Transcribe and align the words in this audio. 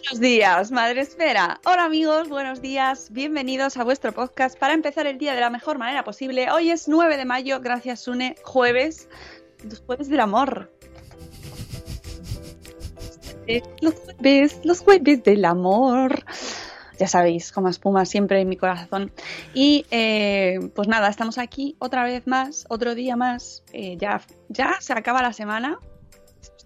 Buenos 0.00 0.20
días, 0.20 0.72
Madre 0.72 1.02
Esfera. 1.02 1.60
Hola 1.64 1.84
amigos, 1.84 2.28
buenos 2.28 2.60
días. 2.60 3.12
Bienvenidos 3.12 3.76
a 3.76 3.84
vuestro 3.84 4.12
podcast 4.12 4.58
para 4.58 4.74
empezar 4.74 5.06
el 5.06 5.18
día 5.18 5.34
de 5.34 5.40
la 5.40 5.50
mejor 5.50 5.78
manera 5.78 6.02
posible. 6.02 6.50
Hoy 6.50 6.70
es 6.70 6.88
9 6.88 7.16
de 7.16 7.24
mayo, 7.24 7.60
gracias 7.60 8.00
Sune, 8.00 8.34
jueves, 8.42 9.08
los 9.62 9.80
jueves 9.80 10.08
del 10.08 10.20
amor. 10.20 10.72
Los 13.80 13.94
jueves, 13.94 14.60
los 14.64 14.80
jueves 14.80 15.22
del 15.22 15.44
amor. 15.44 16.24
Ya 16.98 17.06
sabéis, 17.06 17.52
como 17.52 17.68
espuma 17.68 18.04
siempre 18.04 18.40
en 18.40 18.48
mi 18.48 18.56
corazón. 18.56 19.12
Y 19.52 19.86
eh, 19.90 20.58
pues 20.74 20.88
nada, 20.88 21.08
estamos 21.08 21.38
aquí 21.38 21.76
otra 21.78 22.02
vez 22.04 22.26
más, 22.26 22.66
otro 22.68 22.96
día 22.96 23.16
más. 23.16 23.62
Eh, 23.72 23.96
ya, 23.96 24.20
ya 24.48 24.76
se 24.80 24.92
acaba 24.92 25.22
la 25.22 25.32
semana. 25.32 25.78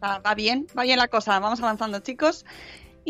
Va 0.03 0.35
bien, 0.35 0.67
va 0.79 0.85
bien 0.85 0.99
la 0.99 1.09
cosa. 1.09 1.39
Vamos 1.41 1.61
avanzando, 1.61 1.99
chicos. 1.99 2.47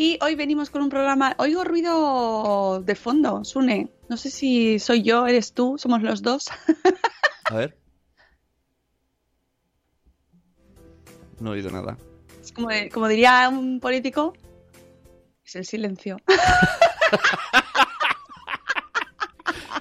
Y 0.01 0.17
hoy 0.21 0.35
venimos 0.35 0.69
con 0.69 0.81
un 0.81 0.87
programa. 0.87 1.35
Oigo 1.39 1.65
ruido 1.65 2.81
de 2.81 2.95
fondo, 2.95 3.43
Sune. 3.43 3.91
No 4.07 4.15
sé 4.15 4.29
si 4.29 4.79
soy 4.79 5.03
yo, 5.03 5.27
eres 5.27 5.51
tú, 5.53 5.77
somos 5.77 6.01
los 6.01 6.21
dos. 6.21 6.45
A 7.49 7.55
ver. 7.55 7.77
No 11.41 11.49
he 11.49 11.55
oído 11.57 11.69
nada. 11.69 11.97
Es 12.41 12.53
como, 12.53 12.69
de- 12.69 12.87
como 12.89 13.09
diría 13.09 13.49
un 13.49 13.81
político, 13.81 14.31
es 15.43 15.57
el 15.57 15.65
silencio. 15.65 16.15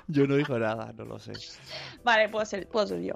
Yo 0.09 0.26
no 0.26 0.34
oigo 0.34 0.59
nada, 0.59 0.92
no 0.97 1.04
lo 1.04 1.19
sé. 1.21 1.32
Vale, 2.03 2.28
puedo 2.31 2.44
ser, 2.47 2.66
puedo 2.66 2.87
ser 2.87 3.03
yo, 3.03 3.15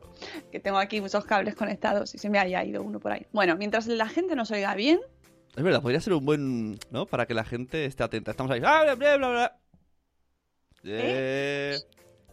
que 0.53 0.61
tengo 0.61 0.77
aquí 0.79 1.01
muchos 1.01 1.25
cables 1.25 1.55
conectados 1.57 2.15
y 2.15 2.19
se 2.19 2.29
me 2.29 2.39
haya 2.39 2.63
ido 2.65 2.83
uno 2.83 3.01
por 3.01 3.13
ahí. 3.13 3.27
Bueno, 3.33 3.57
mientras 3.57 3.87
la 3.87 4.07
gente 4.09 4.37
nos 4.37 4.51
oiga 4.51 4.75
bien, 4.75 5.01
Es 5.55 5.63
verdad, 5.63 5.83
podría 5.83 6.01
ser 6.01 6.15
un 6.15 6.25
buen. 6.25 6.79
¿No? 6.91 7.07
Para 7.07 7.27
que 7.27 7.35
la 7.35 7.45
gente 7.45 7.85
esté 7.85 8.03
atenta. 8.03 8.31
Estamos 8.31 8.51
ahí. 8.53 8.61
¡Ah, 8.65 8.83
bla, 8.83 8.95
bla, 8.95 9.17
bla, 9.17 9.29
bla! 9.29 9.59
Eh, 10.85 11.79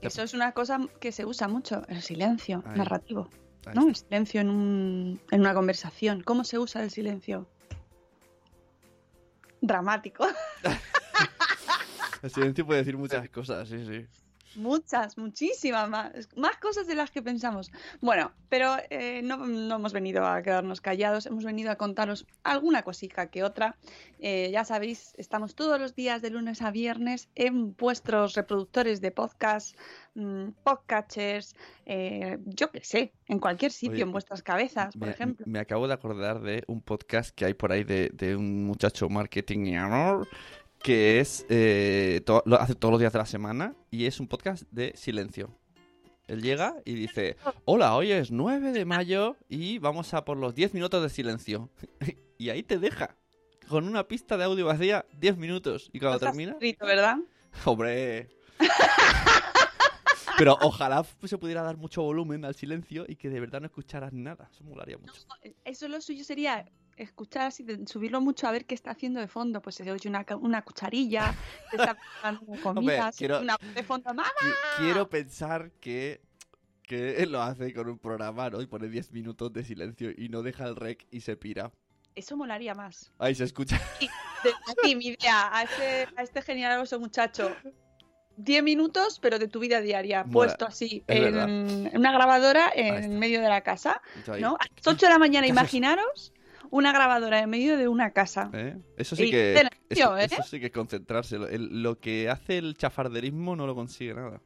eso 0.01 0.23
es 0.23 0.33
una 0.33 0.53
cosa 0.53 0.79
que 0.99 1.11
se 1.11 1.25
usa 1.25 1.47
mucho, 1.47 1.83
el 1.87 2.01
silencio 2.01 2.63
Ahí. 2.65 2.77
narrativo. 2.77 3.29
ahí 3.65 3.75
¿no? 3.75 3.87
El 3.87 3.95
silencio 3.95 4.41
en, 4.41 4.49
un, 4.49 5.21
en 5.29 5.41
una 5.41 5.53
conversación. 5.53 6.23
¿Cómo 6.23 6.43
se 6.43 6.57
usa 6.57 6.81
el 6.81 6.89
silencio? 6.89 7.47
Dramático. 9.61 10.25
El 12.21 12.29
silencio 12.29 12.65
puede 12.65 12.79
decir 12.79 12.97
muchas 12.97 13.29
cosas, 13.29 13.69
sí, 13.69 13.85
sí. 13.85 14.05
Muchas, 14.55 15.17
muchísimas 15.17 15.89
más. 15.89 16.11
Más 16.35 16.57
cosas 16.57 16.87
de 16.87 16.95
las 16.95 17.11
que 17.11 17.21
pensamos. 17.21 17.71
Bueno, 18.01 18.31
pero 18.49 18.75
eh, 18.89 19.21
no, 19.23 19.37
no 19.37 19.75
hemos 19.75 19.93
venido 19.93 20.25
a 20.25 20.41
quedarnos 20.41 20.81
callados, 20.81 21.25
hemos 21.25 21.43
venido 21.43 21.71
a 21.71 21.75
contaros 21.75 22.25
alguna 22.43 22.83
cosita 22.83 23.27
que 23.29 23.43
otra. 23.43 23.77
Eh, 24.19 24.49
ya 24.51 24.65
sabéis, 24.65 25.13
estamos 25.17 25.55
todos 25.55 25.79
los 25.79 25.95
días 25.95 26.21
de 26.21 26.31
lunes 26.31 26.61
a 26.61 26.71
viernes 26.71 27.29
en 27.35 27.75
vuestros 27.75 28.33
reproductores 28.33 29.01
de 29.01 29.11
podcast, 29.11 29.77
mm, 30.15 30.49
podcatchers, 30.63 31.55
eh, 31.85 32.37
yo 32.45 32.71
qué 32.71 32.83
sé, 32.83 33.13
en 33.27 33.39
cualquier 33.39 33.71
sitio, 33.71 33.93
Oye, 33.93 34.03
en 34.03 34.11
vuestras 34.11 34.43
cabezas, 34.43 34.95
por 34.95 35.07
Me, 35.07 35.13
ejemplo. 35.13 35.45
me 35.47 35.59
acabo 35.59 35.87
de 35.87 35.93
acordar 35.93 36.41
de 36.41 36.63
un 36.67 36.81
podcast 36.81 37.33
que 37.35 37.45
hay 37.45 37.53
por 37.53 37.71
ahí 37.71 37.83
de, 37.83 38.09
de 38.13 38.35
un 38.35 38.65
muchacho 38.65 39.07
marketing 39.09 39.65
y 39.67 39.75
amor 39.77 40.27
que 40.83 41.19
es 41.19 41.45
eh, 41.49 42.21
to- 42.25 42.43
lo 42.45 42.59
hace 42.59 42.75
todos 42.75 42.91
los 42.91 42.99
días 42.99 43.13
de 43.13 43.19
la 43.19 43.25
semana 43.25 43.75
y 43.91 44.05
es 44.05 44.19
un 44.19 44.27
podcast 44.27 44.63
de 44.71 44.93
silencio. 44.95 45.55
Él 46.27 46.41
llega 46.43 46.75
y 46.85 46.93
dice, 46.93 47.37
hola, 47.65 47.95
hoy 47.95 48.11
es 48.11 48.29
9 48.31 48.71
de 48.71 48.85
mayo 48.85 49.35
y 49.49 49.79
vamos 49.79 50.13
a 50.13 50.25
por 50.25 50.37
los 50.37 50.53
10 50.53 50.73
minutos 50.75 51.01
de 51.01 51.09
silencio. 51.09 51.69
y 52.37 52.49
ahí 52.49 52.61
te 52.63 52.77
deja, 52.77 53.15
con 53.67 53.87
una 53.87 54.07
pista 54.07 54.37
de 54.37 54.43
audio 54.43 54.65
vacía, 54.67 55.05
10 55.17 55.37
minutos. 55.37 55.89
Y 55.91 55.99
cuando 55.99 56.19
termina, 56.19 56.51
escrito, 56.53 56.85
¿verdad? 56.85 57.17
hombre... 57.65 58.29
Pero 60.37 60.57
ojalá 60.61 61.03
se 61.25 61.37
pudiera 61.37 61.63
dar 61.63 61.75
mucho 61.75 62.01
volumen 62.01 62.45
al 62.45 62.55
silencio 62.55 63.03
y 63.05 63.17
que 63.17 63.29
de 63.29 63.41
verdad 63.41 63.59
no 63.59 63.65
escucharas 63.65 64.13
nada. 64.13 64.49
Eso 64.53 64.63
molaría 64.63 64.97
mucho. 64.97 65.21
Eso 65.65 65.89
lo 65.89 65.99
suyo 65.99 66.23
sería 66.23 66.65
escuchar 67.03 67.47
así, 67.47 67.65
subirlo 67.85 68.21
mucho 68.21 68.47
a 68.47 68.51
ver 68.51 68.65
qué 68.65 68.75
está 68.75 68.91
haciendo 68.91 69.19
de 69.19 69.27
fondo. 69.27 69.61
Pues 69.61 69.75
se 69.75 69.89
oye 69.91 70.09
una, 70.09 70.25
una 70.39 70.61
cucharilla, 70.61 71.33
se 71.71 71.77
está 71.77 71.95
preparando 71.95 72.45
comida, 72.63 73.11
una 73.41 73.57
de 73.73 73.83
fondo, 73.83 74.13
¡mamá! 74.13 74.29
Qui- 74.39 74.53
Quiero 74.77 75.09
pensar 75.09 75.71
que, 75.79 76.21
que 76.83 77.25
lo 77.25 77.41
hace 77.41 77.73
con 77.73 77.89
un 77.89 77.97
programa, 77.97 78.49
¿no? 78.49 78.61
Y 78.61 78.67
pone 78.67 78.87
10 78.87 79.11
minutos 79.11 79.51
de 79.53 79.63
silencio 79.63 80.11
y 80.15 80.29
no 80.29 80.41
deja 80.43 80.65
el 80.65 80.75
rec 80.75 81.07
y 81.11 81.21
se 81.21 81.35
pira. 81.35 81.71
Eso 82.15 82.35
molaría 82.35 82.75
más. 82.75 83.11
Ahí 83.17 83.33
se 83.35 83.45
escucha. 83.45 83.79
De 84.43 84.51
aquí, 84.71 84.95
mi 84.95 85.07
idea, 85.07 85.55
a 85.55 85.63
este, 85.63 86.07
a 86.17 86.23
este 86.23 86.97
muchacho. 86.97 87.55
10 88.37 88.63
minutos, 88.63 89.19
pero 89.21 89.37
de 89.37 89.47
tu 89.49 89.59
vida 89.59 89.81
diaria, 89.81 90.23
Mola. 90.23 90.31
puesto 90.31 90.65
así, 90.65 91.03
en, 91.07 91.91
una 91.93 92.11
grabadora 92.13 92.71
en 92.73 93.19
medio 93.19 93.41
de 93.41 93.49
la 93.49 93.61
casa, 93.61 94.01
¿no? 94.39 94.55
A 94.55 94.65
las 94.75 94.87
8 94.87 95.05
de 95.05 95.11
la 95.11 95.19
mañana, 95.19 95.45
imaginaros 95.47 96.33
una 96.71 96.91
grabadora 96.91 97.39
en 97.39 97.49
medio 97.49 97.77
de 97.77 97.87
una 97.87 98.11
casa. 98.11 98.49
¿eh? 98.53 98.77
Eso 98.97 99.15
sí 99.15 99.29
que. 99.31 99.67
Eso, 99.89 100.17
¿eh? 100.17 100.25
eso 100.25 100.43
sí 100.43 100.59
que 100.59 100.67
es 100.67 100.71
concentrarse. 100.71 101.37
Lo, 101.37 101.47
el- 101.47 101.81
lo 101.83 101.99
que 101.99 102.29
hace 102.29 102.57
el 102.57 102.75
chafarderismo 102.75 103.55
no 103.55 103.65
lo 103.67 103.75
consigue 103.75 104.13
nada. 104.13 104.41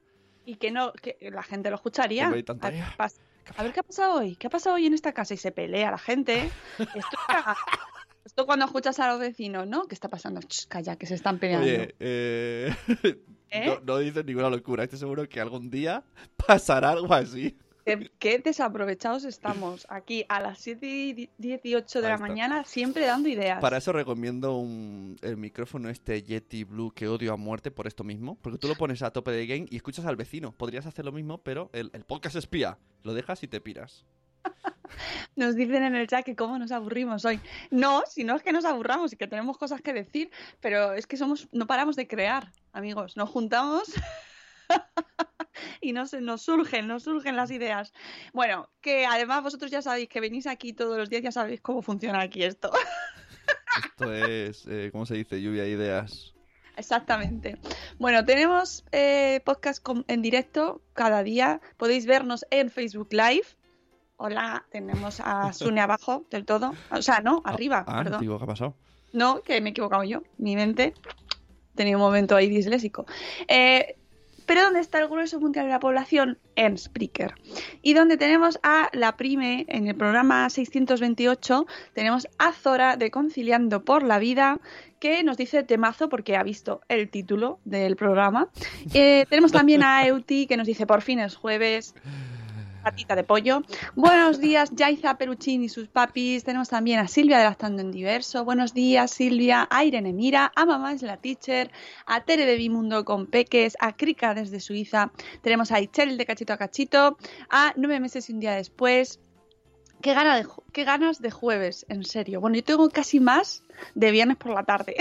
Y 0.45 0.55
que 0.55 0.71
no, 0.71 0.91
que 0.93 1.17
la 1.31 1.43
gente 1.43 1.69
lo 1.69 1.75
escucharía. 1.75 2.27
A 2.27 2.31
ver, 2.31 2.43
qué 2.43 2.53
pasa- 2.97 3.21
a 3.57 3.63
ver 3.63 3.73
qué 3.73 3.79
ha 3.81 3.83
pasado 3.83 4.15
hoy, 4.19 4.35
qué 4.37 4.47
ha 4.47 4.49
pasado 4.49 4.75
hoy 4.75 4.85
en 4.85 4.93
esta 4.93 5.11
casa 5.13 5.33
y 5.33 5.37
se 5.37 5.51
pelea 5.51 5.91
la 5.91 5.97
gente. 5.97 6.49
Esto, 6.79 7.17
esto 8.25 8.45
cuando 8.45 8.65
escuchas 8.65 8.99
a 8.99 9.09
los 9.09 9.19
vecinos, 9.19 9.67
¿no? 9.67 9.85
¿Qué 9.85 9.93
está 9.95 10.07
pasando? 10.07 10.39
Ch, 10.41 10.67
calla, 10.69 10.95
que 10.95 11.05
se 11.05 11.15
están 11.15 11.39
peleando. 11.39 11.65
Oye, 11.67 11.93
eh... 11.99 12.73
¿Eh? 13.49 13.65
no, 13.67 13.79
no 13.81 13.97
dices 13.99 14.23
ninguna 14.25 14.49
locura. 14.49 14.83
Estoy 14.83 14.97
seguro 14.97 15.27
que 15.29 15.39
algún 15.41 15.69
día 15.69 16.03
pasará 16.47 16.91
algo 16.91 17.13
así. 17.13 17.57
Qué, 17.85 18.11
qué 18.19 18.39
desaprovechados 18.39 19.25
estamos 19.25 19.85
aquí 19.89 20.25
a 20.29 20.39
las 20.39 20.59
7 20.59 20.87
y 20.87 21.29
18 21.37 22.01
de 22.01 22.07
Ahí 22.07 22.09
la 22.11 22.15
está. 22.15 22.27
mañana, 22.27 22.63
siempre 22.63 23.05
dando 23.05 23.27
ideas. 23.29 23.59
Para 23.59 23.77
eso 23.77 23.91
recomiendo 23.91 24.57
un, 24.57 25.17
el 25.21 25.37
micrófono 25.37 25.89
este 25.89 26.23
Yeti 26.23 26.63
Blue 26.63 26.91
que 26.93 27.07
odio 27.07 27.33
a 27.33 27.37
muerte 27.37 27.71
por 27.71 27.87
esto 27.87 28.03
mismo. 28.03 28.37
Porque 28.41 28.57
tú 28.57 28.67
lo 28.67 28.75
pones 28.75 29.01
a 29.03 29.11
tope 29.11 29.31
de 29.31 29.45
gain 29.47 29.67
y 29.69 29.75
escuchas 29.75 30.05
al 30.05 30.15
vecino. 30.15 30.51
Podrías 30.53 30.85
hacer 30.85 31.03
lo 31.05 31.11
mismo, 31.11 31.39
pero 31.39 31.69
el, 31.73 31.89
el 31.93 32.05
podcast 32.05 32.35
espía. 32.37 32.77
Lo 33.03 33.13
dejas 33.13 33.43
y 33.43 33.47
te 33.47 33.59
piras. 33.59 34.05
Nos 35.35 35.55
dicen 35.55 35.83
en 35.83 35.95
el 35.95 36.07
chat 36.07 36.23
que 36.23 36.35
cómo 36.35 36.57
nos 36.59 36.71
aburrimos 36.71 37.25
hoy. 37.25 37.39
No, 37.71 38.03
si 38.07 38.23
no 38.23 38.35
es 38.35 38.43
que 38.43 38.51
nos 38.51 38.65
aburramos 38.65 39.11
y 39.13 39.15
que 39.15 39.27
tenemos 39.27 39.57
cosas 39.57 39.81
que 39.81 39.93
decir, 39.93 40.29
pero 40.59 40.93
es 40.93 41.07
que 41.07 41.17
somos, 41.17 41.47
no 41.51 41.65
paramos 41.65 41.95
de 41.95 42.07
crear, 42.07 42.51
amigos. 42.73 43.17
Nos 43.17 43.29
juntamos 43.29 43.91
y 45.81 45.93
nos, 45.93 46.13
nos 46.13 46.41
surgen, 46.41 46.87
nos 46.87 47.03
surgen 47.03 47.35
las 47.35 47.51
ideas. 47.51 47.93
Bueno, 48.33 48.69
que 48.81 49.05
además 49.05 49.43
vosotros 49.43 49.71
ya 49.71 49.81
sabéis 49.81 50.09
que 50.09 50.19
venís 50.19 50.47
aquí 50.47 50.73
todos 50.73 50.97
los 50.97 51.09
días, 51.09 51.21
ya 51.23 51.31
sabéis 51.31 51.61
cómo 51.61 51.81
funciona 51.81 52.21
aquí 52.21 52.43
esto. 52.43 52.71
Esto 53.85 54.13
es, 54.13 54.65
eh, 54.67 54.89
¿cómo 54.91 55.05
se 55.05 55.15
dice? 55.15 55.41
Lluvia 55.41 55.63
de 55.63 55.69
ideas. 55.71 56.33
Exactamente. 56.77 57.57
Bueno, 57.99 58.23
tenemos 58.25 58.83
eh, 58.91 59.41
podcast 59.45 59.81
con- 59.81 60.05
en 60.07 60.21
directo 60.21 60.81
cada 60.93 61.23
día. 61.23 61.59
Podéis 61.77 62.05
vernos 62.05 62.45
en 62.51 62.69
Facebook 62.69 63.09
Live. 63.11 63.45
Hola, 64.17 64.65
tenemos 64.71 65.19
a 65.23 65.53
Sune 65.53 65.81
abajo 65.81 66.25
del 66.29 66.45
todo. 66.45 66.73
O 66.91 67.01
sea, 67.01 67.19
no, 67.21 67.41
arriba, 67.45 67.83
Ah, 67.87 68.03
perdón. 68.03 68.21
digo, 68.21 68.37
¿qué 68.37 68.43
ha 68.43 68.47
pasado? 68.47 68.75
No, 69.11 69.41
que 69.41 69.59
me 69.61 69.69
he 69.69 69.71
equivocado 69.71 70.03
yo. 70.03 70.21
Mi 70.37 70.55
mente 70.55 70.93
tenía 71.75 71.95
un 71.97 72.01
momento 72.01 72.35
ahí 72.35 72.47
disléxico. 72.49 73.05
Eh, 73.47 73.97
pero 74.45 74.63
¿dónde 74.63 74.79
está 74.79 74.99
el 74.99 75.07
grueso 75.07 75.39
mundial 75.39 75.65
de 75.65 75.71
la 75.71 75.79
población? 75.79 76.37
En 76.55 76.77
Spreaker. 76.77 77.33
Y 77.81 77.93
donde 77.93 78.17
tenemos 78.17 78.59
a 78.63 78.89
la 78.93 79.17
Prime, 79.17 79.65
en 79.67 79.87
el 79.87 79.95
programa 79.95 80.49
628, 80.49 81.65
tenemos 81.93 82.27
a 82.37 82.51
Zora 82.53 82.97
de 82.97 83.11
Conciliando 83.11 83.83
por 83.83 84.03
la 84.03 84.19
Vida, 84.19 84.59
que 84.99 85.23
nos 85.23 85.37
dice 85.37 85.63
temazo 85.63 86.09
porque 86.09 86.37
ha 86.37 86.43
visto 86.43 86.81
el 86.87 87.09
título 87.09 87.59
del 87.65 87.95
programa. 87.95 88.49
Eh, 88.93 89.25
tenemos 89.29 89.51
también 89.51 89.83
a 89.83 90.05
Euti, 90.07 90.47
que 90.47 90.57
nos 90.57 90.67
dice 90.67 90.85
por 90.85 91.01
fin 91.01 91.19
es 91.19 91.35
jueves. 91.35 91.95
Patita 92.83 93.15
de 93.15 93.23
pollo. 93.23 93.61
Buenos 93.95 94.41
días, 94.41 94.71
Yaiza 94.75 95.17
Peruchín 95.17 95.63
y 95.63 95.69
sus 95.69 95.87
papis. 95.87 96.43
Tenemos 96.43 96.67
también 96.67 96.99
a 96.99 97.07
Silvia 97.07 97.37
de 97.37 97.45
Lactando 97.45 97.81
en 97.81 97.91
Diverso. 97.91 98.43
Buenos 98.43 98.73
días, 98.73 99.09
Silvia. 99.09 99.67
A 99.71 99.85
Irene 99.85 100.11
Mira, 100.11 100.51
a 100.53 100.65
Mamá 100.65 100.91
es 100.91 101.01
la 101.01 101.15
Teacher, 101.15 101.71
a 102.05 102.25
Tere 102.25 102.45
de 102.45 102.57
Bimundo 102.57 103.05
con 103.05 103.27
Peques, 103.27 103.77
a 103.79 103.95
Krika 103.95 104.33
desde 104.33 104.59
Suiza. 104.59 105.11
Tenemos 105.41 105.71
a 105.71 105.79
Ichel 105.79 106.17
de 106.17 106.25
Cachito 106.25 106.51
a 106.51 106.57
Cachito, 106.57 107.17
a 107.49 107.73
Nueve 107.77 108.01
Meses 108.01 108.29
y 108.29 108.33
un 108.33 108.41
Día 108.41 108.51
Después. 108.51 109.21
Qué, 110.01 110.13
gana 110.13 110.35
de, 110.35 110.45
qué 110.73 110.83
ganas 110.83 111.21
de 111.21 111.31
jueves, 111.31 111.85
en 111.87 112.03
serio. 112.03 112.41
Bueno, 112.41 112.57
yo 112.57 112.63
tengo 112.65 112.89
casi 112.89 113.21
más 113.21 113.63
de 113.95 114.11
viernes 114.11 114.35
por 114.35 114.51
la 114.51 114.65
tarde. 114.65 114.97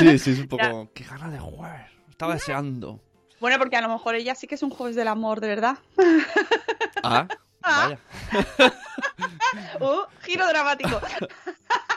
Sí, 0.00 0.18
sí, 0.18 0.30
es 0.32 0.38
un 0.40 0.48
poco... 0.48 0.90
¡Qué 0.92 1.04
ganas 1.04 1.30
de 1.30 1.38
jugar! 1.38 1.88
Estaba 2.10 2.34
deseando. 2.34 3.00
Bueno, 3.40 3.58
porque 3.58 3.76
a 3.76 3.80
lo 3.80 3.88
mejor 3.88 4.14
ella 4.14 4.34
sí 4.34 4.46
que 4.46 4.54
es 4.54 4.62
un 4.62 4.70
jueves 4.70 4.96
del 4.96 5.08
amor, 5.08 5.40
de 5.40 5.48
verdad. 5.48 5.78
Ah, 7.02 7.26
vaya. 7.62 7.98
¡Uh! 9.80 10.02
Giro 10.22 10.46
dramático. 10.46 11.00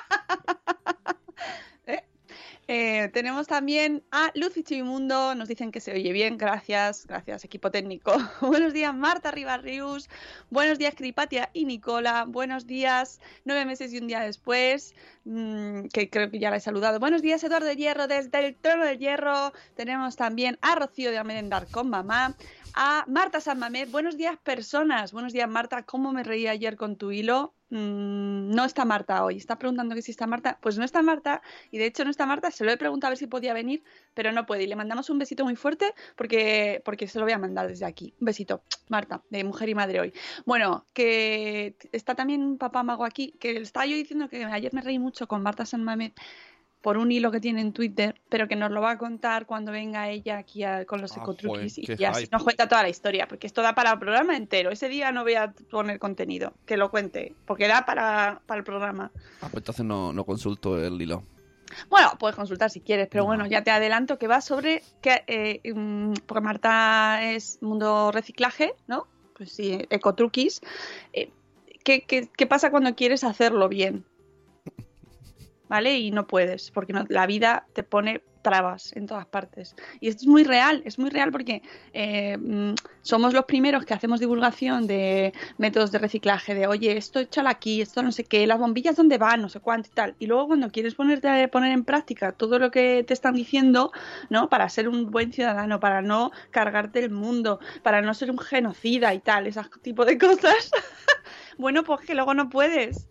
¿Eh? 2.70 3.10
Tenemos 3.12 3.48
también 3.48 4.04
a 4.10 4.32
Luz 4.36 4.54
Chivimundo, 4.64 5.36
nos 5.36 5.50
dicen 5.50 5.70
que 5.70 5.82
se 5.82 5.92
oye 5.92 6.14
bien, 6.14 6.38
gracias, 6.38 7.06
gracias 7.06 7.44
equipo 7.44 7.72
técnico. 7.72 8.14
Buenos 8.42 8.72
días 8.72 8.96
Marta 8.96 9.32
Ribarrius, 9.32 10.10
buenos 10.50 10.78
días 10.78 10.96
Cripatia 10.96 11.50
y 11.52 11.66
Nicola, 11.66 12.24
buenos 12.26 12.66
días 12.66 13.20
nueve 13.44 13.66
meses 13.66 13.92
y 13.92 13.98
un 13.98 14.08
día 14.08 14.22
después, 14.22 14.96
mm, 15.26 15.88
que 15.88 16.10
creo 16.10 16.32
que 16.32 16.40
ya 16.40 16.52
la 16.52 16.56
he 16.56 16.62
saludado. 16.62 17.02
Buenos 17.02 17.22
días 17.22 17.44
Eduardo 17.44 17.70
Hierro 17.74 18.08
desde 18.08 18.46
el 18.46 18.56
trono 18.56 18.86
del 18.86 18.98
hierro, 18.98 19.52
tenemos 19.76 20.16
también 20.16 20.58
a 20.62 20.76
Rocío 20.76 21.12
de 21.12 21.18
Amerendar 21.18 21.68
con 21.68 21.90
mamá, 21.90 22.34
a 22.74 23.06
Marta 23.08 23.40
San 23.40 23.60
Mamet. 23.60 23.92
Buenos 23.92 24.18
días, 24.18 24.38
personas. 24.38 25.12
Buenos 25.12 25.34
días, 25.34 25.50
Marta. 25.50 25.84
¿Cómo 25.84 26.12
me 26.12 26.24
reí 26.24 26.48
ayer 26.48 26.76
con 26.76 26.96
tu 26.96 27.12
hilo? 27.12 27.54
Mm, 27.70 28.54
no 28.54 28.66
está 28.66 28.86
Marta 28.86 29.24
hoy. 29.24 29.38
Está 29.38 29.58
preguntando 29.58 29.96
que 29.96 30.02
si 30.02 30.12
está 30.12 30.28
Marta. 30.28 30.58
Pues 30.62 30.78
no 30.78 30.86
está 30.86 31.02
Marta. 31.02 31.42
Y 31.72 31.78
de 31.78 31.86
hecho 31.86 32.04
no 32.04 32.12
está 32.12 32.26
Marta. 32.26 32.52
Se 32.52 32.64
lo 32.64 32.72
he 32.72 32.78
preguntado 32.78 33.10
a 33.10 33.12
ver 33.12 33.18
si 33.18 33.28
podía 33.28 33.54
venir, 33.54 33.84
pero 34.14 34.32
no 34.32 34.46
puede. 34.46 34.64
Y 34.64 34.68
le 34.68 34.76
mandamos 34.76 35.10
un 35.10 35.20
besito 35.20 35.44
muy 35.44 35.56
fuerte 35.56 35.94
porque, 36.16 36.82
porque 36.86 37.08
se 37.08 37.20
lo 37.20 37.26
voy 37.26 37.34
a 37.34 37.38
mandar 37.38 37.68
desde 37.68 37.86
aquí. 37.86 38.14
Un 38.20 38.26
besito, 38.26 38.64
Marta, 38.90 39.22
de 39.30 39.44
mujer 39.44 39.70
y 39.70 39.76
madre 39.76 40.00
hoy. 40.00 40.14
Bueno, 40.46 40.86
que 40.94 41.76
está 41.92 42.16
también 42.16 42.44
un 42.44 42.58
papá 42.58 42.84
mago 42.84 43.06
aquí, 43.06 43.34
que 43.40 43.58
estaba 43.58 43.86
yo 43.86 43.96
diciendo 43.96 44.30
que 44.30 44.46
ayer 44.46 44.74
me 44.74 44.82
reí 44.82 45.00
mucho 45.00 45.28
con 45.28 45.44
Marta 45.44 45.66
San 45.66 45.84
Mamet 45.84 46.14
por 46.84 46.98
un 46.98 47.14
hilo 47.14 47.32
que 47.32 47.40
tiene 47.40 47.62
en 47.62 47.72
Twitter, 47.72 48.20
pero 48.28 48.50
que 48.50 48.58
nos 48.58 48.70
lo 48.70 48.82
va 48.82 48.92
a 48.92 48.98
contar 48.98 49.46
cuando 49.46 49.72
venga 49.72 50.10
ella 50.10 50.38
aquí 50.38 50.64
a- 50.64 50.84
con 50.86 51.00
los 51.02 51.14
Ah, 51.18 51.22
ecotruquis 51.22 51.78
y 51.78 51.86
ya 51.96 52.12
hype. 52.14 52.28
nos 52.30 52.44
cuenta 52.44 52.68
toda 52.68 52.84
la 52.84 52.90
historia, 52.90 53.26
porque 53.26 53.48
esto 53.48 53.62
da 53.62 53.74
para 53.74 53.94
el 53.94 54.00
programa 54.00 54.36
entero. 54.36 54.70
Ese 54.70 54.90
día 54.90 55.14
no 55.14 55.24
voy 55.24 55.36
a 55.36 55.54
poner 55.72 55.98
contenido, 55.98 56.54
que 56.66 56.76
lo 56.76 56.92
cuente, 56.92 57.34
porque 57.46 57.70
da 57.70 57.86
para, 57.86 58.42
para 58.46 58.60
el 58.60 58.66
programa. 58.66 59.12
Ah, 59.40 59.48
pues 59.50 59.62
entonces 59.62 59.86
no, 59.86 60.12
no 60.12 60.26
consulto 60.26 60.78
el 60.78 61.02
hilo. 61.02 61.24
Bueno, 61.90 62.12
puedes 62.20 62.36
consultar 62.36 62.70
si 62.70 62.82
quieres, 62.82 63.08
pero 63.10 63.24
No. 63.24 63.28
bueno, 63.28 63.48
ya 63.48 63.64
te 63.64 63.72
adelanto 63.72 64.20
que 64.20 64.28
va 64.28 64.42
sobre 64.42 64.84
que, 65.02 65.24
eh, 65.28 65.62
mm, 65.74 66.14
porque 66.28 66.42
Marta 66.42 67.32
es 67.32 67.60
mundo 67.62 68.12
reciclaje, 68.12 68.74
¿no? 68.88 69.08
Pues 69.38 69.54
sí, 69.54 69.80
ecotruquis. 69.90 70.60
Eh, 71.14 71.32
¿qué, 71.86 72.02
qué, 72.02 72.30
qué 72.38 72.46
pasa 72.46 72.72
cuando 72.72 72.94
quieres 72.94 73.24
hacerlo 73.24 73.70
bien? 73.70 74.04
¿Vale? 75.74 75.98
Y 75.98 76.12
no 76.12 76.28
puedes, 76.28 76.70
porque 76.70 76.94
no- 76.94 77.06
la 77.10 77.26
vida 77.26 77.66
te 77.74 77.82
pone 77.82 78.22
trabas 78.44 78.96
en 78.96 79.08
todas 79.08 79.26
partes. 79.26 79.76
Y 80.00 80.08
esto 80.08 80.22
es 80.22 80.28
muy 80.28 80.44
real, 80.44 80.84
es 80.86 81.00
muy 81.00 81.10
real 81.10 81.32
porque 81.32 81.64
eh, 81.94 82.38
mm, 82.38 82.76
somos 83.02 83.34
los 83.34 83.46
primeros 83.46 83.84
que 83.84 83.96
hacemos 83.96 84.20
divulgación 84.20 84.86
de 84.86 85.34
métodos 85.58 85.92
de 85.92 85.98
reciclaje, 85.98 86.54
de 86.54 86.68
oye, 86.68 86.96
esto 86.96 87.20
échalo 87.22 87.50
aquí, 87.50 87.82
esto 87.82 88.04
no 88.04 88.12
sé 88.12 88.24
qué, 88.24 88.46
las 88.46 88.60
bombillas 88.60 88.96
dónde 88.96 89.18
van, 89.18 89.42
no 89.42 89.50
sé 89.50 89.62
cuánto 89.62 89.90
y 89.90 89.94
tal. 89.96 90.16
Y 90.20 90.28
luego 90.28 90.46
cuando 90.46 90.70
quieres 90.70 90.94
ponerte 90.94 91.48
poner 91.48 91.72
en 91.72 91.86
práctica 91.86 92.34
todo 92.34 92.60
lo 92.60 92.70
que 92.70 93.04
te 93.04 93.16
están 93.16 93.34
diciendo, 93.34 93.92
¿no? 94.30 94.50
Para 94.50 94.70
ser 94.70 94.88
un 94.88 95.10
buen 95.10 95.34
ciudadano, 95.34 95.80
para 95.80 96.04
no 96.04 96.30
cargarte 96.52 97.00
el 97.00 97.10
mundo, 97.10 97.60
para 97.82 98.04
no 98.04 98.14
ser 98.14 98.30
un 98.30 98.38
genocida 98.38 99.12
y 99.16 99.22
tal, 99.22 99.48
ese 99.48 99.62
tipo 99.82 100.06
de 100.06 100.20
cosas. 100.20 100.70
bueno, 101.58 101.84
pues 101.84 102.02
que 102.02 102.14
luego 102.14 102.36
no 102.36 102.48
puedes. 102.50 103.08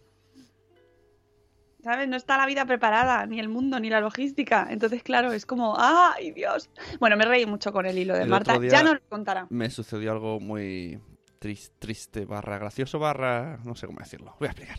¿Sabes? 1.83 2.09
No 2.09 2.17
está 2.17 2.37
la 2.37 2.47
vida 2.47 2.65
preparada, 2.65 3.27
ni 3.27 3.41
el 3.41 3.49
mundo, 3.49 3.81
ni 3.81 3.91
la 3.91 4.01
logística. 4.01 4.69
Entonces, 4.71 5.03
claro, 5.03 5.33
es 5.33 5.45
como, 5.47 5.75
¡ay, 5.79 6.31
Dios! 6.31 6.71
Bueno, 7.01 7.17
me 7.17 7.25
reí 7.25 7.45
mucho 7.45 7.73
con 7.73 7.87
el 7.87 7.99
hilo 7.99 8.15
de 8.15 8.23
El 8.23 8.29
Marta. 8.29 8.57
Ya 8.71 8.83
no 8.85 8.95
lo 8.95 9.01
contará. 9.09 9.47
Me 9.51 9.69
sucedió 9.69 10.13
algo 10.13 10.39
muy 10.39 11.01
tris- 11.41 11.73
triste, 11.81 12.25
barra 12.25 12.59
gracioso, 12.59 12.99
barra... 13.01 13.59
No 13.65 13.75
sé 13.75 13.87
cómo 13.89 13.99
decirlo. 13.99 14.37
Voy 14.39 14.47
a 14.47 14.53
explicar. 14.53 14.79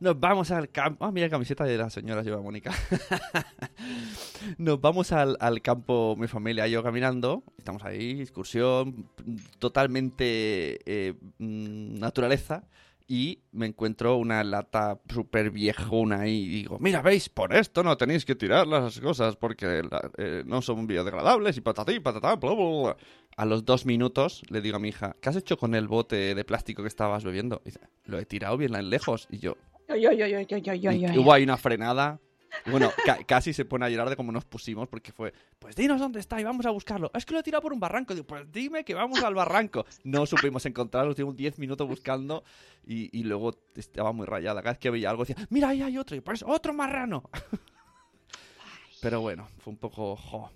Nos 0.00 0.18
vamos 0.18 0.50
al 0.52 0.70
campo... 0.70 1.04
Ah, 1.04 1.10
mira, 1.12 1.28
camiseta 1.28 1.64
de 1.64 1.76
la 1.76 1.90
señora 1.90 2.22
lleva 2.22 2.40
Mónica. 2.40 2.72
Nos 4.58 4.80
vamos 4.80 5.12
al, 5.12 5.36
al 5.40 5.60
campo, 5.60 6.16
mi 6.16 6.28
familia 6.28 6.66
y 6.66 6.70
yo 6.70 6.82
caminando. 6.82 7.42
Estamos 7.58 7.84
ahí, 7.84 8.20
excursión, 8.20 9.10
totalmente 9.58 10.78
eh, 10.86 11.14
mm, 11.38 11.98
naturaleza. 11.98 12.64
Y 13.10 13.40
me 13.52 13.64
encuentro 13.64 14.16
una 14.18 14.44
lata 14.44 15.00
súper 15.08 15.50
viejona 15.50 16.28
y 16.28 16.46
digo, 16.46 16.76
mira, 16.78 17.00
veis, 17.00 17.30
por 17.30 17.54
esto 17.54 17.82
no 17.82 17.96
tenéis 17.96 18.26
que 18.26 18.34
tirar 18.34 18.66
las 18.66 19.00
cosas 19.00 19.34
porque 19.36 19.82
la- 19.90 20.10
eh, 20.18 20.42
no 20.44 20.60
son 20.60 20.86
biodegradables 20.86 21.56
y 21.56 21.62
patatí, 21.62 22.00
patatá, 22.00 22.36
bla, 22.36 22.52
bla, 22.52 22.64
bla". 22.82 22.96
A 23.38 23.46
los 23.46 23.64
dos 23.64 23.86
minutos 23.86 24.42
le 24.50 24.60
digo 24.60 24.76
a 24.76 24.78
mi 24.78 24.88
hija, 24.88 25.16
¿qué 25.22 25.30
has 25.30 25.36
hecho 25.36 25.56
con 25.56 25.74
el 25.74 25.88
bote 25.88 26.34
de 26.34 26.44
plástico 26.44 26.82
que 26.82 26.88
estabas 26.88 27.24
bebiendo? 27.24 27.62
Y 27.64 27.70
dice, 27.70 27.80
lo 28.04 28.18
he 28.18 28.26
tirado 28.26 28.58
bien 28.58 28.72
lejos. 28.90 29.26
Y 29.30 29.38
yo, 29.38 29.56
ay, 29.88 30.04
ay, 30.04 30.20
ay, 30.22 30.34
ay, 30.34 30.46
ay, 30.50 30.86
ay, 30.86 31.06
y 31.14 31.18
hubo 31.18 31.32
ahí 31.32 31.44
una 31.44 31.56
frenada. 31.56 32.20
Bueno, 32.66 32.90
ca- 33.04 33.18
casi 33.24 33.52
se 33.52 33.64
pone 33.64 33.84
a 33.86 33.88
llorar 33.88 34.08
de 34.10 34.16
cómo 34.16 34.32
nos 34.32 34.44
pusimos 34.44 34.88
porque 34.88 35.12
fue, 35.12 35.32
pues 35.58 35.76
dinos 35.76 36.00
dónde 36.00 36.20
está 36.20 36.40
y 36.40 36.44
vamos 36.44 36.64
a 36.66 36.70
buscarlo. 36.70 37.10
Es 37.14 37.24
que 37.26 37.34
lo 37.34 37.40
he 37.40 37.42
tirado 37.42 37.62
por 37.62 37.72
un 37.72 37.80
barranco. 37.80 38.14
Digo, 38.14 38.26
pues 38.26 38.50
dime 38.50 38.84
que 38.84 38.94
vamos 38.94 39.22
al 39.22 39.34
barranco. 39.34 39.84
No 40.04 40.26
supimos 40.26 40.64
encontrarlo, 40.66 41.10
estuvimos 41.10 41.36
10 41.36 41.58
minutos 41.58 41.86
buscando 41.86 42.44
y, 42.86 43.16
y 43.18 43.24
luego 43.24 43.54
estaba 43.74 44.12
muy 44.12 44.26
rayada. 44.26 44.60
Cada 44.62 44.72
vez 44.72 44.78
que 44.78 44.90
veía 44.90 45.10
algo 45.10 45.24
decía, 45.24 45.46
mira, 45.50 45.68
ahí 45.70 45.82
hay 45.82 45.98
otro. 45.98 46.16
Y 46.16 46.20
pues 46.20 46.42
otro 46.46 46.72
marrano. 46.72 47.22
Pero 49.00 49.20
bueno, 49.20 49.48
fue 49.58 49.72
un 49.72 49.78
poco... 49.78 50.16
jo. 50.16 50.50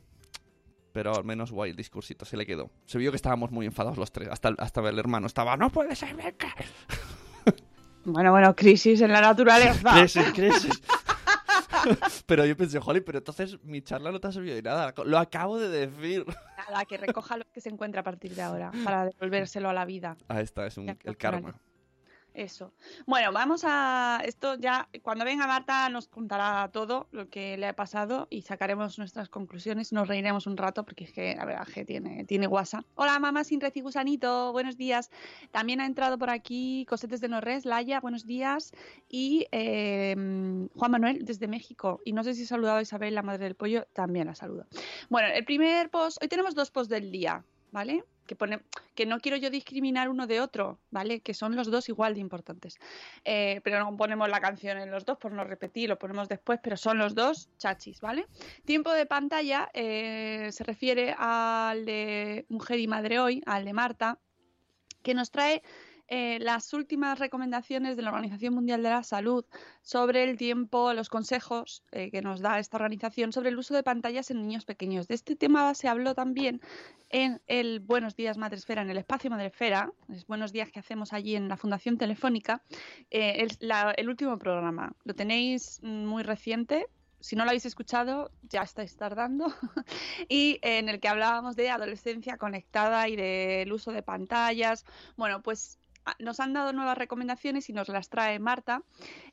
Pero 0.93 1.15
al 1.17 1.25
menos 1.25 1.51
guay, 1.53 1.71
el 1.71 1.77
discursito 1.77 2.25
se 2.27 2.37
le 2.37 2.45
quedó. 2.45 2.71
Se 2.85 2.99
vio 2.99 3.11
que 3.11 3.17
estábamos 3.17 3.51
muy 3.51 3.65
enfadados 3.65 3.97
los 3.97 4.13
tres. 4.13 4.29
Hasta, 4.31 4.49
el- 4.51 4.57
hasta 4.59 4.81
el 4.87 4.99
hermano 4.99 5.27
estaba, 5.27 5.57
no 5.57 5.71
puede 5.71 5.97
ser, 5.97 6.15
venga. 6.15 6.55
Bueno, 8.05 8.31
bueno, 8.33 8.55
crisis 8.57 9.01
en 9.01 9.13
la 9.13 9.21
naturaleza. 9.21 9.93
Crisis, 10.01 10.33
crisis. 10.35 10.83
pero 12.27 12.47
yo 12.47 12.57
pensé, 12.57 12.79
jolly, 12.81 13.01
pero 13.01 13.19
entonces 13.19 13.63
mi 13.63 13.83
charla 13.83 14.11
no 14.11 14.21
te 14.21 14.29
ha 14.29 14.33
servido 14.33 14.55
de 14.55 14.63
nada. 14.63 14.95
Lo 15.05 15.19
acabo 15.19 15.59
de 15.59 15.87
decir. 15.87 16.25
Nada, 16.69 16.85
que 16.85 16.97
recoja 16.97 17.37
lo 17.37 17.45
que 17.53 17.61
se 17.61 17.69
encuentra 17.69 18.03
a 18.03 18.05
partir 18.05 18.35
de 18.35 18.43
ahora 18.43 18.71
para 18.85 19.07
devolvérselo 19.07 19.69
a 19.69 19.73
la 19.73 19.85
vida. 19.85 20.17
Ah, 20.29 20.41
esta 20.41 20.67
es 20.67 20.77
un, 20.79 20.89
el 20.89 21.17
karma. 21.17 21.61
Eso. 22.35 22.73
Bueno, 23.07 23.33
vamos 23.33 23.63
a 23.65 24.21
esto 24.25 24.55
ya. 24.55 24.89
Cuando 25.03 25.25
venga 25.25 25.47
Marta 25.47 25.89
nos 25.89 26.09
contará 26.09 26.71
todo 26.73 27.09
lo 27.13 27.29
que 27.29 27.57
le 27.57 27.67
ha 27.67 27.77
pasado 27.77 28.27
y 28.31 28.43
sacaremos 28.43 28.99
nuestras 28.99 29.29
conclusiones. 29.29 29.93
Nos 29.93 30.09
reiremos 30.09 30.47
un 30.47 30.57
rato 30.57 30.85
porque 30.85 31.05
es 31.05 31.13
que 31.13 31.35
la 31.37 31.45
verdad 31.45 31.67
que 31.67 31.85
tiene, 31.85 32.25
tiene 32.25 32.47
guasa. 32.47 32.85
Hola, 32.95 33.19
mamá 33.19 33.45
sin 33.45 33.61
y 33.75 33.81
gusanito. 33.81 34.53
Buenos 34.53 34.77
días. 34.77 35.11
También 35.51 35.81
ha 35.81 35.87
entrado 35.87 36.19
por 36.19 36.31
aquí 36.31 36.87
Cosetes 36.89 37.21
de 37.21 37.29
Norres, 37.29 37.65
Laia, 37.65 38.01
buenos 38.01 38.27
días. 38.27 38.73
Y 39.09 39.47
eh, 39.53 40.15
Juan 40.75 40.91
Manuel 40.91 41.25
desde 41.25 41.49
México. 41.49 42.01
Y 42.05 42.13
no 42.13 42.25
sé 42.25 42.35
si 42.35 42.43
he 42.43 42.47
saludado 42.47 42.79
a 42.79 42.83
Isabel, 42.83 43.15
la 43.15 43.23
madre 43.23 43.45
del 43.45 43.55
pollo, 43.55 43.87
también 43.93 44.27
la 44.27 44.35
saludo. 44.35 44.67
Bueno, 45.11 45.29
el 45.29 45.45
primer 45.45 45.91
post, 45.91 46.19
hoy 46.23 46.29
tenemos 46.29 46.55
dos 46.55 46.71
posts 46.71 46.89
del 46.89 47.11
día, 47.13 47.45
¿vale? 47.71 48.05
Que 48.27 48.37
pone 48.37 48.61
que 48.95 49.07
no 49.07 49.21
quiero 49.21 49.37
yo 49.37 49.51
discriminar 49.51 50.09
uno 50.09 50.27
de 50.27 50.41
otro, 50.41 50.79
¿vale? 50.91 51.21
Que 51.21 51.35
son 51.35 51.57
los 51.57 51.71
dos 51.71 51.89
igual 51.89 52.15
de 52.15 52.21
importantes. 52.21 52.79
Eh, 53.25 53.61
pero 53.65 53.79
no 53.79 53.97
ponemos 53.97 54.29
la 54.29 54.41
canción 54.41 54.79
en 54.79 54.91
los 54.91 55.05
dos 55.05 55.19
por 55.19 55.33
no 55.33 55.45
repetir, 55.45 55.89
lo 55.89 55.99
ponemos 55.99 56.29
después, 56.29 56.61
pero 56.63 56.77
son 56.77 56.99
los 56.99 57.15
dos 57.15 57.49
chachis, 57.59 58.01
¿vale? 58.01 58.27
Tiempo 58.65 58.93
de 58.93 59.07
pantalla 59.07 59.71
eh, 59.75 60.49
se 60.53 60.65
refiere 60.65 61.15
al 61.19 61.85
de 61.85 62.47
Mujer 62.49 62.79
y 62.81 62.87
Madre 62.87 63.19
Hoy, 63.19 63.43
al 63.47 63.65
de 63.65 63.73
Marta, 63.73 64.19
que 65.03 65.15
nos 65.15 65.31
trae 65.31 65.63
eh, 66.15 66.39
las 66.41 66.75
últimas 66.75 67.19
recomendaciones 67.19 67.97
de 67.97 68.03
la 68.03 68.11
Organización 68.11 68.53
Mundial 68.53 68.83
de 68.83 68.91
la 68.91 69.03
Salud 69.03 69.47
sobre 69.81 70.25
el 70.25 70.37
tiempo, 70.37 70.93
los 70.93 71.09
consejos 71.09 71.83
eh, 71.91 72.11
que 72.11 72.21
nos 72.21 72.43
da 72.43 72.59
esta 72.59 72.77
organización 72.77 73.33
sobre 73.33 73.49
el 73.49 73.57
uso 73.57 73.73
de 73.73 73.83
pantallas 73.83 74.31
en 74.31 74.43
niños 74.43 74.67
pequeños. 74.67 75.09
De 75.09 75.15
este 75.15 75.37
tema 75.37 75.73
se 75.73 75.89
habló 75.89 76.15
también 76.15 76.61
en 77.09 77.41
el 77.47 77.81
Buenos 77.81 78.15
Días 78.15 78.37
Madresfera, 78.37 78.83
en 78.83 78.91
el 78.91 78.99
espacio 78.99 79.31
Madresfera, 79.31 79.91
los 80.07 80.27
buenos 80.27 80.53
días 80.53 80.71
que 80.71 80.81
hacemos 80.81 81.15
allí 81.15 81.35
en 81.35 81.49
la 81.49 81.57
Fundación 81.57 81.97
Telefónica, 81.97 82.63
eh, 83.11 83.49
el, 83.97 84.09
último 84.11 84.37
programa. 84.39 84.95
Lo 85.05 85.15
tenéis 85.15 85.83
muy 85.83 86.25
reciente, 86.25 86.89
si 87.21 87.37
no 87.37 87.45
lo 87.45 87.51
habéis 87.51 87.65
escuchado, 87.65 88.33
ya 88.43 88.61
estáis 88.61 88.97
tardando. 88.97 89.47
y 90.29 90.59
en 90.61 90.91
el 90.91 91.01
que 91.01 91.09
hablábamos 91.09 91.57
de 91.57 91.71
adolescencia 91.71 92.37
conectada 92.37 93.09
y 93.09 93.17
del 93.17 93.73
uso 93.73 93.93
de 93.93 94.03
pantallas. 94.03 94.85
Bueno, 95.17 95.41
pues 95.41 95.79
nos 96.19 96.41
han 96.41 96.53
dado 96.53 96.73
nuevas 96.73 96.99
recomendaciones 96.99 97.69
y 97.69 97.73
nos 97.73 97.89
las 97.89 98.09
trae 98.09 98.39
Marta, 98.39 98.83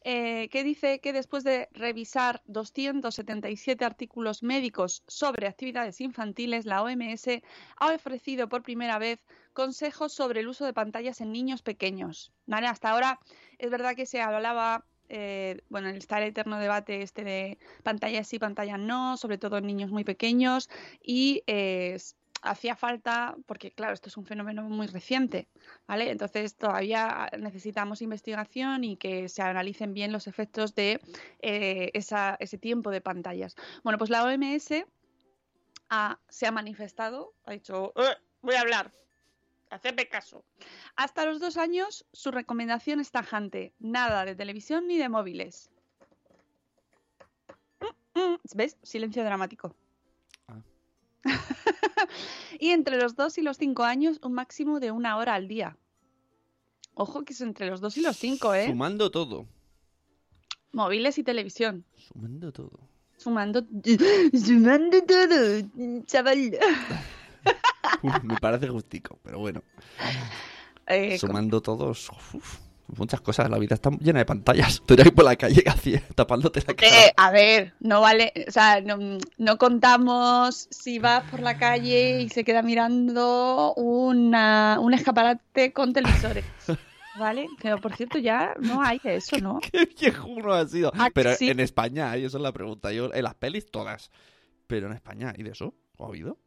eh, 0.04 0.50
que 0.50 0.64
dice 0.64 1.00
que 1.00 1.14
después 1.14 1.44
de 1.44 1.70
revisar 1.72 2.42
277 2.46 3.86
artículos 3.86 4.44
médicos 4.44 5.04
sobre 5.08 5.48
actividades 5.48 6.02
infantiles, 6.02 6.66
la 6.66 6.84
OMS 6.84 7.42
ha 7.78 7.94
ofrecido 7.94 8.50
por 8.50 8.64
primera 8.64 9.00
vez 9.00 9.20
consejos 9.54 10.14
sobre 10.14 10.42
el 10.42 10.48
uso 10.48 10.66
de 10.66 10.74
pantallas 10.74 11.22
en 11.22 11.32
niños 11.32 11.62
pequeños. 11.62 12.32
¿vale? 12.46 12.68
Hasta 12.68 12.92
ahora 12.92 13.20
es 13.58 13.70
verdad 13.70 13.96
que 13.96 14.06
se 14.06 14.22
hablaba 14.22 14.86
eh, 15.12 15.62
bueno, 15.70 15.90
está 15.90 16.20
el 16.20 16.30
eterno 16.30 16.60
debate 16.60 17.02
este 17.02 17.24
de 17.24 17.58
pantallas 17.82 18.28
sí, 18.28 18.38
pantallas 18.38 18.80
no, 18.80 19.18
sobre 19.18 19.40
todo 19.40 19.58
en 19.58 19.66
niños 19.66 19.90
muy 19.90 20.04
pequeños 20.04 20.70
y 21.02 21.44
eh, 21.48 21.98
hacía 22.42 22.76
falta, 22.76 23.36
porque 23.46 23.72
claro, 23.72 23.94
esto 23.94 24.10
es 24.10 24.18
un 24.18 24.26
fenómeno 24.26 24.64
muy 24.64 24.88
reciente, 24.88 25.48
¿vale? 25.88 26.10
Entonces 26.12 26.56
todavía 26.56 27.30
necesitamos 27.38 28.02
investigación 28.02 28.84
y 28.84 28.98
que 28.98 29.30
se 29.30 29.42
analicen 29.42 29.94
bien 29.94 30.12
los 30.12 30.28
efectos 30.28 30.76
de 30.76 31.00
eh, 31.42 31.92
esa- 31.94 32.36
ese 32.40 32.58
tiempo 32.58 32.92
de 32.92 33.02
pantallas. 33.02 33.56
Bueno, 33.84 33.98
pues 33.98 34.10
la 34.10 34.24
OMS 34.24 34.86
ha- 35.90 36.20
se 36.28 36.48
ha 36.48 36.52
manifestado, 36.52 37.34
ha 37.46 37.52
dicho, 37.54 37.94
"Eh, 37.96 38.16
voy 38.42 38.56
a 38.56 38.62
hablar, 38.62 38.92
hacedme 39.70 40.08
caso. 40.08 40.44
Hasta 40.96 41.26
los 41.26 41.40
dos 41.40 41.58
años, 41.58 42.06
su 42.14 42.32
recomendación 42.32 43.00
es 43.00 43.12
tajante. 43.12 43.74
Nada 43.80 44.26
de 44.26 44.36
televisión 44.36 44.88
ni 44.88 44.98
de 44.98 45.10
móviles. 45.10 45.70
Mm, 48.16 48.20
mm, 48.20 48.36
¿Ves? 48.56 48.78
Silencio 48.84 49.24
dramático. 49.24 49.76
Y 52.60 52.70
entre 52.70 52.98
los 52.98 53.16
dos 53.16 53.38
y 53.38 53.42
los 53.42 53.58
cinco 53.58 53.84
años, 53.84 54.20
un 54.24 54.34
máximo 54.34 54.80
de 54.80 54.92
una 54.92 55.18
hora 55.18 55.36
al 55.36 55.48
día. 55.48 55.78
Ojo 56.94 57.24
que 57.24 57.34
es 57.34 57.42
entre 57.42 57.68
los 57.68 57.80
dos 57.80 57.98
y 57.98 58.02
los 58.02 58.18
cinco, 58.18 58.54
¿eh? 58.54 58.68
Sumando 58.68 59.10
todo. 59.10 59.48
Móviles 60.72 61.18
y 61.18 61.24
televisión. 61.24 61.86
Sumando 61.96 62.52
todo. 62.52 62.80
Sumando... 63.18 63.66
Sumando 64.34 65.02
todo, 65.04 66.04
chaval. 66.06 66.58
Uf, 68.04 68.24
me 68.24 68.36
parece 68.38 68.68
justico, 68.68 69.20
pero 69.24 69.40
bueno. 69.40 69.64
Eh, 70.88 71.18
Sumando 71.18 71.62
todos. 71.62 72.10
uf, 72.10 72.60
muchas 72.98 73.22
cosas. 73.22 73.50
La 73.50 73.58
vida 73.58 73.76
está 73.76 73.90
llena 74.00 74.20
de 74.20 74.26
pantallas. 74.26 74.82
Tú 74.86 74.94
ir 74.94 75.14
por 75.14 75.26
la 75.26 75.36
calle 75.36 75.64
así, 75.68 75.96
tapándote 76.16 76.62
la 76.68 76.74
cara. 76.74 77.06
Eh, 77.06 77.14
a 77.16 77.32
ver, 77.32 77.74
no 77.80 78.02
vale, 78.02 78.34
o 78.48 78.52
sea, 78.52 78.82
no, 78.82 79.18
no 79.38 79.58
contamos 79.58 80.68
si 80.72 81.00
vas 81.00 81.24
por 81.30 81.40
la 81.42 81.58
calle 81.58 82.22
y 82.22 82.30
se 82.30 82.44
queda 82.44 82.62
mirando 82.62 83.74
una, 83.76 84.78
un 84.80 84.94
escaparate 84.94 85.74
con 85.74 85.94
televisores, 85.94 86.46
¿vale? 87.20 87.48
Pero 87.62 87.80
por 87.80 87.96
cierto, 87.96 88.18
ya 88.18 88.54
no 88.60 88.82
hay 88.82 89.00
de 89.00 89.18
eso, 89.18 89.38
¿no? 89.38 89.60
Qué 89.72 89.88
viejuno 90.00 90.54
ha 90.54 90.68
sido. 90.68 90.92
Ah, 90.96 91.10
Pero 91.14 91.34
sí. 91.36 91.50
en 91.50 91.60
España 91.60 92.16
eso 92.16 92.38
es 92.38 92.44
la 92.44 92.52
pregunta. 92.52 92.92
Yo, 92.92 93.14
en 93.14 93.24
las 93.24 93.36
pelis 93.36 93.70
todas. 93.70 94.12
Pero 94.68 94.88
en 94.88 94.94
España, 94.94 95.34
¿y 95.36 95.44
de 95.44 95.52
eso? 95.52 95.74
¿Lo 95.98 96.06
ha 96.06 96.08
habido? 96.10 96.38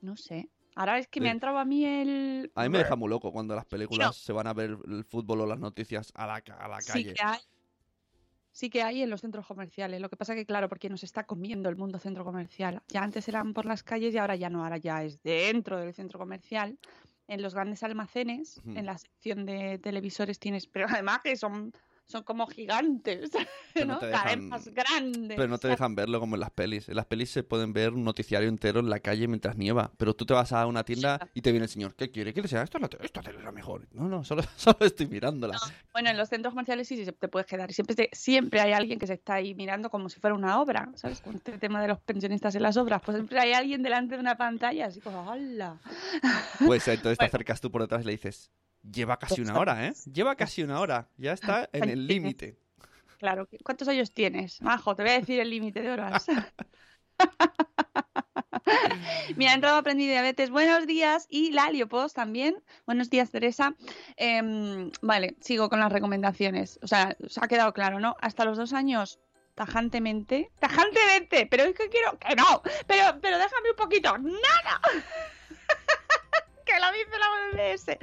No 0.00 0.16
sé. 0.16 0.48
Ahora 0.76 0.98
es 0.98 1.08
que 1.08 1.20
me 1.20 1.30
ha 1.30 1.32
entrado 1.32 1.58
a 1.58 1.64
mí 1.64 1.84
el... 1.84 2.52
A 2.54 2.62
mí 2.62 2.68
me 2.68 2.78
deja 2.78 2.94
muy 2.96 3.08
loco 3.08 3.32
cuando 3.32 3.54
las 3.56 3.64
películas 3.64 4.08
No. 4.08 4.12
se 4.12 4.32
van 4.32 4.46
a 4.46 4.52
ver 4.52 4.76
el 4.86 5.04
fútbol 5.04 5.40
o 5.40 5.46
las 5.46 5.58
noticias 5.58 6.12
a 6.14 6.26
la, 6.26 6.40
ca- 6.42 6.54
a 6.58 6.68
la 6.68 6.80
Sí 6.82 6.92
calle. 6.92 7.14
que 7.14 7.22
hay. 7.24 7.38
Sí 8.52 8.70
que 8.70 8.82
hay 8.82 9.02
en 9.02 9.10
los 9.10 9.22
centros 9.22 9.46
comerciales. 9.46 10.00
Lo 10.00 10.08
que 10.10 10.16
pasa 10.16 10.34
que, 10.34 10.44
claro, 10.46 10.68
porque 10.68 10.88
nos 10.90 11.02
está 11.02 11.24
comiendo 11.24 11.68
el 11.70 11.76
mundo 11.76 11.98
centro 11.98 12.24
comercial. 12.24 12.82
Ya 12.88 13.02
antes 13.02 13.26
eran 13.28 13.52
por 13.54 13.64
las 13.66 13.82
calles 13.82 14.14
y 14.14 14.18
ahora 14.18 14.36
ya 14.36 14.48
no. 14.50 14.62
Ahora 14.64 14.76
ya 14.76 15.02
es 15.02 15.22
dentro 15.22 15.78
del 15.78 15.92
centro 15.94 16.18
comercial. 16.18 16.78
En 17.28 17.42
los 17.42 17.54
grandes 17.54 17.82
almacenes, 17.82 18.60
en 18.66 18.86
la 18.86 18.96
sección 18.98 19.46
de 19.46 19.78
televisores 19.78 20.38
tienes... 20.38 20.66
Pero 20.68 20.86
además 20.88 21.20
que 21.24 21.36
son, 21.36 21.72
son 22.06 22.22
como 22.22 22.46
gigantes, 22.46 23.30
Pero 23.74 23.86
no 23.86 23.94
¿no? 23.94 24.00
Cada 24.00 24.24
vez 24.24 24.38
más 24.42 24.68
grandes. 24.68 25.36
Pero 25.36 25.48
no 25.48 25.58
te 25.58 25.68
dejan 25.68 25.94
verlo 25.94 26.20
como 26.20 26.36
en 26.36 26.40
las 26.40 26.50
pelis. 26.50 26.88
En 26.88 26.96
las 26.96 27.06
pelis 27.06 27.30
se 27.30 27.42
pueden 27.42 27.72
ver 27.72 27.92
un 27.92 28.04
noticiario 28.04 28.48
entero 28.48 28.80
en 28.80 28.88
la 28.88 29.00
calle 29.00 29.26
mientras 29.28 29.56
nieva. 29.56 29.90
Pero 29.98 30.14
tú 30.14 30.24
te 30.24 30.32
vas 30.32 30.52
a 30.52 30.66
una 30.66 30.84
tienda 30.84 31.28
y 31.34 31.42
te 31.42 31.50
viene 31.50 31.64
el 31.64 31.70
señor. 31.70 31.94
¿Qué 31.94 32.10
quiere? 32.10 32.32
¿Quieres 32.32 32.52
esto? 32.52 32.78
La 32.78 32.88
te- 32.88 33.04
Esta 33.04 33.20
tele 33.22 33.38
es 33.38 33.44
la 33.44 33.52
mejor. 33.52 33.86
No, 33.92 34.08
no, 34.08 34.24
solo, 34.24 34.42
solo 34.56 34.78
estoy 34.80 35.06
mirándola. 35.08 35.58
Bueno, 35.92 36.10
en 36.10 36.16
los 36.16 36.28
centros 36.28 36.52
comerciales 36.54 36.86
sí, 36.88 37.04
sí 37.04 37.10
te 37.12 37.28
puedes 37.28 37.46
quedar. 37.46 37.72
Siempre, 37.72 37.94
te- 37.96 38.10
siempre 38.12 38.60
hay 38.60 38.72
alguien 38.72 38.98
que 38.98 39.06
se 39.06 39.14
está 39.14 39.34
ahí 39.34 39.54
mirando 39.54 39.90
como 39.90 40.08
si 40.08 40.20
fuera 40.20 40.34
una 40.34 40.60
obra, 40.60 40.90
¿sabes? 40.94 41.20
Con 41.20 41.34
este 41.34 41.58
tema 41.58 41.82
de 41.82 41.88
los 41.88 41.98
pensionistas 42.00 42.54
en 42.54 42.62
las 42.62 42.76
obras. 42.76 43.02
Pues 43.04 43.16
siempre 43.16 43.40
hay 43.40 43.52
alguien 43.52 43.82
delante 43.82 44.14
de 44.14 44.20
una 44.20 44.36
pantalla, 44.36 44.86
así 44.86 45.00
como, 45.00 45.30
¡hala! 45.30 45.80
Pues 46.64 46.86
entonces 46.88 47.18
te 47.18 47.24
acercas 47.26 47.60
tú 47.60 47.70
por 47.70 47.82
detrás 47.82 48.02
y 48.02 48.06
le 48.06 48.12
dices, 48.12 48.50
lleva 48.92 49.18
casi 49.18 49.40
una 49.40 49.58
hora, 49.58 49.86
¿eh? 49.86 49.94
Lleva 50.12 50.36
casi 50.36 50.62
una 50.62 50.80
hora. 50.80 51.08
Ya 51.16 51.32
está 51.32 51.68
en 51.72 51.88
el 51.88 52.06
límite. 52.06 52.58
Claro, 53.18 53.48
¿cuántos 53.64 53.88
años 53.88 54.12
tienes? 54.12 54.60
Majo, 54.62 54.94
te 54.94 55.02
voy 55.02 55.12
a 55.12 55.18
decir 55.18 55.40
el 55.40 55.50
límite 55.50 55.80
de 55.82 55.90
horas. 55.90 56.26
Mira, 59.36 59.52
ha 59.52 59.54
entrado 59.54 59.78
Aprendí 59.78 60.06
Diabetes. 60.06 60.50
Buenos 60.50 60.86
días. 60.86 61.26
Y 61.30 61.52
la 61.52 61.70
Post 61.88 62.16
también. 62.16 62.62
Buenos 62.84 63.10
días, 63.10 63.30
Teresa. 63.30 63.74
Em, 64.16 64.90
vale, 65.02 65.36
sigo 65.40 65.68
con 65.68 65.80
las 65.80 65.92
recomendaciones. 65.92 66.78
O 66.82 66.86
sea, 66.86 67.16
os 67.24 67.38
ha 67.38 67.48
quedado 67.48 67.72
claro, 67.72 68.00
¿no? 68.00 68.16
Hasta 68.20 68.44
los 68.44 68.58
dos 68.58 68.72
años, 68.72 69.18
tajantemente. 69.54 70.50
¡Tajantemente! 70.60 71.46
Pero 71.46 71.64
es 71.64 71.74
que 71.74 71.88
quiero. 71.88 72.18
¡Que 72.18 72.36
no! 72.36 72.62
Pero, 72.86 73.18
pero 73.20 73.38
déjame 73.38 73.70
un 73.70 73.76
poquito. 73.76 74.18
¡No, 74.18 74.32
OMS. 77.86 77.98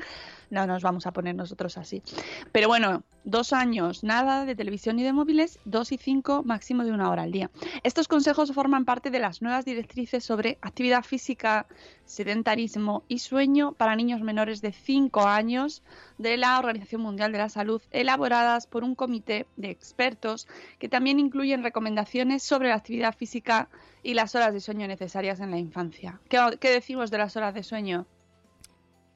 No 0.49 0.67
nos 0.67 0.83
vamos 0.83 1.07
a 1.07 1.13
poner 1.13 1.35
nosotros 1.35 1.77
así. 1.77 2.03
Pero 2.51 2.67
bueno, 2.67 3.03
dos 3.23 3.53
años, 3.53 4.03
nada 4.03 4.45
de 4.45 4.55
televisión 4.55 4.97
ni 4.97 5.03
de 5.03 5.11
móviles, 5.11 5.59
dos 5.65 5.91
y 5.91 5.97
cinco, 5.97 6.43
máximo 6.43 6.83
de 6.83 6.91
una 6.91 7.09
hora 7.09 7.23
al 7.23 7.31
día. 7.31 7.49
Estos 7.81 8.07
consejos 8.07 8.51
forman 8.53 8.85
parte 8.85 9.09
de 9.09 9.19
las 9.19 9.41
nuevas 9.41 9.65
directrices 9.65 10.23
sobre 10.23 10.59
actividad 10.61 11.03
física, 11.03 11.65
sedentarismo 12.05 13.03
y 13.07 13.19
sueño 13.19 13.73
para 13.73 13.95
niños 13.95 14.21
menores 14.21 14.61
de 14.61 14.73
5 14.73 15.21
años 15.25 15.81
de 16.19 16.37
la 16.37 16.59
Organización 16.59 17.01
Mundial 17.01 17.31
de 17.31 17.39
la 17.39 17.49
Salud, 17.49 17.81
elaboradas 17.89 18.67
por 18.67 18.83
un 18.83 18.93
comité 18.93 19.47
de 19.55 19.71
expertos 19.71 20.47
que 20.77 20.89
también 20.89 21.19
incluyen 21.19 21.63
recomendaciones 21.63 22.43
sobre 22.43 22.69
la 22.69 22.75
actividad 22.75 23.15
física 23.15 23.69
y 24.03 24.13
las 24.13 24.35
horas 24.35 24.53
de 24.53 24.59
sueño 24.59 24.87
necesarias 24.87 25.39
en 25.39 25.49
la 25.49 25.57
infancia. 25.57 26.19
¿Qué, 26.29 26.39
qué 26.59 26.69
decimos 26.69 27.09
de 27.09 27.17
las 27.17 27.35
horas 27.37 27.55
de 27.55 27.63
sueño? 27.63 28.05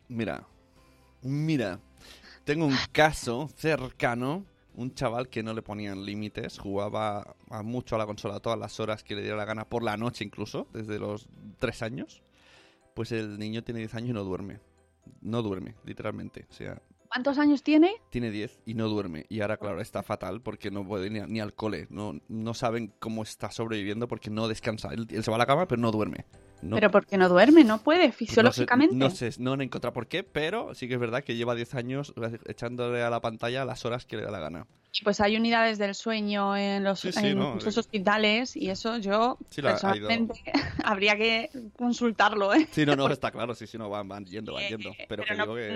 Mira, 0.07 0.47
mira. 1.21 1.79
Tengo 2.43 2.65
un 2.65 2.77
caso 2.91 3.49
cercano. 3.55 4.45
Un 4.75 4.93
chaval 4.93 5.27
que 5.27 5.41
no 5.41 5.55
le 5.55 5.63
ponían 5.63 6.05
límites, 6.05 6.59
jugaba 6.59 7.35
a 7.49 7.63
mucho 7.63 7.95
a 7.95 7.97
la 7.97 8.05
consola 8.05 8.39
todas 8.39 8.59
las 8.59 8.79
horas 8.79 9.03
que 9.03 9.15
le 9.15 9.23
diera 9.23 9.35
la 9.35 9.43
gana, 9.43 9.67
por 9.67 9.81
la 9.81 9.97
noche 9.97 10.23
incluso, 10.23 10.67
desde 10.71 10.99
los 10.99 11.27
tres 11.57 11.81
años. 11.81 12.21
Pues 12.93 13.11
el 13.11 13.39
niño 13.39 13.63
tiene 13.63 13.79
10 13.79 13.95
años 13.95 14.09
y 14.11 14.13
no 14.13 14.23
duerme. 14.23 14.59
No 15.21 15.41
duerme, 15.41 15.73
literalmente. 15.83 16.45
O 16.51 16.53
sea, 16.53 16.79
¿Cuántos 17.07 17.37
años 17.37 17.63
tiene? 17.63 17.95
Tiene 18.09 18.31
10 18.31 18.59
y 18.65 18.73
no 18.73 18.87
duerme. 18.89 19.25
Y 19.29 19.41
ahora, 19.41 19.57
claro, 19.57 19.81
está 19.81 20.03
fatal 20.03 20.41
porque 20.41 20.71
no 20.71 20.85
puede 20.85 21.09
ni, 21.09 21.19
ni 21.21 21.39
al 21.39 21.53
cole. 21.53 21.87
No, 21.89 22.19
no 22.27 22.53
saben 22.53 22.93
cómo 22.99 23.23
está 23.23 23.49
sobreviviendo 23.49 24.07
porque 24.07 24.29
no 24.29 24.47
descansa. 24.47 24.89
Él, 24.89 25.07
él 25.09 25.23
se 25.23 25.31
va 25.31 25.35
a 25.35 25.39
la 25.39 25.45
cama, 25.45 25.67
pero 25.67 25.81
no 25.81 25.91
duerme. 25.91 26.25
No, 26.61 26.75
Pero 26.75 26.89
porque 26.91 27.17
no 27.17 27.29
duerme, 27.29 27.63
no 27.63 27.77
puede, 27.79 28.07
no 28.07 28.11
sé- 28.11 28.17
fisiológicamente. 28.17 28.95
No 28.95 29.09
sé, 29.09 29.29
no 29.37 29.53
encontrado 29.61 29.93
por 29.93 30.07
qué, 30.07 30.23
pero 30.23 30.73
sí 30.73 30.87
que 30.87 30.95
es 30.95 30.99
verdad 30.99 31.23
que 31.23 31.35
lleva 31.35 31.53
10 31.55 31.75
años 31.75 32.13
echándole 32.45 33.03
a 33.03 33.09
la 33.09 33.21
pantalla 33.21 33.63
las 33.65 33.85
horas 33.85 34.05
que 34.05 34.17
le 34.17 34.23
da 34.23 34.31
la 34.31 34.39
gana. 34.39 34.67
Pues 35.03 35.21
hay 35.21 35.37
unidades 35.37 35.77
del 35.77 35.93
sueño 35.93 36.57
en 36.57 36.83
los, 36.83 36.99
Sí, 37.01 37.11
sí, 37.11 37.27
en 37.27 37.37
no, 37.37 37.53
muchos 37.53 37.77
eh. 37.77 37.79
hospitales 37.79 38.55
y 38.55 38.69
eso 38.71 38.97
yo 38.97 39.37
Sí, 39.51 39.61
personalmente 39.61 40.41
habría 40.83 41.15
que 41.15 41.51
consultarlo, 41.77 42.53
¿eh? 42.53 42.67
Sí, 42.71 42.85
no, 42.85 42.95
no, 42.95 43.07
está 43.11 43.29
claro, 43.29 43.53
sí, 43.53 43.67
sí, 43.67 43.77
no, 43.77 43.89
van, 43.89 44.07
van 44.07 44.25
yendo, 44.25 44.53
van 44.53 44.67
yendo. 44.67 44.89
eh, 44.89 45.05
Pero, 45.07 45.23
que 45.23 45.33
digo 45.35 45.55
que... 45.55 45.73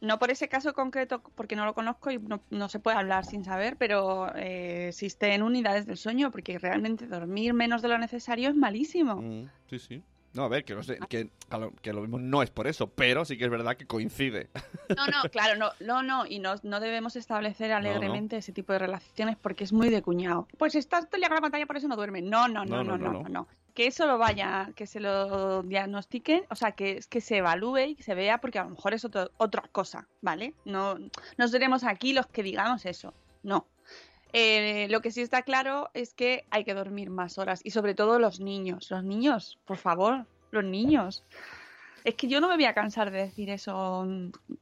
no- 0.00 0.18
por 0.18 0.30
ese 0.30 0.48
caso 0.48 0.72
concreto, 0.74 1.22
porque 1.34 1.56
no 1.56 1.64
lo 1.64 1.74
conozco 1.74 2.10
y 2.10 2.18
no, 2.18 2.42
no 2.50 2.68
se 2.68 2.78
puede 2.80 2.96
hablar 2.96 3.24
sin 3.24 3.44
saber, 3.44 3.76
pero 3.76 4.34
eh, 4.36 4.88
existen 4.88 5.42
unidades 5.42 5.86
del 5.86 5.96
sueño, 5.96 6.30
porque 6.30 6.58
realmente 6.58 7.06
dormir 7.06 7.54
menos 7.54 7.82
de 7.82 7.88
lo 7.88 7.98
necesario 7.98 8.48
es 8.48 8.54
malísimo. 8.56 9.16
Mm, 9.16 9.48
sí, 9.70 9.78
sí. 9.78 10.02
No, 10.34 10.44
a 10.44 10.48
ver, 10.48 10.64
que, 10.66 10.74
no 10.74 10.82
sé, 10.82 10.98
que, 11.08 11.30
a 11.48 11.56
lo, 11.56 11.72
que 11.76 11.94
lo 11.94 12.02
mismo 12.02 12.18
no 12.18 12.42
es 12.42 12.50
por 12.50 12.66
eso, 12.66 12.88
pero 12.88 13.24
sí 13.24 13.38
que 13.38 13.44
es 13.44 13.50
verdad 13.50 13.74
que 13.78 13.86
coincide. 13.86 14.50
No, 14.94 15.06
no, 15.06 15.30
claro, 15.30 15.58
no, 15.58 15.70
no, 15.80 16.02
no, 16.02 16.26
y 16.26 16.38
no, 16.40 16.56
no 16.62 16.78
debemos 16.78 17.16
establecer 17.16 17.72
alegremente 17.72 18.36
ese 18.36 18.52
tipo 18.52 18.74
de 18.74 18.80
relaciones 18.80 19.36
porque 19.40 19.64
es 19.64 19.72
muy 19.72 19.88
de 19.88 20.02
cuñado. 20.02 20.46
Pues 20.58 20.74
estás 20.74 21.06
todo 21.06 21.16
el 21.16 21.20
día 21.22 21.28
con 21.28 21.36
la 21.36 21.40
pantalla, 21.40 21.64
por 21.66 21.78
eso 21.78 21.88
no 21.88 21.96
duerme. 21.96 22.20
No, 22.20 22.48
no, 22.48 22.66
no, 22.66 22.84
no, 22.84 22.98
no, 22.98 23.12
no, 23.22 23.28
no. 23.30 23.48
Que 23.76 23.86
eso 23.86 24.06
lo 24.06 24.16
vaya, 24.16 24.72
que 24.74 24.86
se 24.86 25.00
lo 25.00 25.62
diagnostiquen, 25.62 26.44
o 26.50 26.56
sea, 26.56 26.72
que, 26.72 27.00
que 27.10 27.20
se 27.20 27.36
evalúe 27.36 27.90
y 27.90 27.94
que 27.94 28.02
se 28.02 28.14
vea 28.14 28.38
porque 28.38 28.58
a 28.58 28.64
lo 28.64 28.70
mejor 28.70 28.94
es 28.94 29.04
otro, 29.04 29.30
otra 29.36 29.62
cosa, 29.70 30.08
¿vale? 30.22 30.54
No, 30.64 30.96
no 31.36 31.48
seremos 31.48 31.84
aquí 31.84 32.14
los 32.14 32.26
que 32.26 32.42
digamos 32.42 32.86
eso, 32.86 33.12
no. 33.42 33.66
Eh, 34.32 34.86
lo 34.88 35.02
que 35.02 35.10
sí 35.10 35.20
está 35.20 35.42
claro 35.42 35.90
es 35.92 36.14
que 36.14 36.46
hay 36.50 36.64
que 36.64 36.74
dormir 36.74 37.10
más 37.10 37.36
horas 37.36 37.60
y 37.64 37.70
sobre 37.70 37.94
todo 37.94 38.18
los 38.18 38.40
niños. 38.40 38.90
Los 38.90 39.04
niños, 39.04 39.58
por 39.66 39.76
favor, 39.76 40.26
los 40.50 40.64
niños. 40.64 41.22
Es 42.06 42.14
que 42.14 42.28
yo 42.28 42.40
no 42.40 42.46
me 42.48 42.54
voy 42.54 42.66
a 42.66 42.72
cansar 42.72 43.10
de 43.10 43.18
decir 43.18 43.50
eso 43.50 44.06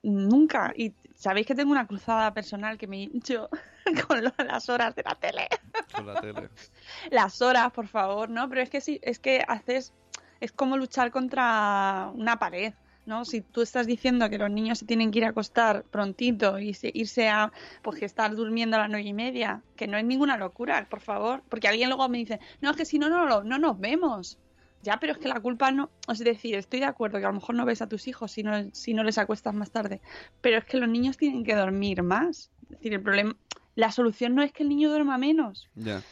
nunca. 0.03 0.73
Y 0.75 0.95
sabéis 1.15 1.47
que 1.47 1.55
tengo 1.55 1.73
una 1.73 1.87
cruzada 1.87 2.33
personal 2.33 2.79
que 2.79 2.87
me 2.87 3.03
hincho 3.03 3.51
con 4.09 4.25
lo- 4.25 4.33
las 4.47 4.69
horas 4.71 4.95
de 4.95 5.03
la 5.03 5.15
tele. 5.15 5.49
Con 5.95 6.07
la 6.07 6.21
tele. 6.23 6.49
Las 7.11 7.43
horas, 7.43 7.71
por 7.73 7.87
favor, 7.87 8.31
¿no? 8.31 8.49
Pero 8.49 8.63
es 8.63 8.71
que 8.71 8.81
sí, 8.81 8.99
es 9.03 9.19
que 9.19 9.45
haces. 9.47 9.93
Es 10.41 10.53
como 10.53 10.79
luchar 10.79 11.11
contra 11.11 12.11
una 12.15 12.39
pared, 12.39 12.73
¿no? 13.05 13.27
Si 13.27 13.43
tú 13.43 13.61
estás 13.61 13.87
diciendo 13.87 14.31
que 14.31 14.39
los 14.39 14.51
niños 14.51 14.79
se 14.79 14.87
tienen 14.87 15.11
que 15.11 15.19
ir 15.19 15.27
a 15.27 15.29
acostar 15.29 15.85
prontito 15.85 16.59
y 16.59 16.73
se- 16.73 16.91
irse 16.95 17.29
a. 17.29 17.53
Pues 17.83 17.99
que 17.99 18.07
estar 18.07 18.35
durmiendo 18.35 18.77
a 18.77 18.81
las 18.81 18.89
nueve 18.89 19.07
y 19.07 19.13
media, 19.13 19.61
que 19.77 19.87
no 19.87 19.99
es 19.99 20.05
ninguna 20.07 20.39
locura, 20.39 20.87
por 20.89 21.01
favor. 21.01 21.43
Porque 21.51 21.69
alguien 21.69 21.91
luego 21.91 22.09
me 22.09 22.17
dice, 22.17 22.41
no, 22.63 22.71
es 22.71 22.77
que 22.79 22.87
si 22.87 22.99
no, 22.99 23.11
no, 23.11 23.27
lo- 23.27 23.45
no 23.45 23.59
nos 23.59 23.79
vemos. 23.79 24.39
Ya, 24.85 24.99
pero 25.01 25.13
es 25.15 25.19
que 25.19 25.29
la 25.29 25.41
culpa 25.41 25.71
no. 25.71 25.89
Es 26.09 26.19
decir, 26.19 26.55
estoy 26.57 26.81
de 26.81 26.85
acuerdo 26.87 27.19
que 27.19 27.25
a 27.25 27.29
lo 27.29 27.35
mejor 27.35 27.55
no 27.55 27.65
ves 27.65 27.81
a 27.81 27.89
tus 27.89 28.07
hijos 28.07 28.31
si 28.33 28.43
no, 28.43 28.53
si 28.73 28.93
no 28.93 29.03
les 29.03 29.17
acuestas 29.17 29.55
más 29.55 29.71
tarde. 29.71 30.03
Pero 30.43 30.59
es 30.59 30.65
que 30.65 30.77
los 30.77 30.89
niños 30.91 31.17
tienen 31.17 31.43
que 31.43 31.55
dormir 31.55 32.03
más. 32.03 32.51
Es 32.65 32.69
decir, 32.71 32.93
el 32.93 33.03
problema. 33.03 33.35
La 33.77 33.91
solución 33.91 34.35
no 34.35 34.43
es 34.43 34.53
que 34.53 34.63
el 34.63 34.69
niño 34.69 34.91
duerma 34.91 35.17
menos. 35.17 35.71
Ya. 35.75 36.03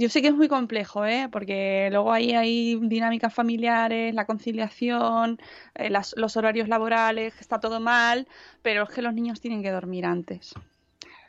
Yo 0.00 0.08
sé 0.08 0.20
que 0.20 0.28
es 0.28 0.34
muy 0.34 0.48
complejo, 0.48 1.04
¿eh? 1.06 1.28
Porque 1.30 1.88
luego 1.92 2.12
ahí 2.12 2.32
hay 2.32 2.78
dinámicas 2.82 3.32
familiares, 3.32 4.14
la 4.14 4.26
conciliación, 4.26 5.40
eh, 5.74 5.90
las- 5.90 6.14
los 6.16 6.36
horarios 6.36 6.68
laborales, 6.68 7.34
que 7.34 7.40
está 7.40 7.60
todo 7.60 7.78
mal, 7.80 8.26
pero 8.62 8.82
es 8.84 8.90
que 8.90 9.02
los 9.02 9.14
niños 9.14 9.40
tienen 9.40 9.62
que 9.62 9.70
dormir 9.70 10.06
antes. 10.06 10.54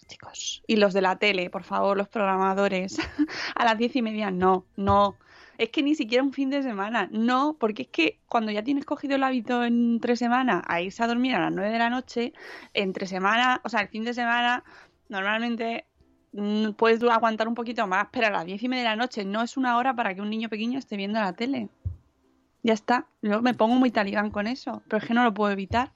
Chicos. 0.07 0.63
Y 0.65 0.77
los 0.77 0.93
de 0.93 1.01
la 1.01 1.17
tele, 1.17 1.51
por 1.51 1.63
favor, 1.63 1.95
los 1.95 2.07
programadores. 2.09 2.97
A 3.55 3.63
las 3.63 3.77
diez 3.77 3.95
y 3.95 4.01
media, 4.01 4.31
no, 4.31 4.65
no. 4.75 5.15
Es 5.59 5.71
que 5.71 5.83
ni 5.83 5.93
siquiera 5.93 6.23
un 6.23 6.31
fin 6.31 6.49
de 6.49 6.63
semana, 6.63 7.09
no, 7.11 7.57
porque 7.59 7.81
es 7.81 7.89
que 7.89 8.21
cuando 8.27 8.49
ya 8.49 8.63
tienes 8.63 8.85
cogido 8.85 9.17
el 9.17 9.23
hábito 9.23 9.65
en 9.65 9.99
tres 9.99 10.17
semanas 10.17 10.63
a 10.65 10.79
irse 10.79 11.03
a 11.03 11.07
dormir 11.07 11.35
a 11.35 11.41
las 11.41 11.51
nueve 11.51 11.69
de 11.69 11.77
la 11.77 11.89
noche, 11.89 12.31
entre 12.73 13.05
semana, 13.07 13.59
o 13.65 13.67
sea, 13.67 13.81
el 13.81 13.89
fin 13.89 14.05
de 14.05 14.13
semana, 14.13 14.63
normalmente 15.09 15.83
mm, 16.31 16.71
puedes 16.77 17.03
aguantar 17.03 17.49
un 17.49 17.55
poquito 17.55 17.85
más, 17.87 18.07
pero 18.09 18.27
a 18.27 18.29
las 18.29 18.45
diez 18.45 18.63
y 18.63 18.69
media 18.69 18.83
de 18.83 18.89
la 18.91 18.95
noche 18.95 19.25
no 19.25 19.41
es 19.41 19.57
una 19.57 19.75
hora 19.75 19.93
para 19.93 20.15
que 20.15 20.21
un 20.21 20.29
niño 20.29 20.47
pequeño 20.47 20.79
esté 20.79 20.95
viendo 20.95 21.19
la 21.19 21.33
tele. 21.33 21.67
Ya 22.63 22.73
está. 22.73 23.07
Yo 23.21 23.41
me 23.41 23.53
pongo 23.53 23.75
muy 23.75 23.91
talibán 23.91 24.31
con 24.31 24.47
eso, 24.47 24.81
pero 24.87 25.01
es 25.01 25.07
que 25.09 25.13
no 25.13 25.25
lo 25.25 25.33
puedo 25.33 25.51
evitar. 25.51 25.91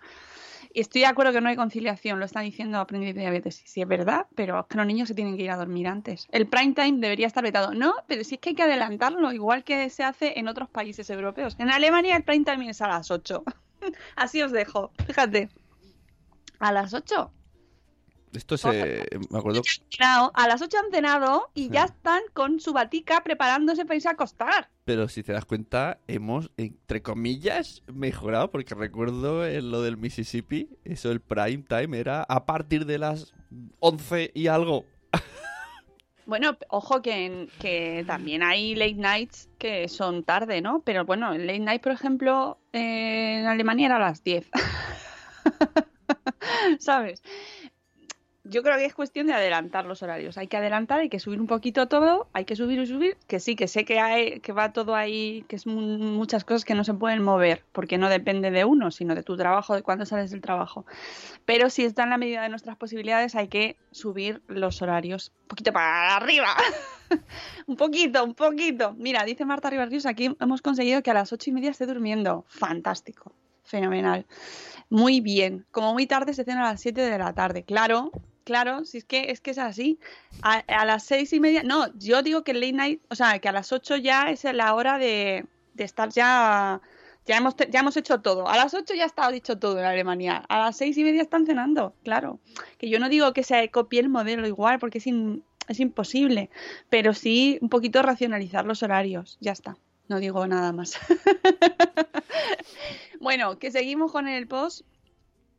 Y 0.75 0.81
estoy 0.81 1.01
de 1.01 1.07
acuerdo 1.07 1.31
que 1.31 1.39
no 1.39 1.49
hay 1.49 1.55
conciliación, 1.55 2.17
lo 2.17 2.25
están 2.25 2.45
diciendo 2.45 2.79
Aprendiz 2.79 3.13
de 3.13 3.21
Diabetes. 3.21 3.61
Sí, 3.63 3.81
es 3.81 3.87
verdad, 3.87 4.25
pero 4.33 4.61
es 4.61 4.65
que 4.65 4.77
los 4.77 4.87
niños 4.87 5.07
se 5.07 5.13
tienen 5.13 5.37
que 5.37 5.43
ir 5.43 5.51
a 5.51 5.55
dormir 5.55 5.87
antes. 5.87 6.27
El 6.31 6.47
prime 6.47 6.73
time 6.73 6.97
debería 6.97 7.27
estar 7.27 7.43
vetado. 7.43 7.75
No, 7.75 7.93
pero 8.07 8.23
sí 8.23 8.35
es 8.35 8.41
que 8.41 8.49
hay 8.49 8.55
que 8.55 8.63
adelantarlo, 8.63 9.31
igual 9.31 9.63
que 9.63 9.87
se 9.91 10.03
hace 10.03 10.39
en 10.39 10.47
otros 10.47 10.69
países 10.69 11.07
europeos. 11.11 11.55
En 11.59 11.69
Alemania 11.69 12.15
el 12.15 12.23
prime 12.23 12.43
time 12.43 12.71
es 12.71 12.81
a 12.81 12.87
las 12.87 13.11
8. 13.11 13.43
Así 14.15 14.41
os 14.41 14.51
dejo, 14.51 14.91
fíjate. 15.05 15.49
A 16.57 16.71
las 16.71 16.95
8. 16.95 17.31
Esto 18.33 18.57
se... 18.57 19.05
Me 19.29 19.37
acuerdo... 19.37 19.61
a 20.33 20.47
las 20.47 20.61
8 20.61 20.77
han 20.77 20.91
cenado 20.91 21.49
y 21.53 21.69
ya 21.69 21.85
están 21.85 22.21
con 22.33 22.59
su 22.59 22.73
batica 22.73 23.23
preparándose 23.23 23.85
para 23.85 23.95
irse 23.95 24.07
a 24.07 24.11
acostar. 24.11 24.69
Pero 24.85 25.07
si 25.07 25.23
te 25.23 25.33
das 25.33 25.45
cuenta, 25.45 25.99
hemos, 26.07 26.51
entre 26.57 27.01
comillas, 27.01 27.83
mejorado, 27.87 28.51
porque 28.51 28.75
recuerdo 28.75 29.45
en 29.45 29.71
lo 29.71 29.81
del 29.81 29.97
Mississippi, 29.97 30.69
eso 30.83 31.11
el 31.11 31.21
prime 31.21 31.63
time 31.67 31.97
era 31.97 32.23
a 32.23 32.45
partir 32.45 32.85
de 32.85 32.97
las 32.97 33.33
11 33.79 34.31
y 34.33 34.47
algo. 34.47 34.85
Bueno, 36.25 36.57
ojo 36.69 37.01
que, 37.01 37.49
que 37.59 38.05
también 38.07 38.43
hay 38.43 38.75
late 38.75 38.93
nights 38.93 39.49
que 39.57 39.89
son 39.89 40.23
tarde, 40.23 40.61
¿no? 40.61 40.81
Pero 40.85 41.03
bueno, 41.03 41.33
el 41.33 41.45
late 41.45 41.59
night, 41.59 41.83
por 41.83 41.91
ejemplo, 41.91 42.59
eh, 42.71 43.39
en 43.39 43.45
Alemania 43.45 43.87
era 43.87 43.97
a 43.97 43.99
las 43.99 44.23
10. 44.23 44.49
¿Sabes? 46.79 47.21
Yo 48.45 48.61
creo 48.61 48.77
que 48.77 48.83
es 48.83 48.93
cuestión 48.93 49.27
de 49.27 49.33
adelantar 49.33 49.85
los 49.85 50.03
horarios. 50.03 50.37
Hay 50.37 50.47
que 50.47 50.57
adelantar, 50.57 50.99
hay 50.99 51.07
que 51.07 51.19
subir 51.19 51.39
un 51.39 51.47
poquito 51.47 51.87
todo, 51.87 52.27
hay 52.33 52.43
que 52.43 52.57
subir 52.57 52.77
y 52.79 52.85
subir, 52.85 53.15
que 53.27 53.39
sí, 53.39 53.55
que 53.55 53.69
sé 53.69 53.85
que 53.85 54.01
hay, 54.01 54.41
que 54.41 54.51
va 54.51 54.73
todo 54.73 54.95
ahí, 54.95 55.45
que 55.47 55.55
es 55.55 55.65
mu- 55.65 55.97
muchas 55.97 56.43
cosas 56.43 56.65
que 56.65 56.75
no 56.75 56.83
se 56.83 56.93
pueden 56.93 57.23
mover, 57.23 57.63
porque 57.71 57.97
no 57.97 58.09
depende 58.09 58.51
de 58.51 58.65
uno, 58.65 58.91
sino 58.91 59.15
de 59.15 59.23
tu 59.23 59.37
trabajo, 59.37 59.75
de 59.75 59.81
cuándo 59.81 60.05
sales 60.05 60.29
del 60.31 60.41
trabajo. 60.41 60.85
Pero 61.45 61.69
si 61.69 61.85
está 61.85 62.03
en 62.03 62.09
la 62.09 62.17
medida 62.17 62.41
de 62.41 62.49
nuestras 62.49 62.75
posibilidades, 62.75 63.33
hay 63.35 63.47
que 63.47 63.77
subir 63.91 64.41
los 64.47 64.81
horarios 64.81 65.31
un 65.43 65.47
poquito 65.47 65.71
para 65.71 66.17
arriba. 66.17 66.53
un 67.67 67.77
poquito, 67.77 68.25
un 68.25 68.33
poquito. 68.35 68.93
Mira, 68.97 69.23
dice 69.23 69.45
Marta 69.45 69.69
Rivas 69.69 70.05
aquí 70.05 70.35
hemos 70.41 70.61
conseguido 70.61 71.01
que 71.01 71.11
a 71.11 71.13
las 71.13 71.31
ocho 71.31 71.49
y 71.49 71.53
media 71.53 71.71
esté 71.71 71.85
durmiendo. 71.85 72.43
Fantástico. 72.49 73.31
Fenomenal. 73.63 74.25
Muy 74.89 75.21
bien. 75.21 75.65
Como 75.71 75.93
muy 75.93 76.07
tarde 76.07 76.33
se 76.33 76.43
cena 76.43 76.67
a 76.67 76.71
las 76.73 76.81
7 76.81 76.99
de 77.01 77.17
la 77.17 77.33
tarde. 77.33 77.63
Claro, 77.63 78.11
claro, 78.43 78.85
si 78.85 78.99
es 78.99 79.05
que 79.05 79.31
es 79.31 79.41
que 79.41 79.51
es 79.51 79.57
así. 79.57 79.99
A, 80.41 80.63
las 80.85 81.03
seis 81.05 81.33
y 81.33 81.39
media. 81.39 81.63
No, 81.63 81.87
yo 81.97 82.21
digo 82.21 82.43
que 82.43 82.51
el 82.51 82.59
late 82.61 82.73
night, 82.73 83.01
o 83.09 83.15
sea, 83.15 83.39
que 83.39 83.49
a 83.49 83.51
las 83.51 83.71
8 83.71 83.97
ya 83.97 84.29
es 84.29 84.43
la 84.45 84.73
hora 84.75 84.97
de, 84.97 85.45
de 85.73 85.83
estar 85.83 86.09
ya. 86.09 86.81
Ya 87.25 87.37
hemos, 87.37 87.55
ya 87.55 87.79
hemos 87.79 87.95
hecho 87.95 88.19
todo. 88.19 88.49
A 88.49 88.57
las 88.57 88.73
8 88.73 88.93
ya 88.95 89.05
está 89.05 89.29
dicho 89.31 89.57
todo 89.57 89.79
en 89.79 89.85
Alemania. 89.85 90.43
A 90.49 90.59
las 90.59 90.75
seis 90.77 90.97
y 90.97 91.05
media 91.05 91.21
están 91.21 91.45
cenando, 91.45 91.95
claro. 92.03 92.39
Que 92.77 92.89
yo 92.89 92.99
no 92.99 93.07
digo 93.07 93.31
que 93.31 93.43
se 93.43 93.69
copie 93.69 94.01
el 94.01 94.09
modelo 94.09 94.45
igual, 94.45 94.77
porque 94.77 94.97
es, 94.97 95.07
in- 95.07 95.41
es 95.69 95.79
imposible. 95.79 96.49
Pero 96.89 97.13
sí 97.13 97.59
un 97.61 97.69
poquito 97.69 98.01
racionalizar 98.01 98.65
los 98.65 98.83
horarios. 98.83 99.37
Ya 99.39 99.53
está. 99.53 99.77
No 100.09 100.19
digo 100.19 100.45
nada 100.47 100.73
más. 100.73 100.97
bueno, 103.19 103.57
que 103.59 103.71
seguimos 103.71 104.11
con 104.11 104.27
el 104.27 104.47
post. 104.47 104.81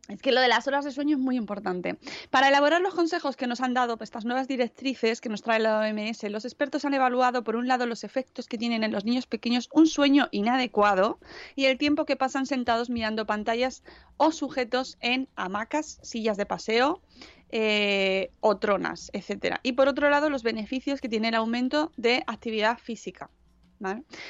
Es 0.08 0.20
que 0.20 0.32
lo 0.32 0.40
de 0.42 0.48
las 0.48 0.66
horas 0.66 0.84
de 0.84 0.90
sueño 0.90 1.16
es 1.16 1.22
muy 1.22 1.36
importante. 1.36 1.96
Para 2.30 2.48
elaborar 2.48 2.82
los 2.82 2.94
consejos 2.94 3.36
que 3.36 3.46
nos 3.46 3.62
han 3.62 3.72
dado 3.72 3.96
estas 4.00 4.26
nuevas 4.26 4.46
directrices 4.46 5.22
que 5.22 5.30
nos 5.30 5.40
trae 5.40 5.58
la 5.58 5.78
OMS, 5.78 6.24
los 6.24 6.44
expertos 6.44 6.84
han 6.84 6.92
evaluado, 6.92 7.42
por 7.42 7.56
un 7.56 7.68
lado, 7.68 7.86
los 7.86 8.04
efectos 8.04 8.46
que 8.46 8.58
tienen 8.58 8.84
en 8.84 8.92
los 8.92 9.06
niños 9.06 9.26
pequeños 9.26 9.70
un 9.72 9.86
sueño 9.86 10.28
inadecuado 10.30 11.18
y 11.56 11.64
el 11.66 11.78
tiempo 11.78 12.04
que 12.04 12.16
pasan 12.16 12.44
sentados 12.44 12.90
mirando 12.90 13.26
pantallas 13.26 13.82
o 14.18 14.30
sujetos 14.30 14.98
en 15.00 15.28
hamacas, 15.36 15.98
sillas 16.02 16.36
de 16.36 16.44
paseo 16.44 17.00
eh, 17.48 18.30
o 18.40 18.58
tronas, 18.58 19.10
etcétera. 19.14 19.60
Y 19.62 19.72
por 19.72 19.88
otro 19.88 20.10
lado, 20.10 20.28
los 20.28 20.42
beneficios 20.42 21.00
que 21.00 21.08
tiene 21.08 21.28
el 21.28 21.34
aumento 21.34 21.92
de 21.96 22.24
actividad 22.26 22.78
física. 22.78 23.30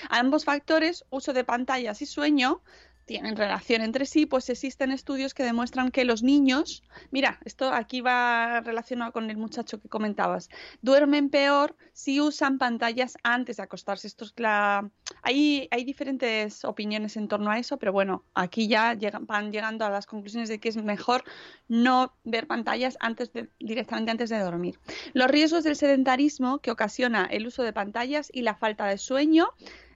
Ambos 0.09 0.45
factores, 0.45 1.05
uso 1.11 1.33
de 1.33 1.45
pantallas 1.45 2.03
y 2.03 2.07
sueño, 2.07 2.63
tienen 3.05 3.37
relación 3.37 3.83
entre 3.83 4.07
sí, 4.07 4.27
pues 4.27 4.49
existen 4.49 4.91
estudios 4.91 5.35
que 5.35 5.43
demuestran 5.43 5.91
que 5.91 6.05
los 6.05 6.23
niños, 6.23 6.83
mira, 7.11 7.39
esto 7.45 7.73
aquí 7.73 8.01
va 8.01 8.61
relacionado 8.61 9.13
con 9.13 9.31
el 9.31 9.37
muchacho 9.37 9.81
que 9.81 9.89
comentabas, 9.89 10.49
duermen 10.83 11.31
peor 11.31 11.77
si 11.93 12.21
usan 12.21 12.59
pantallas 12.59 13.17
antes 13.23 13.59
de 13.59 13.63
acostarse. 13.63 14.07
Esto 14.07 14.25
es 14.25 14.35
la... 14.37 14.91
hay, 15.23 15.69
hay 15.71 15.85
diferentes 15.85 16.65
opiniones 16.65 17.17
en 17.17 17.29
torno 17.29 17.51
a 17.51 17.59
eso, 17.59 17.79
pero 17.79 17.93
bueno, 17.93 18.25
aquí 18.35 18.69
ya 18.69 18.97
van 19.23 19.53
llegando 19.53 19.85
a 19.85 19.91
las 19.91 20.07
conclusiones 20.07 20.49
de 20.49 20.59
que 20.59 20.69
es 20.69 20.77
mejor 20.77 21.25
no 21.69 22.15
ver 22.25 22.47
pantallas 22.47 22.97
antes 23.01 23.33
de, 23.33 23.49
directamente 23.59 24.11
antes 24.11 24.31
de 24.31 24.39
dormir. 24.39 24.79
Los 25.13 25.31
riesgos 25.31 25.65
del 25.65 25.77
sedentarismo 25.77 26.59
que 26.59 26.71
ocasiona 26.71 27.27
el 27.27 27.47
uso 27.47 27.63
de 27.63 27.73
pantallas 27.73 28.31
y 28.33 28.43
la 28.43 28.55
falta 28.55 28.87
de 28.87 28.99
sueño 28.99 29.51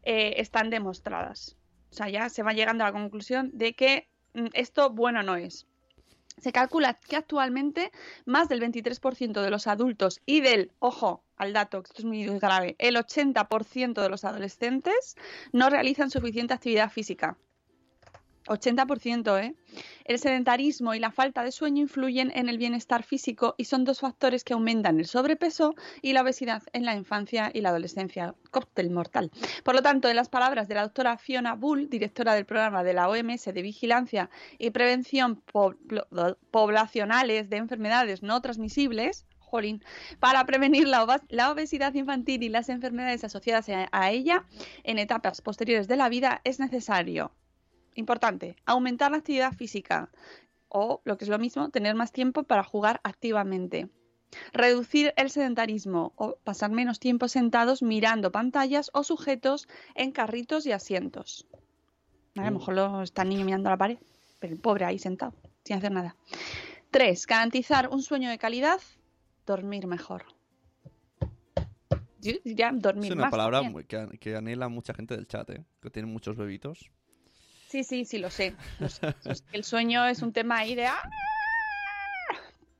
eh, 0.04 0.34
están 0.38 0.70
demostradas. 0.70 1.57
O 1.90 1.94
sea, 1.94 2.08
ya 2.08 2.28
se 2.28 2.42
va 2.42 2.52
llegando 2.52 2.84
a 2.84 2.88
la 2.88 2.92
conclusión 2.92 3.50
de 3.54 3.74
que 3.74 4.08
mm, 4.34 4.46
esto 4.52 4.90
bueno 4.90 5.22
no 5.22 5.36
es. 5.36 5.66
Se 6.38 6.52
calcula 6.52 6.94
que 6.94 7.16
actualmente 7.16 7.90
más 8.24 8.48
del 8.48 8.60
23% 8.60 9.42
de 9.42 9.50
los 9.50 9.66
adultos 9.66 10.20
y 10.24 10.40
del, 10.40 10.70
ojo 10.78 11.24
al 11.36 11.52
dato, 11.52 11.82
que 11.82 11.88
esto 11.88 12.02
es 12.02 12.04
muy 12.04 12.24
grave, 12.38 12.76
el 12.78 12.96
80% 12.96 14.02
de 14.02 14.08
los 14.08 14.24
adolescentes 14.24 15.16
no 15.52 15.70
realizan 15.70 16.10
suficiente 16.10 16.54
actividad 16.54 16.90
física. 16.90 17.36
80%, 18.48 19.42
¿eh? 19.42 19.54
El 20.04 20.18
sedentarismo 20.18 20.94
y 20.94 20.98
la 20.98 21.10
falta 21.10 21.44
de 21.44 21.52
sueño 21.52 21.82
influyen 21.82 22.32
en 22.34 22.48
el 22.48 22.58
bienestar 22.58 23.02
físico 23.02 23.54
y 23.58 23.64
son 23.64 23.84
dos 23.84 24.00
factores 24.00 24.42
que 24.42 24.54
aumentan 24.54 24.98
el 24.98 25.06
sobrepeso 25.06 25.74
y 26.02 26.12
la 26.12 26.22
obesidad 26.22 26.62
en 26.72 26.84
la 26.84 26.94
infancia 26.94 27.50
y 27.52 27.60
la 27.60 27.68
adolescencia. 27.68 28.34
Cóctel 28.50 28.90
mortal. 28.90 29.30
Por 29.64 29.74
lo 29.74 29.82
tanto, 29.82 30.08
en 30.08 30.16
las 30.16 30.28
palabras 30.28 30.68
de 30.68 30.74
la 30.74 30.82
doctora 30.82 31.18
Fiona 31.18 31.54
Bull, 31.54 31.90
directora 31.90 32.34
del 32.34 32.46
programa 32.46 32.82
de 32.82 32.94
la 32.94 33.08
OMS 33.08 33.44
de 33.44 33.62
Vigilancia 33.62 34.30
y 34.58 34.70
Prevención 34.70 35.42
Poblacionales 36.50 37.50
de 37.50 37.56
Enfermedades 37.56 38.22
No 38.22 38.40
Transmisibles, 38.40 39.26
para 40.20 40.44
prevenir 40.44 40.86
la, 40.88 41.04
obesidad 41.50 41.94
infantil 41.94 42.42
y 42.42 42.48
las 42.48 42.68
enfermedades 42.68 43.24
asociadas 43.24 43.66
a 43.68 44.10
ella 44.10 44.44
en 44.84 44.98
etapas 44.98 45.40
posteriores 45.40 45.88
de 45.88 45.96
la 45.96 46.08
vida, 46.08 46.40
es 46.44 46.60
necesario 46.60 47.32
Importante, 47.98 48.54
aumentar 48.64 49.10
la 49.10 49.16
actividad 49.16 49.52
física 49.54 50.08
o, 50.68 51.00
lo 51.04 51.18
que 51.18 51.24
es 51.24 51.28
lo 51.28 51.40
mismo, 51.40 51.70
tener 51.70 51.96
más 51.96 52.12
tiempo 52.12 52.44
para 52.44 52.62
jugar 52.62 53.00
activamente. 53.02 53.88
Reducir 54.52 55.12
el 55.16 55.30
sedentarismo 55.30 56.12
o 56.14 56.36
pasar 56.44 56.70
menos 56.70 57.00
tiempo 57.00 57.26
sentados 57.26 57.82
mirando 57.82 58.30
pantallas 58.30 58.92
o 58.94 59.02
sujetos 59.02 59.66
en 59.96 60.12
carritos 60.12 60.64
y 60.66 60.70
asientos. 60.70 61.48
A 62.36 62.44
lo 62.44 62.58
mejor 62.60 62.74
lo 62.74 63.02
está 63.02 63.22
el 63.22 63.30
niño 63.30 63.44
mirando 63.44 63.68
a 63.68 63.72
la 63.72 63.78
pared, 63.78 63.98
pero 64.38 64.52
el 64.52 64.60
pobre 64.60 64.84
ahí 64.84 65.00
sentado, 65.00 65.34
sin 65.64 65.78
hacer 65.78 65.90
nada. 65.90 66.14
Tres, 66.92 67.26
Garantizar 67.26 67.88
un 67.88 68.02
sueño 68.02 68.30
de 68.30 68.38
calidad, 68.38 68.80
dormir 69.44 69.88
mejor. 69.88 70.24
Ya, 72.20 72.70
dormir 72.72 73.10
es 73.10 73.18
una 73.18 73.28
palabra 73.28 73.62
que, 73.88 74.18
que, 74.20 74.36
anhela 74.36 74.68
mucha 74.68 74.94
gente 74.94 75.16
del 75.16 75.26
chat, 75.26 75.50
¿eh? 75.50 75.64
que 75.82 75.90
tiene 75.90 76.06
muchos 76.06 76.36
bebitos. 76.36 76.92
Sí, 77.68 77.84
sí, 77.84 78.06
sí, 78.06 78.18
lo 78.18 78.30
sé. 78.30 78.56
El 79.52 79.62
sueño 79.62 80.06
es 80.06 80.22
un 80.22 80.32
tema 80.32 80.58
ahí 80.58 80.74
de... 80.74 80.86
¡ah! 80.86 81.02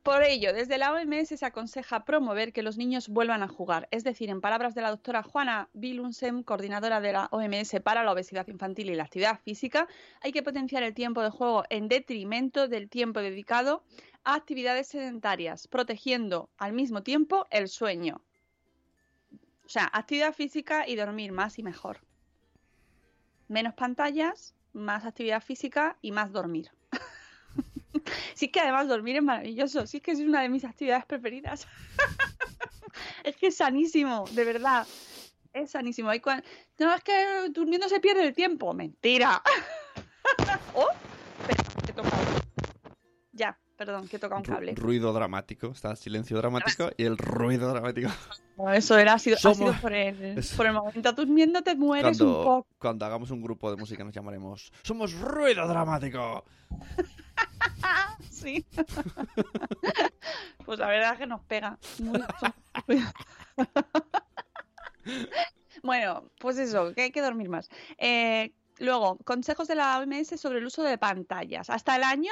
Por 0.01 0.23
ello, 0.23 0.51
desde 0.51 0.79
la 0.79 0.91
OMS 0.91 1.27
se 1.27 1.45
aconseja 1.45 2.03
promover 2.05 2.51
que 2.51 2.63
los 2.63 2.77
niños 2.77 3.07
vuelvan 3.07 3.43
a 3.43 3.47
jugar. 3.47 3.87
Es 3.91 4.03
decir, 4.03 4.31
en 4.31 4.41
palabras 4.41 4.73
de 4.73 4.81
la 4.81 4.89
doctora 4.89 5.21
Juana 5.21 5.69
Bilunsen, 5.73 6.41
coordinadora 6.41 7.01
de 7.01 7.13
la 7.13 7.27
OMS 7.31 7.79
para 7.83 8.03
la 8.03 8.11
obesidad 8.11 8.47
infantil 8.47 8.89
y 8.89 8.95
la 8.95 9.03
actividad 9.03 9.39
física, 9.41 9.87
hay 10.21 10.31
que 10.31 10.41
potenciar 10.41 10.81
el 10.81 10.95
tiempo 10.95 11.21
de 11.21 11.29
juego 11.29 11.65
en 11.69 11.87
detrimento 11.87 12.67
del 12.67 12.89
tiempo 12.89 13.19
dedicado 13.19 13.83
a 14.23 14.33
actividades 14.33 14.87
sedentarias, 14.87 15.67
protegiendo 15.67 16.49
al 16.57 16.73
mismo 16.73 17.03
tiempo 17.03 17.45
el 17.51 17.67
sueño. 17.67 18.21
O 19.65 19.69
sea, 19.69 19.87
actividad 19.93 20.33
física 20.33 20.87
y 20.87 20.95
dormir 20.95 21.31
más 21.31 21.59
y 21.59 21.63
mejor. 21.63 21.99
Menos 23.47 23.75
pantallas, 23.75 24.55
más 24.73 25.05
actividad 25.05 25.41
física 25.41 25.97
y 26.01 26.11
más 26.11 26.31
dormir. 26.31 26.71
sí 28.35 28.49
que 28.49 28.59
además 28.59 28.87
dormir 28.87 29.17
es 29.17 29.23
maravilloso, 29.23 29.87
sí 29.87 29.99
que 29.99 30.11
es 30.11 30.19
una 30.19 30.41
de 30.41 30.49
mis 30.49 30.65
actividades 30.65 31.05
preferidas. 31.05 31.67
es 33.23 33.35
que 33.35 33.47
es 33.47 33.57
sanísimo, 33.57 34.25
de 34.31 34.43
verdad. 34.43 34.87
Es 35.53 35.71
sanísimo. 35.71 36.11
No, 36.77 36.93
es 36.93 37.03
que 37.03 37.49
durmiendo 37.49 37.89
se 37.89 37.99
pierde 37.99 38.27
el 38.27 38.33
tiempo. 38.33 38.73
Mentira. 38.73 39.41
oh, 40.75 40.89
perdón, 43.79 44.07
que 44.09 44.19
toca 44.19 44.35
un 44.35 44.43
cable. 44.43 44.75
ruido 44.75 45.13
dramático, 45.13 45.67
está 45.67 45.95
silencio 45.95 46.35
dramático 46.35 46.89
y 46.97 47.05
el 47.05 47.17
ruido 47.17 47.69
dramático. 47.69 48.09
eso 48.73 48.97
era, 48.97 49.13
ha 49.13 49.19
sido, 49.19 49.37
por, 49.81 49.93
el, 49.93 50.43
por 50.57 50.65
el 50.65 50.73
momento 50.73 51.13
durmiendo 51.13 51.61
te 51.61 51.75
mueres 51.75 52.17
cuando, 52.17 52.39
un 52.39 52.43
poco. 52.43 52.67
Cuando 52.77 53.05
hagamos 53.05 53.31
un 53.31 53.41
grupo 53.41 53.71
de 53.71 53.77
música 53.77 54.03
nos 54.03 54.13
llamaremos 54.13 54.73
Somos 54.83 55.13
Ruido 55.13 55.65
Dramático. 55.65 56.43
sí. 58.29 58.65
pues 60.65 60.77
la 60.77 60.87
verdad 60.87 61.13
es 61.13 61.19
que 61.19 61.27
nos 61.27 61.39
pega. 61.45 61.79
bueno, 65.83 66.29
pues 66.37 66.57
eso, 66.57 66.93
que 66.93 67.03
hay 67.03 67.11
que 67.11 67.21
dormir 67.21 67.47
más. 67.47 67.69
Eh, 67.97 68.51
Luego, 68.79 69.17
consejos 69.25 69.67
de 69.67 69.75
la 69.75 69.99
OMS 69.99 70.39
sobre 70.39 70.59
el 70.59 70.65
uso 70.65 70.83
de 70.83 70.97
pantallas. 70.97 71.69
Hasta 71.69 71.95
el 71.95 72.03
año, 72.03 72.31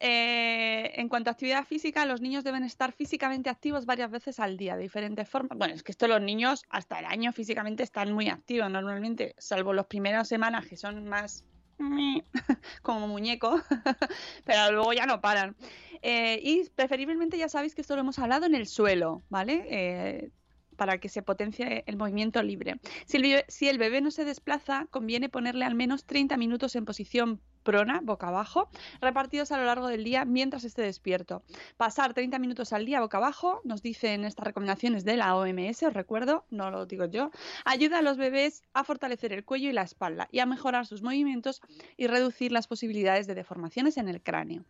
eh, 0.00 0.92
en 0.94 1.08
cuanto 1.08 1.30
a 1.30 1.32
actividad 1.32 1.64
física, 1.64 2.06
los 2.06 2.20
niños 2.20 2.42
deben 2.42 2.64
estar 2.64 2.92
físicamente 2.92 3.50
activos 3.50 3.86
varias 3.86 4.10
veces 4.10 4.40
al 4.40 4.56
día, 4.56 4.76
de 4.76 4.82
diferentes 4.82 5.28
formas. 5.28 5.58
Bueno, 5.58 5.74
es 5.74 5.82
que 5.82 5.92
esto 5.92 6.08
los 6.08 6.20
niños 6.20 6.64
hasta 6.70 6.98
el 6.98 7.04
año 7.04 7.32
físicamente 7.32 7.82
están 7.82 8.12
muy 8.12 8.28
activos 8.28 8.70
normalmente, 8.70 9.34
salvo 9.38 9.72
las 9.72 9.86
primeras 9.86 10.26
semanas 10.28 10.66
que 10.66 10.76
son 10.76 11.06
más 11.06 11.44
como 12.82 13.08
muñeco, 13.08 13.60
pero 14.44 14.72
luego 14.72 14.92
ya 14.92 15.06
no 15.06 15.20
paran. 15.20 15.56
Eh, 16.02 16.40
y 16.42 16.68
preferiblemente 16.70 17.38
ya 17.38 17.48
sabéis 17.48 17.74
que 17.74 17.80
esto 17.80 17.94
lo 17.94 18.00
hemos 18.00 18.18
hablado 18.18 18.46
en 18.46 18.54
el 18.54 18.66
suelo, 18.66 19.22
¿vale? 19.28 19.66
Eh, 19.68 20.30
para 20.74 20.98
que 20.98 21.08
se 21.08 21.22
potencie 21.22 21.84
el 21.86 21.96
movimiento 21.96 22.42
libre. 22.42 22.80
Si 23.06 23.68
el, 23.68 23.78
bebé, 23.78 24.00
no 24.00 24.10
se 24.10 24.24
desplaza, 24.24 24.86
conviene 24.90 25.28
ponerle 25.28 25.64
al 25.64 25.74
menos 25.74 26.04
30 26.04 26.36
minutos 26.36 26.76
en 26.76 26.84
posición 26.84 27.40
prona, 27.62 28.00
boca 28.02 28.28
abajo, 28.28 28.68
repartidos 29.00 29.50
a 29.50 29.56
lo 29.56 29.64
largo 29.64 29.88
del 29.88 30.04
día 30.04 30.24
mientras 30.24 30.64
esté 30.64 30.82
despierto. 30.82 31.42
Pasar 31.76 32.12
30 32.12 32.38
minutos 32.38 32.72
al 32.72 32.84
día 32.84 33.00
boca 33.00 33.16
abajo, 33.16 33.62
nos 33.64 33.82
dicen 33.82 34.24
estas 34.24 34.44
recomendaciones 34.46 35.04
de 35.04 35.16
la 35.16 35.34
OMS, 35.34 35.82
os 35.82 35.94
recuerdo, 35.94 36.44
no 36.50 36.70
lo 36.70 36.86
digo 36.86 37.06
yo, 37.06 37.30
ayuda 37.64 37.98
a 37.98 38.02
los 38.02 38.18
bebés 38.18 38.62
a 38.74 38.84
fortalecer 38.84 39.32
el 39.32 39.44
cuello 39.44 39.70
y 39.70 39.72
la 39.72 39.82
espalda 39.82 40.28
y 40.30 40.40
a 40.40 40.46
mejorar 40.46 40.86
sus 40.86 41.02
movimientos 41.02 41.62
y 41.96 42.06
reducir 42.06 42.52
las 42.52 42.68
posibilidades 42.68 43.26
de 43.26 43.34
deformaciones 43.34 43.96
en 43.96 44.08
el 44.08 44.22
cráneo. 44.22 44.64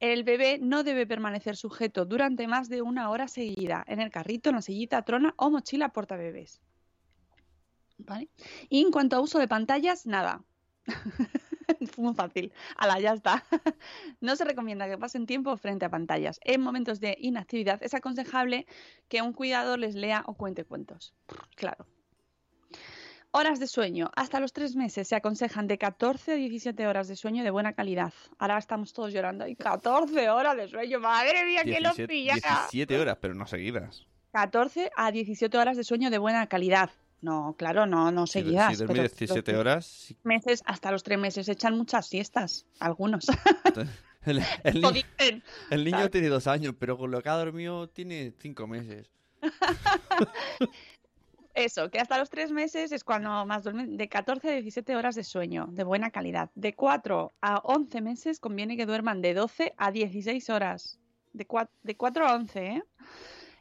El 0.00 0.24
bebé 0.24 0.58
no 0.60 0.84
debe 0.84 1.06
permanecer 1.06 1.56
sujeto 1.56 2.04
durante 2.04 2.46
más 2.46 2.68
de 2.68 2.82
una 2.82 3.10
hora 3.10 3.28
seguida 3.28 3.84
en 3.86 4.00
el 4.00 4.10
carrito, 4.10 4.50
en 4.50 4.56
la 4.56 4.62
sillita, 4.62 5.02
trona 5.02 5.34
o 5.36 5.50
mochila 5.50 5.88
porta 5.88 6.16
bebés. 6.16 6.60
¿Vale? 7.98 8.28
Y 8.68 8.82
en 8.82 8.90
cuanto 8.90 9.16
a 9.16 9.20
uso 9.20 9.38
de 9.38 9.48
pantallas, 9.48 10.06
nada. 10.06 10.44
muy 11.98 12.14
fácil. 12.14 12.52
Ala, 12.76 13.00
ya 13.00 13.12
está. 13.12 13.44
no 14.20 14.36
se 14.36 14.44
recomienda 14.44 14.88
que 14.88 14.98
pasen 14.98 15.26
tiempo 15.26 15.56
frente 15.56 15.84
a 15.84 15.90
pantallas. 15.90 16.40
En 16.42 16.60
momentos 16.60 17.00
de 17.00 17.16
inactividad 17.20 17.82
es 17.82 17.94
aconsejable 17.94 18.66
que 19.08 19.22
un 19.22 19.32
cuidador 19.32 19.78
les 19.78 19.94
lea 19.94 20.22
o 20.26 20.34
cuente 20.34 20.64
cuentos. 20.64 21.14
Claro, 21.54 21.86
Horas 23.32 23.60
de 23.60 23.66
sueño. 23.66 24.10
Hasta 24.16 24.40
los 24.40 24.52
tres 24.52 24.76
meses 24.76 25.08
se 25.08 25.16
aconsejan 25.16 25.66
de 25.66 25.78
14 25.78 26.32
a 26.32 26.36
17 26.36 26.86
horas 26.86 27.08
de 27.08 27.16
sueño 27.16 27.44
de 27.44 27.50
buena 27.50 27.74
calidad. 27.74 28.12
Ahora 28.38 28.58
estamos 28.58 28.92
todos 28.92 29.12
llorando. 29.12 29.46
Y 29.46 29.56
14 29.56 30.30
horas 30.30 30.56
de 30.56 30.68
sueño. 30.68 31.00
Madre 31.00 31.44
mía, 31.44 31.62
que 31.64 31.80
lo 31.80 31.94
pilla. 31.94 32.34
17 32.34 32.98
horas, 32.98 33.18
pero 33.20 33.34
no 33.34 33.46
seguidas. 33.46 34.06
14 34.32 34.90
a 34.96 35.10
17 35.10 35.58
horas 35.58 35.76
de 35.76 35.84
sueño 35.84 36.10
de 36.10 36.18
buena 36.18 36.46
calidad. 36.46 36.90
No, 37.20 37.54
claro, 37.58 37.86
no, 37.86 38.10
no 38.10 38.26
seguidas. 38.26 38.76
Si, 38.76 38.84
17 38.84 39.56
horas. 39.56 40.14
Meses, 40.22 40.62
hasta 40.66 40.90
los 40.90 41.02
tres 41.02 41.18
meses 41.18 41.48
echan 41.48 41.76
muchas 41.76 42.06
siestas, 42.06 42.66
algunos. 42.78 43.26
el, 44.26 45.84
niño, 45.84 46.10
tiene 46.10 46.28
dos 46.28 46.46
años, 46.46 46.74
pero 46.78 46.98
con 46.98 47.10
lo 47.10 47.22
que 47.22 47.28
ha 47.28 47.34
dormido 47.34 47.88
tiene 47.88 48.32
cinco 48.38 48.66
meses. 48.66 49.10
Eso, 51.56 51.90
que 51.90 51.98
hasta 51.98 52.18
los 52.18 52.30
tres 52.30 52.52
meses 52.52 52.92
es 52.92 53.02
cuando 53.02 53.44
más 53.46 53.64
duermen, 53.64 53.96
de 53.96 54.08
14 54.08 54.48
a 54.48 54.52
17 54.52 54.94
horas 54.94 55.14
de 55.14 55.24
sueño, 55.24 55.66
de 55.70 55.84
buena 55.84 56.10
calidad. 56.10 56.50
De 56.54 56.74
4 56.74 57.32
a 57.40 57.58
11 57.64 58.00
meses 58.02 58.38
conviene 58.38 58.76
que 58.76 58.86
duerman 58.86 59.22
de 59.22 59.34
12 59.34 59.74
a 59.76 59.90
16 59.90 60.50
horas. 60.50 60.98
De 61.32 61.46
4, 61.46 61.74
de 61.82 61.96
4 61.96 62.28
a 62.28 62.34
11, 62.34 62.66
¿eh? 62.66 62.82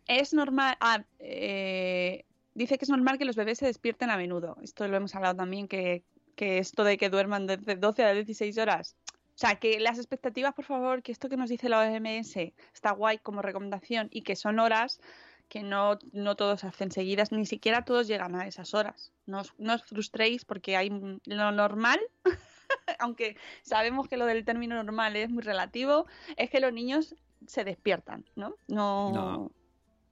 Es 0.07 0.33
normal, 0.33 0.77
ah, 0.81 1.03
eh, 1.19 2.25
dice 2.53 2.77
que 2.77 2.85
es 2.85 2.89
normal 2.89 3.17
que 3.17 3.25
los 3.25 3.35
bebés 3.35 3.57
se 3.57 3.65
despierten 3.65 4.09
a 4.09 4.17
menudo. 4.17 4.57
Esto 4.61 4.87
lo 4.87 4.97
hemos 4.97 5.15
hablado 5.15 5.35
también, 5.35 5.67
que 5.67 6.03
que 6.35 6.57
esto 6.59 6.83
de 6.83 6.97
que 6.97 7.09
duerman 7.09 7.47
de 7.47 7.57
12 7.57 8.03
a 8.03 8.13
16 8.13 8.57
horas. 8.57 8.95
O 9.35 9.37
sea, 9.37 9.55
que 9.55 9.79
las 9.79 9.97
expectativas, 9.97 10.53
por 10.53 10.65
favor, 10.65 11.01
que 11.01 11.11
esto 11.11 11.27
que 11.27 11.37
nos 11.37 11.49
dice 11.49 11.67
la 11.67 11.79
OMS 11.79 12.53
está 12.73 12.91
guay 12.91 13.17
como 13.17 13.41
recomendación 13.41 14.07
y 14.11 14.21
que 14.21 14.35
son 14.35 14.59
horas 14.59 15.01
que 15.49 15.63
no, 15.63 15.99
no 16.11 16.35
todos 16.35 16.63
hacen 16.63 16.91
seguidas, 16.91 17.31
ni 17.31 17.45
siquiera 17.45 17.85
todos 17.85 18.07
llegan 18.07 18.35
a 18.35 18.47
esas 18.47 18.73
horas. 18.73 19.11
No 19.25 19.39
os, 19.39 19.53
no 19.57 19.73
os 19.75 19.83
frustréis 19.83 20.45
porque 20.45 20.77
hay 20.77 20.89
lo 20.89 21.51
normal, 21.51 21.99
aunque 22.99 23.37
sabemos 23.63 24.07
que 24.07 24.17
lo 24.17 24.25
del 24.25 24.45
término 24.45 24.81
normal 24.81 25.15
es 25.15 25.29
muy 25.29 25.43
relativo, 25.43 26.07
es 26.37 26.49
que 26.49 26.59
los 26.59 26.73
niños 26.73 27.15
se 27.47 27.63
despiertan, 27.63 28.25
¿no? 28.35 28.55
No. 28.67 29.11
No. 29.11 29.51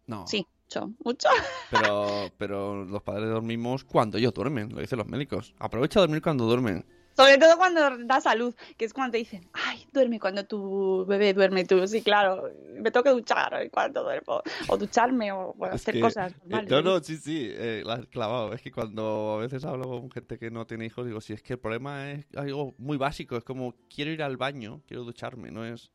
No. 0.05 0.27
Sí, 0.27 0.45
mucho, 0.65 0.93
mucho. 1.03 1.29
Pero, 1.71 2.29
pero 2.37 2.85
los 2.85 3.01
padres 3.01 3.29
dormimos 3.29 3.83
cuando 3.83 4.17
ellos 4.17 4.33
duermen, 4.33 4.73
lo 4.73 4.81
dicen 4.81 4.99
los 4.99 5.07
médicos. 5.07 5.55
Aprovecha 5.59 5.99
a 5.99 6.03
dormir 6.03 6.21
cuando 6.21 6.45
duermen. 6.45 6.85
Sobre 7.15 7.37
todo 7.37 7.57
cuando 7.57 7.97
da 8.05 8.19
salud, 8.21 8.55
que 8.75 8.85
es 8.85 8.93
cuando 8.93 9.11
te 9.11 9.19
dicen, 9.19 9.47
ay, 9.53 9.85
duerme 9.93 10.19
cuando 10.19 10.45
tu 10.45 11.05
bebé 11.05 11.33
duerme 11.33 11.63
tú. 11.63 11.87
Sí, 11.87 12.01
claro, 12.01 12.49
me 12.75 12.89
tengo 12.89 13.03
que 13.03 13.11
duchar 13.11 13.69
cuando 13.71 14.03
duermo. 14.03 14.41
O 14.67 14.77
ducharme 14.77 15.31
o 15.31 15.53
bueno, 15.53 15.75
hacer 15.75 15.93
que- 15.93 16.01
cosas 16.01 16.31
eh, 16.31 16.35
normales. 16.45 16.71
no, 16.71 16.81
no, 16.81 16.99
sí, 17.03 17.17
sí, 17.17 17.47
eh, 17.51 17.83
la 17.85 17.93
has 17.95 18.07
clavado. 18.07 18.53
Es 18.53 18.61
que 18.61 18.71
cuando 18.71 19.35
a 19.35 19.41
veces 19.41 19.63
hablo 19.63 19.87
con 19.89 20.09
gente 20.09 20.39
que 20.39 20.49
no 20.49 20.65
tiene 20.65 20.85
hijos, 20.85 21.05
digo, 21.05 21.21
si 21.21 21.33
es 21.33 21.43
que 21.43 21.53
el 21.53 21.59
problema 21.59 22.11
es 22.11 22.25
algo 22.35 22.73
muy 22.79 22.97
básico, 22.97 23.37
es 23.37 23.43
como 23.43 23.75
quiero 23.93 24.09
ir 24.11 24.23
al 24.23 24.37
baño, 24.37 24.81
quiero 24.87 25.03
ducharme, 25.03 25.51
no 25.51 25.65
es... 25.65 25.91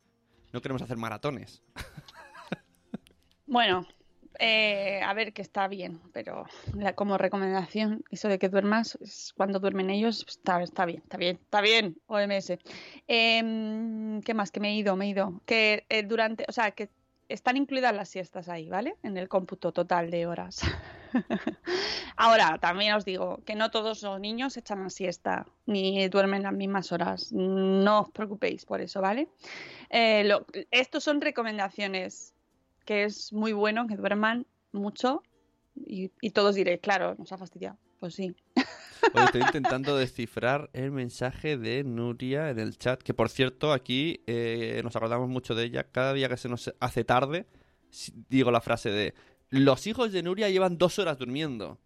No 0.53 0.61
queremos 0.61 0.81
hacer 0.81 0.97
maratones. 0.97 1.61
Bueno, 3.45 3.85
eh, 4.39 5.01
a 5.03 5.13
ver 5.13 5.33
que 5.33 5.41
está 5.41 5.67
bien, 5.67 5.99
pero 6.13 6.45
como 6.95 7.17
recomendación, 7.17 8.03
eso 8.09 8.29
de 8.29 8.39
que 8.39 8.47
duermas 8.47 8.97
es 9.01 9.33
cuando 9.35 9.59
duermen 9.59 9.89
ellos, 9.89 10.25
está, 10.27 10.57
bien, 10.57 11.01
está 11.03 11.17
bien, 11.17 11.39
está 11.43 11.61
bien, 11.61 11.97
OMS. 12.07 12.57
Em, 13.07 14.21
¿qué 14.21 14.33
más? 14.33 14.51
Que 14.51 14.61
me 14.61 14.69
he 14.69 14.75
ido, 14.75 14.95
me 14.95 15.05
he 15.05 15.09
ido. 15.09 15.41
Que 15.45 15.85
eh, 15.89 16.03
durante, 16.03 16.45
o 16.47 16.53
sea, 16.53 16.71
que 16.71 16.89
están 17.27 17.57
incluidas 17.57 17.93
las 17.93 18.07
siestas 18.07 18.47
ahí, 18.49 18.69
¿vale? 18.69 18.95
En 19.03 19.17
el 19.17 19.27
cómputo 19.27 19.73
total 19.73 20.09
de 20.09 20.25
horas. 20.25 20.61
Ahora, 22.15 22.57
también 22.59 22.93
os 22.93 23.03
digo 23.03 23.41
que 23.45 23.55
no 23.55 23.71
todos 23.71 24.01
los 24.03 24.19
niños 24.21 24.55
echan 24.55 24.83
la 24.83 24.89
siesta 24.89 25.45
ni 25.65 26.07
duermen 26.07 26.43
las 26.43 26.53
mismas 26.53 26.91
horas. 26.91 27.31
No 27.33 28.01
os 28.01 28.09
preocupéis 28.11 28.65
por 28.65 28.79
eso, 28.79 29.01
¿vale? 29.01 29.27
Eh, 29.89 30.29
estos 30.71 31.03
son 31.03 31.21
recomendaciones 31.21 32.33
que 32.89 33.03
es 33.03 33.31
muy 33.31 33.53
bueno 33.53 33.85
que 33.85 33.95
duerman 33.95 34.47
mucho 34.71 35.21
y, 35.75 36.11
y 36.21 36.31
todos 36.31 36.55
diréis, 36.55 36.79
claro, 36.81 37.13
nos 37.19 37.31
ha 37.31 37.37
fastidiado. 37.37 37.77
Pues 37.99 38.15
sí. 38.15 38.35
Oye, 39.13 39.25
estoy 39.25 39.41
intentando 39.41 39.95
descifrar 39.95 40.71
el 40.73 40.89
mensaje 40.89 41.55
de 41.55 41.83
Nuria 41.83 42.49
en 42.49 42.57
el 42.57 42.79
chat, 42.79 43.03
que 43.03 43.13
por 43.13 43.29
cierto, 43.29 43.73
aquí 43.73 44.23
eh, 44.25 44.81
nos 44.83 44.95
acordamos 44.95 45.29
mucho 45.29 45.53
de 45.53 45.65
ella. 45.65 45.83
Cada 45.83 46.13
día 46.13 46.29
que 46.29 46.37
se 46.37 46.49
nos 46.49 46.73
hace 46.79 47.03
tarde, 47.03 47.45
digo 48.27 48.49
la 48.49 48.59
frase 48.59 48.89
de, 48.89 49.13
los 49.49 49.85
hijos 49.85 50.11
de 50.11 50.23
Nuria 50.23 50.49
llevan 50.49 50.79
dos 50.79 50.97
horas 50.97 51.19
durmiendo. 51.19 51.77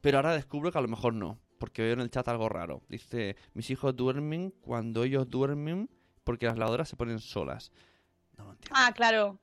Pero 0.00 0.18
ahora 0.18 0.32
descubro 0.32 0.70
que 0.70 0.78
a 0.78 0.82
lo 0.82 0.86
mejor 0.86 1.12
no, 1.12 1.40
porque 1.58 1.82
veo 1.82 1.94
en 1.94 2.02
el 2.02 2.10
chat 2.10 2.28
algo 2.28 2.48
raro. 2.48 2.84
Dice, 2.88 3.34
mis 3.52 3.68
hijos 3.70 3.96
duermen 3.96 4.54
cuando 4.60 5.02
ellos 5.02 5.28
duermen 5.28 5.90
porque 6.22 6.46
las 6.46 6.56
lavadoras 6.56 6.88
se 6.88 6.94
ponen 6.94 7.18
solas. 7.18 7.72
No 8.38 8.44
lo 8.44 8.52
entiendo. 8.52 8.76
Ah, 8.78 8.92
claro. 8.94 9.40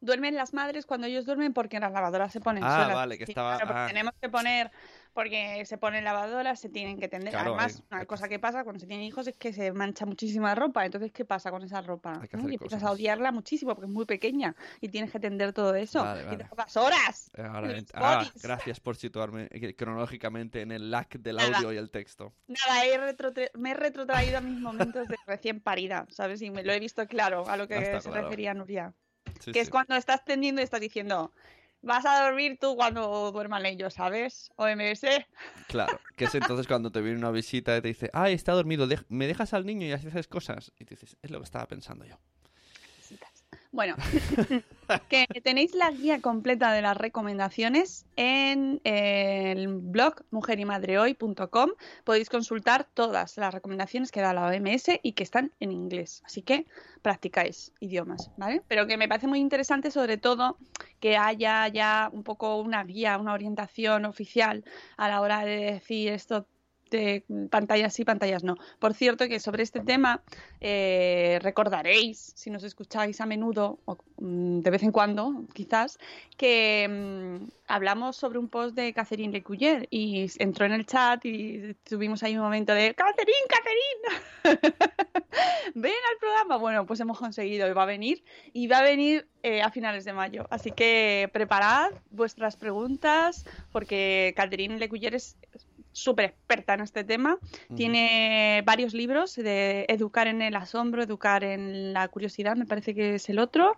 Duermen 0.00 0.34
las 0.34 0.54
madres 0.54 0.86
cuando 0.86 1.06
ellos 1.06 1.26
duermen 1.26 1.52
porque 1.52 1.78
las 1.78 1.92
lavadoras 1.92 2.32
se 2.32 2.40
ponen 2.40 2.64
Ah, 2.64 2.82
solas. 2.82 2.94
vale, 2.96 3.18
que 3.18 3.24
estaba- 3.24 3.56
claro, 3.58 3.74
ah. 3.76 3.86
tenemos 3.86 4.14
que 4.20 4.28
poner, 4.30 4.70
porque 5.12 5.62
se 5.66 5.76
ponen 5.76 6.04
lavadoras, 6.04 6.58
se 6.58 6.70
tienen 6.70 6.98
que 6.98 7.06
tender. 7.08 7.30
Claro, 7.32 7.50
Además, 7.54 7.82
hay- 7.90 7.96
una 7.98 8.06
cosa 8.06 8.26
que 8.28 8.38
pasa 8.38 8.64
cuando 8.64 8.80
se 8.80 8.86
tienen 8.86 9.04
hijos 9.04 9.26
es 9.26 9.36
que 9.36 9.52
se 9.52 9.72
mancha 9.72 10.06
muchísima 10.06 10.54
ropa. 10.54 10.86
Entonces, 10.86 11.12
¿qué 11.12 11.26
pasa 11.26 11.50
con 11.50 11.62
esa 11.62 11.82
ropa? 11.82 12.18
Hay 12.22 12.28
que 12.28 12.36
¿no? 12.38 12.44
hacer 12.44 12.52
Y 12.52 12.54
empiezas 12.54 12.82
a 12.82 12.90
odiarla 12.92 13.30
muchísimo 13.30 13.74
porque 13.74 13.86
es 13.88 13.92
muy 13.92 14.06
pequeña 14.06 14.56
y 14.80 14.88
tienes 14.88 15.10
que 15.10 15.20
tender 15.20 15.52
todo 15.52 15.74
eso. 15.74 16.02
Vale, 16.02 16.32
Y 16.32 16.36
te 16.38 16.44
pasas 16.46 16.76
horas. 16.78 17.30
Eh, 17.36 17.42
Ahora 17.42 17.74
ah, 17.94 18.24
gracias 18.42 18.80
por 18.80 18.96
situarme 18.96 19.48
eh, 19.50 19.74
cronológicamente 19.76 20.62
en 20.62 20.72
el 20.72 20.90
lag 20.90 21.08
del 21.10 21.36
Nada. 21.36 21.58
audio 21.58 21.72
y 21.72 21.76
el 21.76 21.90
texto. 21.90 22.32
Nada, 22.46 22.86
he 22.86 22.98
me 23.58 23.70
he 23.70 23.74
retrotraído 23.74 24.38
a 24.38 24.40
mis 24.40 24.58
momentos 24.60 25.06
de 25.08 25.16
recién 25.26 25.60
parida, 25.60 26.06
¿sabes? 26.08 26.40
Y 26.40 26.50
me 26.50 26.62
lo 26.62 26.72
he 26.72 26.80
visto 26.80 27.06
claro 27.06 27.46
a 27.48 27.56
lo 27.56 27.68
que 27.68 27.74
se 28.00 28.08
claro. 28.08 28.22
refería 28.22 28.54
Nuria. 28.54 28.94
Sí, 29.40 29.52
que 29.52 29.52
sí. 29.52 29.60
es 29.60 29.70
cuando 29.70 29.96
estás 29.96 30.24
tendiendo 30.24 30.60
y 30.60 30.64
estás 30.64 30.80
diciendo, 30.80 31.32
vas 31.82 32.04
a 32.04 32.24
dormir 32.24 32.58
tú 32.60 32.76
cuando 32.76 33.32
duerman 33.32 33.66
ellos, 33.66 33.94
¿sabes? 33.94 34.50
OMS. 34.56 35.02
Claro, 35.68 35.98
que 36.16 36.24
es 36.24 36.34
entonces 36.34 36.66
cuando 36.66 36.90
te 36.90 37.00
viene 37.00 37.18
una 37.18 37.30
visita 37.30 37.76
y 37.76 37.82
te 37.82 37.88
dice, 37.88 38.10
ay, 38.12 38.34
está 38.34 38.52
dormido, 38.52 38.88
me 39.08 39.26
dejas 39.26 39.54
al 39.54 39.66
niño 39.66 39.86
y 39.86 39.92
así 39.92 40.08
haces 40.08 40.28
cosas. 40.28 40.72
Y 40.78 40.84
te 40.84 40.94
dices, 40.94 41.16
es 41.22 41.30
lo 41.30 41.38
que 41.38 41.44
estaba 41.44 41.66
pensando 41.66 42.04
yo. 42.04 42.18
Bueno, 43.72 43.94
que 45.08 45.26
tenéis 45.42 45.74
la 45.76 45.92
guía 45.92 46.20
completa 46.20 46.72
de 46.72 46.82
las 46.82 46.96
recomendaciones 46.96 48.04
en 48.16 48.80
el 48.82 49.68
blog 49.68 50.24
mujerimadrehoy.com. 50.32 51.70
Podéis 52.02 52.28
consultar 52.28 52.88
todas 52.92 53.36
las 53.36 53.54
recomendaciones 53.54 54.10
que 54.10 54.20
da 54.20 54.34
la 54.34 54.46
OMS 54.46 54.98
y 55.02 55.12
que 55.12 55.22
están 55.22 55.52
en 55.60 55.70
inglés. 55.70 56.20
Así 56.24 56.42
que 56.42 56.66
practicáis 57.02 57.72
idiomas, 57.78 58.32
¿vale? 58.36 58.62
Pero 58.66 58.88
que 58.88 58.96
me 58.96 59.06
parece 59.06 59.28
muy 59.28 59.38
interesante 59.38 59.92
sobre 59.92 60.16
todo 60.16 60.58
que 60.98 61.16
haya 61.16 61.68
ya 61.68 62.10
un 62.12 62.24
poco 62.24 62.56
una 62.56 62.82
guía, 62.82 63.18
una 63.18 63.34
orientación 63.34 64.04
oficial 64.04 64.64
a 64.96 65.08
la 65.08 65.20
hora 65.20 65.44
de 65.44 65.72
decir 65.72 66.12
esto 66.12 66.46
pantallas 67.50 67.94
sí, 67.94 68.04
pantallas 68.04 68.44
no. 68.44 68.56
Por 68.78 68.94
cierto, 68.94 69.28
que 69.28 69.40
sobre 69.40 69.62
este 69.62 69.80
tema 69.80 70.22
eh, 70.60 71.38
recordaréis, 71.42 72.32
si 72.34 72.50
nos 72.50 72.64
escucháis 72.64 73.20
a 73.20 73.26
menudo, 73.26 73.78
o 73.84 73.96
mm, 74.18 74.60
de 74.60 74.70
vez 74.70 74.82
en 74.82 74.92
cuando, 74.92 75.44
quizás, 75.52 75.98
que 76.36 76.88
mm, 76.88 77.50
hablamos 77.68 78.16
sobre 78.16 78.38
un 78.38 78.48
post 78.48 78.74
de 78.74 78.92
Catherine 78.92 79.32
Lecuyer 79.32 79.86
y 79.90 80.30
entró 80.38 80.66
en 80.66 80.72
el 80.72 80.86
chat 80.86 81.24
y 81.24 81.74
tuvimos 81.84 82.22
ahí 82.22 82.36
un 82.36 82.42
momento 82.42 82.74
de 82.74 82.94
¡Catherine, 82.94 83.46
Catherine! 83.48 84.70
ven 85.74 85.92
al 85.92 86.18
programa. 86.18 86.56
Bueno, 86.56 86.86
pues 86.86 87.00
hemos 87.00 87.18
conseguido 87.18 87.68
y 87.68 87.72
va 87.72 87.84
a 87.84 87.86
venir 87.86 88.22
y 88.52 88.66
va 88.66 88.78
a 88.78 88.82
venir 88.82 89.28
eh, 89.42 89.62
a 89.62 89.70
finales 89.70 90.04
de 90.04 90.12
mayo. 90.12 90.46
Así 90.50 90.70
que 90.70 91.30
preparad 91.32 91.92
vuestras 92.10 92.56
preguntas 92.56 93.46
porque 93.72 94.34
Catherine 94.36 94.78
Lecuyer 94.78 95.14
es 95.14 95.36
súper 95.92 96.26
experta 96.26 96.74
en 96.74 96.80
este 96.80 97.04
tema. 97.04 97.38
Tiene 97.74 98.62
varios 98.64 98.94
libros 98.94 99.34
de 99.36 99.86
Educar 99.88 100.26
en 100.26 100.42
el 100.42 100.54
asombro, 100.56 101.02
Educar 101.02 101.44
en 101.44 101.92
la 101.92 102.08
curiosidad, 102.08 102.56
me 102.56 102.66
parece 102.66 102.94
que 102.94 103.16
es 103.16 103.28
el 103.28 103.38
otro. 103.38 103.74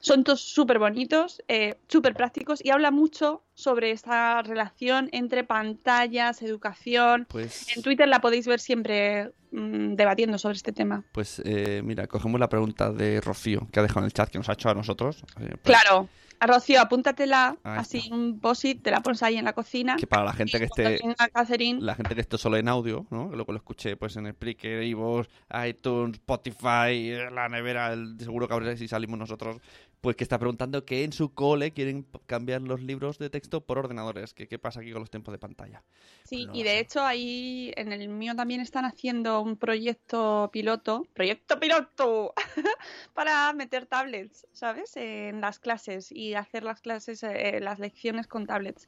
Son 0.00 0.24
todos 0.24 0.40
súper 0.40 0.78
bonitos, 0.78 1.42
eh, 1.48 1.76
súper 1.88 2.14
prácticos 2.14 2.64
y 2.64 2.70
habla 2.70 2.90
mucho 2.90 3.42
sobre 3.54 3.90
esta 3.90 4.42
relación 4.42 5.08
entre 5.12 5.44
pantallas, 5.44 6.42
educación. 6.42 7.26
Pues, 7.28 7.74
En 7.76 7.82
Twitter 7.82 8.06
la 8.06 8.20
podéis 8.20 8.46
ver 8.46 8.60
siempre 8.60 9.32
mm, 9.50 9.94
debatiendo 9.94 10.38
sobre 10.38 10.56
este 10.56 10.72
tema. 10.72 11.04
pues 11.12 11.40
eh, 11.44 11.80
mira, 11.82 12.06
cogemos 12.06 12.38
la 12.38 12.48
pregunta 12.48 12.92
de 12.92 13.20
Rocío, 13.20 13.66
que 13.72 13.80
ha 13.80 13.82
dejado 13.82 14.00
en 14.00 14.06
el 14.06 14.12
chat, 14.12 14.28
que 14.28 14.38
nos 14.38 14.48
ha 14.48 14.52
hecho 14.52 14.68
a 14.68 14.74
nosotros. 14.74 15.24
eh, 15.40 15.56
pues, 15.62 15.78
Claro. 15.78 16.08
Rocío, 16.40 16.80
apúntatela 16.80 17.56
así 17.62 18.08
un 18.12 18.38
posit, 18.40 18.82
te 18.82 18.90
la 18.90 19.00
pones 19.00 19.22
ahí 19.22 19.36
en 19.36 19.44
la 19.44 19.52
cocina. 19.52 19.96
Que 19.96 20.06
para 20.06 20.24
la 20.24 20.32
gente 20.32 20.58
que 20.58 20.64
esté... 20.66 21.00
Catherine, 21.32 21.80
La 21.80 21.94
gente 21.94 22.14
que 22.14 22.20
esté 22.20 22.38
solo 22.38 22.56
en 22.56 22.68
audio, 22.68 23.06
¿no? 23.10 23.30
Que 23.30 23.36
luego 23.36 23.52
lo 23.52 23.58
escuché 23.58 23.96
pues 23.96 24.16
en 24.16 24.30
Spreaker, 24.32 24.82
iVoox, 24.82 25.26
iTunes, 25.68 26.14
Spotify, 26.18 27.14
la 27.32 27.48
nevera, 27.48 27.92
el- 27.92 28.16
seguro 28.20 28.46
que 28.48 28.54
habréis 28.54 28.78
si 28.78 28.88
salimos 28.88 29.18
nosotros, 29.18 29.58
pues 30.06 30.14
que 30.14 30.22
está 30.22 30.38
preguntando 30.38 30.84
que 30.84 31.02
en 31.02 31.12
su 31.12 31.34
cole 31.34 31.72
quieren 31.72 32.06
cambiar 32.26 32.62
los 32.62 32.80
libros 32.80 33.18
de 33.18 33.28
texto 33.28 33.66
por 33.66 33.76
ordenadores. 33.76 34.34
que 34.34 34.46
¿Qué 34.46 34.56
pasa 34.56 34.78
aquí 34.78 34.92
con 34.92 35.00
los 35.00 35.10
tiempos 35.10 35.32
de 35.32 35.38
pantalla? 35.38 35.82
Sí, 36.22 36.44
Pues 36.44 36.46
no 36.46 36.54
y 36.54 36.62
de 36.62 36.70
sé. 36.70 36.78
hecho 36.78 37.04
ahí 37.04 37.72
en 37.74 37.90
el 37.92 38.08
mío 38.08 38.36
también 38.36 38.60
están 38.60 38.84
haciendo 38.84 39.40
un 39.40 39.56
proyecto 39.56 40.48
piloto, 40.52 41.08
proyecto 41.12 41.58
piloto, 41.58 42.34
para 43.14 43.52
meter 43.52 43.86
tablets, 43.86 44.46
¿sabes? 44.52 44.96
En 44.96 45.40
las 45.40 45.58
clases 45.58 46.12
y 46.12 46.34
hacer 46.34 46.62
las 46.62 46.80
clases, 46.80 47.24
eh, 47.24 47.58
las 47.60 47.80
lecciones 47.80 48.28
con 48.28 48.46
tablets. 48.46 48.86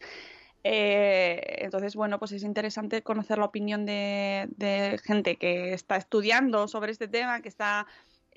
Eh, 0.63 1.41
entonces, 1.65 1.97
bueno, 1.97 2.19
pues 2.21 2.31
es 2.33 2.45
interesante 2.45 3.03
conocer 3.03 3.39
la 3.39 3.47
opinión 3.47 3.87
de, 3.87 4.47
de 4.57 5.01
gente 5.05 5.37
que 5.37 5.73
está 5.73 5.97
estudiando 5.97 6.69
sobre 6.69 6.93
este 6.93 7.09
tema, 7.09 7.41
que 7.43 7.49
está 7.49 7.87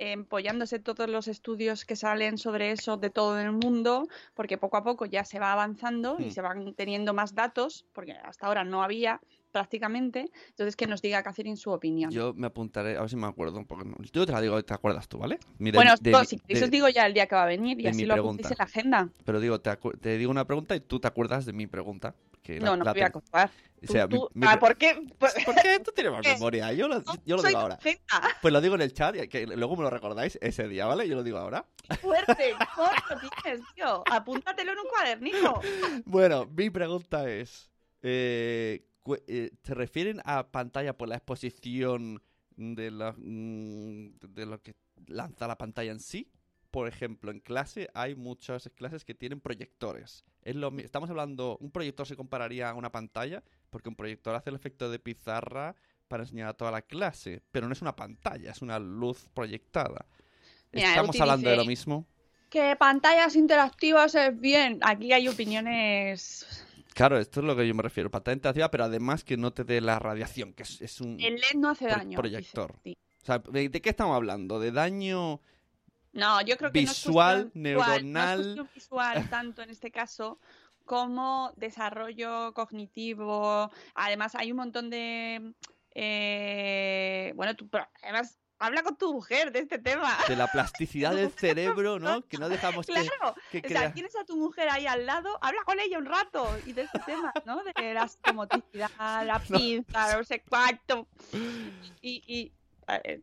empollándose 0.02 0.80
todos 0.80 1.08
los 1.08 1.28
estudios 1.28 1.86
que 1.86 1.96
salen 1.96 2.38
sobre 2.40 2.72
eso 2.72 2.98
de 2.98 3.12
todo 3.12 3.40
el 3.40 3.52
mundo, 3.52 4.08
porque 4.34 4.58
poco 4.58 4.78
a 4.78 4.84
poco 4.84 5.06
ya 5.06 5.24
se 5.24 5.38
va 5.40 5.52
avanzando 5.54 6.20
y 6.20 6.26
Hmm. 6.26 6.32
se 6.32 6.42
van 6.42 6.74
teniendo 6.74 7.14
más 7.14 7.36
datos, 7.36 7.86
porque 7.94 8.14
hasta 8.14 8.48
ahora 8.48 8.64
no 8.64 8.82
había 8.82 9.22
prácticamente. 9.52 10.32
Entonces, 10.50 10.76
que 10.76 10.88
nos 10.88 11.02
diga 11.02 11.22
Catherine 11.24 11.58
su 11.58 11.72
opinión. 11.72 12.10
Yo 12.10 12.34
me 12.34 12.48
apuntaré, 12.48 12.98
a 12.98 13.02
ver 13.02 13.10
si 13.10 13.16
me 13.18 13.28
acuerdo, 13.28 13.64
porque 13.68 13.86
no- 13.86 13.98
yo 14.12 14.26
te 14.26 14.32
la 14.32 14.42
digo, 14.42 14.64
te 14.64 14.74
acuerdas 14.74 15.08
tú, 15.08 15.20
¿vale? 15.20 15.38
Mira, 15.60 15.76
bueno, 15.78 15.94
de- 16.00 16.26
si 16.26 16.38
queréis 16.40 16.60
de- 16.62 16.66
os 16.66 16.72
digo 16.72 16.90
ya 16.90 17.06
el 17.06 17.14
día 17.14 17.28
que 17.28 17.36
va 17.36 17.44
a 17.44 17.48
venir 17.48 17.80
y 17.80 17.88
así 17.88 18.06
lo 18.06 18.16
apuntéis 18.16 18.50
en 18.52 18.56
la 18.58 18.64
agenda. 18.64 19.10
Pero 19.26 19.40
digo, 19.40 19.60
te, 19.62 19.76
te 20.00 20.18
digo 20.18 20.32
una 20.32 20.46
pregunta 20.48 20.76
y 20.76 20.80
tú 20.80 21.00
te 21.00 21.08
acuerdas 21.08 21.46
de 21.46 21.54
mi 21.54 21.68
pregunta. 21.68 22.16
Que 22.54 22.60
que 22.60 22.66
la- 22.66 22.66
No, 22.72 22.78
no 22.78 22.84
la 22.86 22.94
te 22.94 23.00
voy 23.00 23.06
a 23.06 23.12
contar. 23.12 23.50
o 23.84 23.92
sea, 23.92 24.08
Tú- 24.08 24.30
mi- 24.34 24.48
ah, 24.48 24.60
¿Por 24.60 24.78
qué? 24.78 25.08
¿Por 25.18 25.56
qué 25.62 25.80
tú 25.84 25.92
tienes 25.94 26.14
más 26.14 26.22
memoria? 26.26 26.72
Yo 26.74 26.88
lo, 26.88 27.02
yo 27.26 27.36
lo 27.38 27.42
digo 27.44 27.60
ahora. 27.60 27.80
Pues 28.42 28.52
lo 28.54 28.62
digo 28.62 28.76
en 28.76 28.82
el 28.82 28.94
chat 28.94 29.16
que 29.28 29.48
luego 29.48 29.76
me 29.76 29.84
lo 29.84 29.90
recordáis 29.90 30.38
ese 30.42 30.68
día, 30.68 30.86
¿vale? 30.86 31.08
Yo 31.08 31.16
lo 31.16 31.24
digo 31.24 31.38
ahora. 31.38 31.66
Fuerte, 32.02 32.54
¿cómo 32.76 32.90
lo 33.10 33.30
tienes, 33.44 33.62
tío? 33.76 34.04
Apúntatelo 34.12 34.72
en 34.74 34.78
un 34.80 34.86
cuadernito. 34.88 35.62
Bueno, 36.06 36.46
mi 36.56 36.70
pregunta 36.70 37.28
es, 37.30 37.70
eh, 38.02 38.86
eh, 39.28 39.52
¿se 39.64 39.74
refieren 39.74 40.22
a 40.26 40.48
pantalla 40.52 40.98
por 40.98 41.08
la 41.10 41.16
exposición 41.16 42.22
de, 42.56 42.92
la, 42.92 43.14
mm, 43.18 44.20
de 44.28 44.46
lo 44.46 44.62
que 44.62 44.76
lanza 45.08 45.48
la 45.48 45.58
pantalla 45.58 45.92
en 45.92 46.00
sí? 46.00 46.30
Por 46.72 46.88
ejemplo, 46.88 47.32
en 47.32 47.42
clase 47.42 47.90
hay 47.94 48.16
muchas 48.16 48.70
clases 48.76 49.04
que 49.04 49.14
tienen 49.14 49.42
proyectores. 49.42 50.24
Es 50.42 50.56
lo, 50.56 50.72
mi- 50.72 50.84
estamos 50.84 51.10
hablando, 51.10 51.58
un 51.60 51.70
proyector 51.70 52.08
se 52.08 52.16
compararía 52.16 52.70
a 52.70 52.74
una 52.74 52.92
pantalla, 52.92 53.44
porque 53.70 53.90
un 53.90 53.96
proyector 53.96 54.34
hace 54.36 54.50
el 54.50 54.56
efecto 54.56 54.90
de 54.90 54.98
pizarra 55.00 55.76
para 56.08 56.24
enseñar 56.24 56.48
a 56.48 56.54
toda 56.54 56.72
la 56.72 56.82
clase, 56.82 57.42
pero 57.52 57.68
no 57.68 57.74
es 57.74 57.82
una 57.82 57.96
pantalla, 57.96 58.52
es 58.52 58.62
una 58.62 58.80
luz 58.80 59.28
proyectada. 59.34 60.06
Mira, 60.72 60.88
¿Estamos 60.88 61.20
hablando 61.20 61.50
de 61.50 61.56
lo 61.58 61.66
mismo? 61.66 62.06
Que 62.50 62.76
pantallas 62.78 63.36
interactivas 63.36 64.16
es 64.16 64.40
bien. 64.40 64.80
Aquí 64.82 65.12
hay 65.14 65.28
opiniones. 65.28 66.46
Claro, 66.94 67.18
esto 67.18 67.40
es 67.40 67.46
lo 67.46 67.56
que 67.56 67.68
yo 67.68 67.74
me 67.76 67.84
refiero, 67.84 68.10
pantalla 68.12 68.36
interactiva, 68.36 68.70
pero 68.72 68.84
además 68.86 69.24
que 69.24 69.38
no 69.38 69.52
te 69.52 69.64
dé 69.64 69.80
la 69.82 70.00
radiación, 70.00 70.54
que 70.54 70.64
es, 70.64 70.82
es 70.82 71.00
un... 71.02 71.18
El 71.20 71.36
LED 71.36 71.56
no 71.58 71.70
hace 71.70 71.86
Pro- 71.88 71.98
daño. 71.98 72.18
proyector. 72.18 72.74
dice, 72.84 72.98
sí. 72.98 72.98
O 73.22 73.26
sea, 73.26 73.40
¿de, 73.40 73.70
de 73.70 73.82
qué 73.82 73.90
estamos 73.90 74.16
hablando? 74.16 74.60
¿De 74.60 74.72
daño? 74.72 75.40
No, 76.14 76.42
yo 76.42 76.58
creo 76.58 76.72
que 76.72 76.80
Visual, 76.80 77.52
no 77.54 77.70
es 77.70 77.76
cuestión 77.76 78.14
neuronal. 78.14 78.56
no 78.56 78.64
es 78.64 78.74
visual 78.74 79.30
tanto 79.30 79.62
en 79.62 79.70
este 79.70 79.92
caso 79.92 80.40
como 80.86 81.54
desarrollo 81.56 82.54
cognitivo. 82.54 83.72
Además, 83.96 84.36
hay 84.36 84.52
un 84.52 84.58
montón 84.58 84.90
de. 84.90 85.54
eh, 85.92 87.34
bueno, 87.36 87.56
tú, 87.56 87.70
pero 87.70 87.88
además, 88.04 88.38
habla 88.62 88.84
con 88.84 88.96
tu 88.96 89.14
mujer 89.14 89.52
de 89.52 89.60
este 89.60 89.80
tema. 89.80 90.18
De 90.28 90.36
la 90.36 90.48
plasticidad 90.48 91.16
del 91.16 91.32
cerebro, 91.38 92.00
¿no? 92.00 92.22
Que 92.28 92.38
no 92.38 92.48
dejamos 92.48 92.86
que, 92.86 92.94
Claro, 92.94 93.36
que 93.52 93.62
o 93.66 93.68
sea, 93.68 93.92
tienes 93.94 94.16
a 94.16 94.24
tu 94.24 94.38
mujer 94.38 94.70
ahí 94.70 94.86
al 94.86 95.06
lado, 95.06 95.38
habla 95.42 95.64
con 95.64 95.80
ella 95.80 95.98
un 95.98 96.06
rato 96.06 96.48
y 96.66 96.74
de 96.74 96.84
este 96.84 97.00
tema, 97.00 97.34
¿no? 97.46 97.64
De 97.64 97.94
la 97.94 98.08
psicomotricidad, 98.08 99.26
la 99.26 99.40
pinza, 99.48 100.18
no 100.18 100.24
sé 100.24 100.44
cuánto. 100.48 101.08
Y, 102.02 102.24
y, 102.28 102.52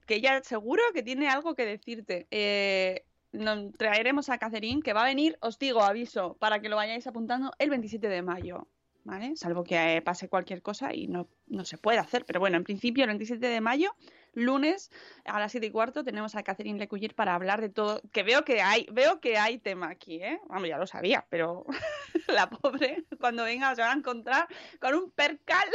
que 0.07 0.15
ella 0.15 0.43
seguro 0.43 0.83
que 0.95 1.03
tiene 1.03 1.29
algo 1.29 1.55
que 1.55 1.67
decirte. 1.67 2.27
Eh, 2.31 3.05
nos 3.33 3.73
traeremos 3.77 4.29
a 4.31 4.39
Catherine, 4.39 4.83
que 4.83 4.93
va 4.93 5.03
a 5.03 5.07
venir, 5.07 5.37
os 5.41 5.59
digo, 5.59 5.83
aviso, 5.83 6.37
para 6.39 6.61
que 6.61 6.69
lo 6.69 6.77
vayáis 6.77 7.07
apuntando 7.07 7.53
el 7.59 7.71
27 7.71 8.09
de 8.09 8.23
mayo. 8.23 8.67
¿Vale? 9.05 9.37
Salvo 9.37 9.65
que 9.65 9.97
eh, 9.97 10.03
pase 10.03 10.29
cualquier 10.29 10.61
cosa 10.61 10.93
y 10.93 11.07
no, 11.07 11.29
no 11.47 11.65
se 11.65 11.79
puede 11.79 11.99
hacer. 11.99 12.27
Pero 12.27 12.41
bueno, 12.41 12.59
en 12.59 12.65
principio, 12.65 13.05
el 13.05 13.09
27 13.09 13.47
de 13.47 13.61
mayo, 13.63 13.95
lunes, 14.35 14.91
a 15.25 15.41
las 15.41 15.53
7 15.53 15.67
y 15.67 15.71
cuarto, 15.71 16.05
tenemos 16.05 16.35
a 16.35 16.43
Catherine 16.43 16.79
Lecuyer 16.79 17.15
para 17.15 17.35
hablar 17.35 17.63
de 17.63 17.71
todo. 17.71 18.03
Que 18.13 18.23
veo 18.23 18.45
que 18.45 18.61
hay, 18.61 18.87
veo 18.93 19.19
que 19.21 19.39
hay 19.39 19.59
tema 19.59 19.89
aquí, 19.89 20.23
¿eh? 20.23 20.39
Vamos, 20.49 20.69
ya 20.69 20.77
lo 20.77 20.87
sabía, 20.87 21.27
pero 21.31 21.65
la 22.29 22.51
pobre, 22.51 23.07
cuando 23.19 23.45
venga, 23.45 23.75
se 23.75 23.81
va 23.81 23.93
a 23.93 23.97
encontrar 23.97 24.47
con 24.79 24.95
un 24.95 25.11
percal. 25.11 25.69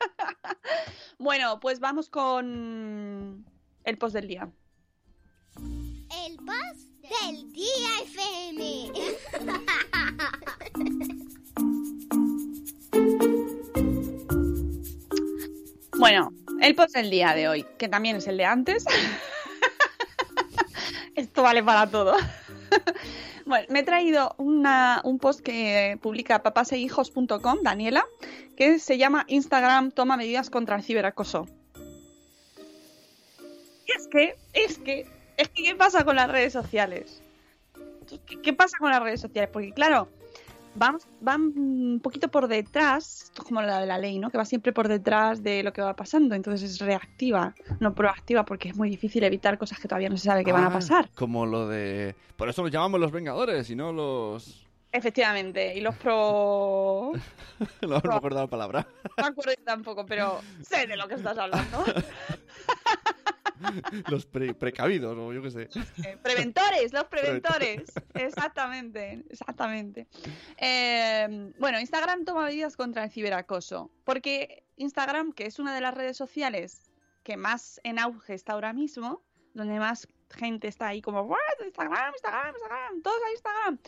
bueno, 1.18 1.60
pues 1.60 1.80
vamos 1.80 2.08
con 2.08 3.44
el 3.84 3.98
post 3.98 4.14
del 4.14 4.28
día. 4.28 4.50
El 5.56 6.38
boss 6.38 6.88
del 7.02 7.52
día 7.52 8.00
FM. 8.04 8.92
Bueno, 15.98 16.30
el 16.60 16.74
post 16.74 16.94
del 16.94 17.10
día 17.10 17.34
de 17.34 17.48
hoy, 17.48 17.66
que 17.78 17.88
también 17.88 18.16
es 18.16 18.26
el 18.26 18.36
de 18.36 18.44
antes. 18.44 18.84
Esto 21.14 21.42
vale 21.42 21.62
para 21.62 21.90
todo. 21.90 22.14
Bueno, 23.46 23.66
me 23.70 23.80
he 23.80 23.82
traído 23.82 24.34
una- 24.38 25.00
un 25.04 25.18
post 25.18 25.40
que 25.40 25.98
publica 26.02 26.42
papasehijos.com, 26.42 27.58
Daniela, 27.62 28.04
que 28.56 28.78
se 28.78 28.98
llama 28.98 29.24
Instagram 29.28 29.92
toma 29.92 30.16
medidas 30.16 30.50
contra 30.50 30.76
el 30.76 30.82
ciberacoso. 30.82 31.46
Y 33.86 33.92
es 33.96 34.08
que, 34.08 34.36
es 34.52 34.78
que, 34.78 35.06
es 35.36 35.48
que, 35.48 35.62
¿qué 35.62 35.74
pasa 35.76 36.04
con 36.04 36.16
las 36.16 36.28
redes 36.30 36.52
sociales? 36.52 37.22
¿Qué, 38.26 38.40
qué 38.40 38.52
pasa 38.52 38.78
con 38.78 38.90
las 38.90 39.02
redes 39.02 39.20
sociales? 39.20 39.50
Porque 39.52 39.72
claro, 39.72 40.08
van, 40.76 40.98
van 41.20 41.40
un 41.56 42.00
poquito 42.02 42.28
por 42.28 42.48
detrás, 42.48 43.24
esto 43.24 43.42
es 43.42 43.48
como 43.48 43.62
la 43.62 43.80
de 43.80 43.86
la 43.86 43.98
ley, 43.98 44.18
¿no? 44.18 44.30
Que 44.30 44.38
va 44.38 44.44
siempre 44.44 44.72
por 44.72 44.88
detrás 44.88 45.42
de 45.42 45.62
lo 45.62 45.72
que 45.72 45.82
va 45.82 45.96
pasando, 45.96 46.34
entonces 46.34 46.70
es 46.70 46.78
reactiva, 46.80 47.54
no 47.80 47.94
proactiva, 47.94 48.44
porque 48.44 48.68
es 48.68 48.76
muy 48.76 48.88
difícil 48.90 49.24
evitar 49.24 49.58
cosas 49.58 49.78
que 49.78 49.88
todavía 49.88 50.08
no 50.08 50.16
se 50.16 50.24
sabe 50.24 50.44
que 50.44 50.52
van 50.52 50.64
a 50.64 50.68
Ah, 50.68 50.72
pasar. 50.72 51.08
Como 51.14 51.46
lo 51.46 51.68
de... 51.68 52.14
Por 52.36 52.48
eso 52.48 52.62
nos 52.62 52.70
llamamos 52.70 53.00
los 53.00 53.10
Vengadores 53.12 53.68
y 53.70 53.74
no 53.76 53.92
los... 53.92 54.62
Efectivamente, 54.92 55.74
y 55.76 55.80
los 55.80 55.94
pro... 55.96 57.12
no 57.82 58.00
me 58.02 58.14
acuerdo 58.14 58.40
la 58.40 58.46
palabra. 58.46 58.86
No 59.04 59.24
me 59.24 59.28
acuerdo 59.28 59.52
tampoco, 59.64 60.06
pero 60.06 60.40
sé 60.62 60.86
de 60.86 60.96
lo 60.96 61.06
que 61.08 61.14
estás 61.14 61.36
hablando. 61.36 61.84
los 64.10 64.26
pre- 64.26 64.54
precavidos, 64.54 65.16
o 65.16 65.32
yo 65.32 65.42
qué 65.42 65.50
sé. 65.50 65.68
Eh, 66.04 66.16
Preventores, 66.22 66.92
los 66.92 67.04
preventores. 67.04 67.84
Exactamente, 68.14 69.24
exactamente. 69.30 70.06
Eh, 70.58 71.52
bueno, 71.58 71.80
Instagram 71.80 72.24
toma 72.24 72.44
medidas 72.44 72.76
contra 72.76 73.04
el 73.04 73.10
ciberacoso. 73.10 73.90
Porque 74.04 74.64
Instagram, 74.76 75.32
que 75.32 75.46
es 75.46 75.58
una 75.58 75.74
de 75.74 75.80
las 75.80 75.94
redes 75.94 76.16
sociales 76.16 76.82
que 77.22 77.36
más 77.36 77.80
en 77.84 77.98
auge 77.98 78.34
está 78.34 78.52
ahora 78.52 78.72
mismo, 78.72 79.22
donde 79.54 79.78
más 79.78 80.06
gente 80.30 80.68
está 80.68 80.88
ahí 80.88 81.00
como, 81.02 81.22
"What? 81.22 81.38
Instagram, 81.64 82.12
Instagram, 82.14 82.54
Instagram, 82.54 83.02
todos 83.02 83.20
a 83.26 83.30
Instagram. 83.32 83.78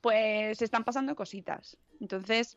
Pues 0.00 0.58
se 0.58 0.64
están 0.64 0.84
pasando 0.84 1.14
cositas. 1.14 1.76
Entonces, 2.00 2.56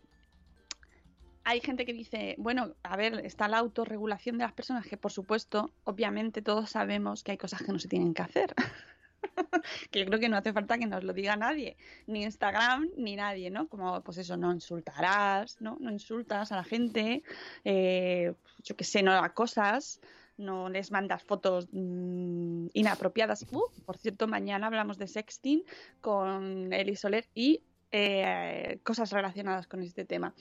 hay 1.43 1.61
gente 1.61 1.85
que 1.85 1.93
dice, 1.93 2.35
bueno, 2.37 2.75
a 2.83 2.95
ver, 2.95 3.25
está 3.25 3.47
la 3.47 3.57
autorregulación 3.57 4.37
de 4.37 4.45
las 4.45 4.53
personas, 4.53 4.85
que 4.87 4.97
por 4.97 5.11
supuesto, 5.11 5.71
obviamente 5.83 6.41
todos 6.41 6.69
sabemos 6.69 7.23
que 7.23 7.31
hay 7.31 7.37
cosas 7.37 7.61
que 7.63 7.71
no 7.71 7.79
se 7.79 7.87
tienen 7.87 8.13
que 8.13 8.21
hacer. 8.21 8.53
que 9.91 9.99
yo 9.99 10.05
creo 10.05 10.19
que 10.19 10.29
no 10.29 10.37
hace 10.37 10.53
falta 10.53 10.77
que 10.77 10.85
nos 10.85 11.03
lo 11.03 11.13
diga 11.13 11.35
nadie, 11.35 11.77
ni 12.07 12.23
Instagram 12.23 12.89
ni 12.97 13.15
nadie, 13.15 13.49
¿no? 13.49 13.67
Como, 13.67 14.01
pues 14.01 14.17
eso, 14.17 14.37
no 14.37 14.51
insultarás, 14.53 15.59
¿no? 15.61 15.77
No 15.79 15.91
insultas 15.91 16.51
a 16.51 16.57
la 16.57 16.63
gente, 16.63 17.23
eh, 17.63 18.33
yo 18.63 18.75
qué 18.75 18.83
sé, 18.83 19.03
no 19.03 19.11
acosas, 19.11 19.99
no 20.37 20.69
les 20.69 20.91
mandas 20.91 21.23
fotos 21.23 21.67
mm, 21.71 22.67
inapropiadas. 22.73 23.45
Uh, 23.51 23.69
por 23.85 23.97
cierto, 23.97 24.27
mañana 24.27 24.67
hablamos 24.67 24.97
de 24.97 25.07
sexting 25.07 25.63
con 26.01 26.71
Eli 26.73 26.95
Soler 26.95 27.27
y 27.35 27.61
eh, 27.95 28.79
cosas 28.81 29.11
relacionadas 29.11 29.67
con 29.67 29.83
este 29.83 30.03
tema. 30.03 30.33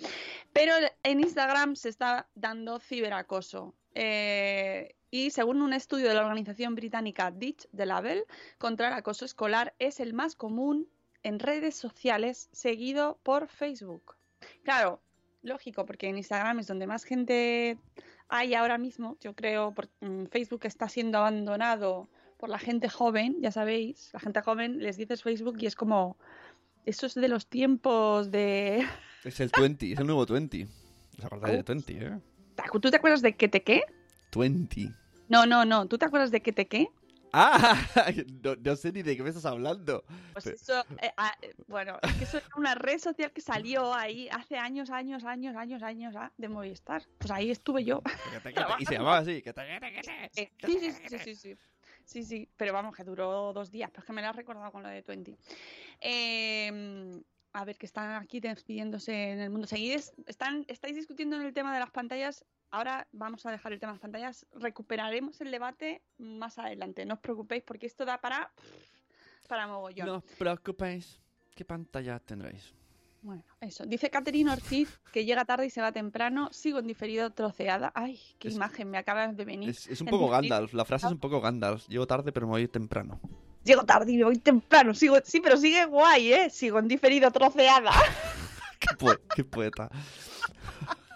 Pero 0.55 0.73
en 1.03 1.21
Instagram 1.21 1.77
se 1.77 1.91
está 1.91 2.27
dando 2.35 2.81
ciberacoso. 2.81 3.75
Eh, 3.95 4.97
y 5.11 5.31
según 5.31 5.61
un 5.61 5.75
estudio 5.75 6.09
de 6.09 6.15
la 6.15 6.23
organización 6.23 6.75
británica 6.75 7.31
Ditch 7.31 7.69
de 7.71 7.85
Label, 7.85 8.25
contra 8.57 8.88
el 8.88 8.95
acoso 8.95 9.27
escolar 9.27 9.75
es 9.79 10.01
el 10.01 10.15
más 10.15 10.35
común 10.35 10.88
en 11.23 11.38
redes 11.38 11.77
sociales, 11.77 12.49
seguido 12.53 13.19
por 13.23 13.49
Facebook. 13.49 14.17
Claro, 14.65 15.03
lógico, 15.43 15.85
porque 15.85 16.09
en 16.09 16.17
Instagram 16.17 16.61
es 16.61 16.69
donde 16.69 16.87
más 16.87 17.05
gente 17.05 17.77
hay 18.29 18.55
ahora 18.55 18.79
mismo. 18.79 19.19
Yo 19.21 19.35
creo 19.35 19.75
porque 19.75 19.93
Facebook 20.31 20.62
está 20.65 20.88
siendo 20.88 21.19
abandonado 21.19 22.09
por 22.38 22.49
la 22.49 22.59
gente 22.59 22.88
joven, 22.88 23.37
ya 23.43 23.53
sabéis. 23.53 24.09
La 24.15 24.21
gente 24.21 24.41
joven 24.41 24.79
les 24.79 24.97
dices 24.97 25.23
Facebook 25.23 25.59
y 25.61 25.67
es 25.67 25.77
como. 25.77 26.17
Eso 26.85 27.07
es 27.07 27.14
de 27.14 27.29
los 27.29 27.47
tiempos 27.47 28.31
de. 28.31 28.87
Es 29.25 29.38
el 29.38 29.53
20, 29.57 29.92
es 29.92 29.99
el 30.01 30.07
nuevo 30.07 30.27
20. 30.27 30.66
¿Os 31.16 31.25
acordáis 31.25 31.55
de 31.55 31.61
Ups. 31.61 31.87
20, 31.87 32.07
eh? 32.07 32.21
¿Tú 32.81 32.90
te 32.90 32.97
acuerdas 32.97 33.23
de 33.23 33.37
que 33.37 33.49
te 33.49 33.62
qué? 33.62 33.83
20. 34.35 34.90
No, 35.29 35.47
no, 35.47 35.64
no. 35.64 35.87
¿Tú 35.87 35.97
te 35.97 36.07
acuerdas 36.07 36.33
de 36.33 36.42
que 36.42 36.53
te 36.53 36.66
qué? 36.66 36.88
¡Ah! 37.33 37.79
No, 38.42 38.57
no 38.57 38.77
sé 38.77 38.92
ni 38.92 39.03
de 39.03 39.16
qué 39.16 39.23
me 39.23 39.29
estás 39.29 39.47
hablando. 39.47 40.05
Pues 40.33 40.45
Pero- 40.45 40.57
eso, 40.57 40.85
eh, 41.01 41.12
ah, 41.16 41.33
eh, 41.40 41.55
bueno, 41.68 41.99
es 42.03 42.12
que 42.14 42.25
eso 42.25 42.38
era 42.38 42.47
una 42.57 42.75
red 42.75 42.99
social 42.99 43.33
que 43.33 43.40
salió 43.40 43.95
ahí 43.95 44.29
hace 44.31 44.59
años, 44.59 44.90
años, 44.90 45.25
años, 45.25 45.57
años, 45.57 45.83
años 45.83 46.14
ah, 46.16 46.33
de 46.37 46.49
Movistar. 46.49 47.05
Pues 47.18 47.31
ahí 47.31 47.51
estuve 47.51 47.85
yo. 47.85 48.03
Y 48.79 48.87
se 48.87 48.95
llamaba 48.95 49.18
así. 49.18 49.42
Sí, 49.42 50.49
sí, 50.66 50.92
sí, 51.09 51.18
sí, 51.18 51.35
sí, 51.37 51.57
sí. 52.05 52.25
Sí, 52.25 52.49
pero 52.57 52.73
vamos, 52.73 52.95
que 52.95 53.05
duró 53.05 53.53
dos 53.53 53.71
días, 53.71 53.91
pero 53.91 54.01
es 54.01 54.07
que 54.07 54.12
me 54.12 54.23
lo 54.23 54.29
has 54.29 54.37
recordado 54.37 54.71
con 54.73 54.83
lo 54.83 54.88
de 54.88 55.03
20. 55.03 55.37
Eh, 56.01 57.23
a 57.53 57.65
ver, 57.65 57.77
que 57.77 57.87
están 57.87 58.23
aquí 58.23 58.41
despidiéndose 58.41 59.33
en 59.33 59.41
el 59.41 59.51
mundo. 59.51 59.67
Seguís, 59.67 60.12
están, 60.27 60.65
estáis 60.69 60.97
discutiendo 60.97 61.37
en 61.37 61.43
el 61.43 61.53
tema 61.53 61.73
de 61.75 61.81
las 61.81 61.91
pantallas. 61.91 62.45
Ahora 62.71 63.07
vamos 63.12 63.45
a 63.45 63.51
dejar 63.51 63.73
el 63.73 63.81
tema 63.81 63.93
de 63.93 63.97
las 63.97 64.03
pantallas. 64.03 64.47
Recuperaremos 64.53 65.41
el 65.41 65.51
debate 65.51 66.03
más 66.19 66.59
adelante. 66.59 67.05
No 67.05 67.15
os 67.15 67.21
preocupéis 67.21 67.62
porque 67.62 67.87
esto 67.87 68.05
da 68.05 68.21
para, 68.21 68.51
para 69.49 69.67
mogollón. 69.67 70.07
No 70.07 70.17
os 70.17 70.25
preocupéis. 70.38 71.21
¿Qué 71.55 71.67
pantalla 71.67 72.19
tendréis? 72.19 72.75
Bueno, 73.23 73.45
eso. 73.61 73.87
Dice 73.87 74.11
Catherine 74.11 74.51
Ortiz 74.51 75.01
que 75.13 75.25
llega 75.25 75.44
tarde 75.44 75.67
y 75.67 75.71
se 75.71 75.81
va 75.81 75.92
temprano. 75.92 76.49
Sigo 76.53 76.81
en 76.81 76.87
diferido 76.88 77.31
troceada. 77.31 77.92
Ay, 77.94 78.21
qué 78.38 78.49
Es- 78.49 78.55
imagen 78.55 78.90
me 78.90 78.99
acaba 78.99 79.29
de 79.29 79.44
venir. 79.44 79.71
Es, 79.71 79.87
es 79.87 80.01
un 80.01 80.09
poco 80.09 80.25
diferido. 80.27 80.55
Gandalf, 80.57 80.75
la 80.75 80.85
frase 80.85 81.07
es 81.07 81.13
un 81.13 81.19
poco 81.21 81.40
Gandalf. 81.40 81.87
Llego 81.88 82.07
tarde, 82.07 82.33
pero 82.33 82.46
me 82.46 82.53
voy 82.53 82.69
temprano. 82.69 83.21
Llego 83.65 83.85
tarde 83.85 84.11
y 84.13 84.17
me 84.17 84.25
voy 84.25 84.38
temprano. 84.38 84.92
Sigo... 84.92 85.19
Sí, 85.25 85.40
pero 85.40 85.57
sigue 85.57 85.85
guay, 85.85 86.33
¿eh? 86.33 86.51
Sigo 86.51 86.81
en 86.81 86.88
diferido 86.88 87.31
troceada. 87.31 87.92
Qué, 88.81 88.88
poe- 88.99 89.21
qué 89.37 89.44
poeta. 89.44 89.88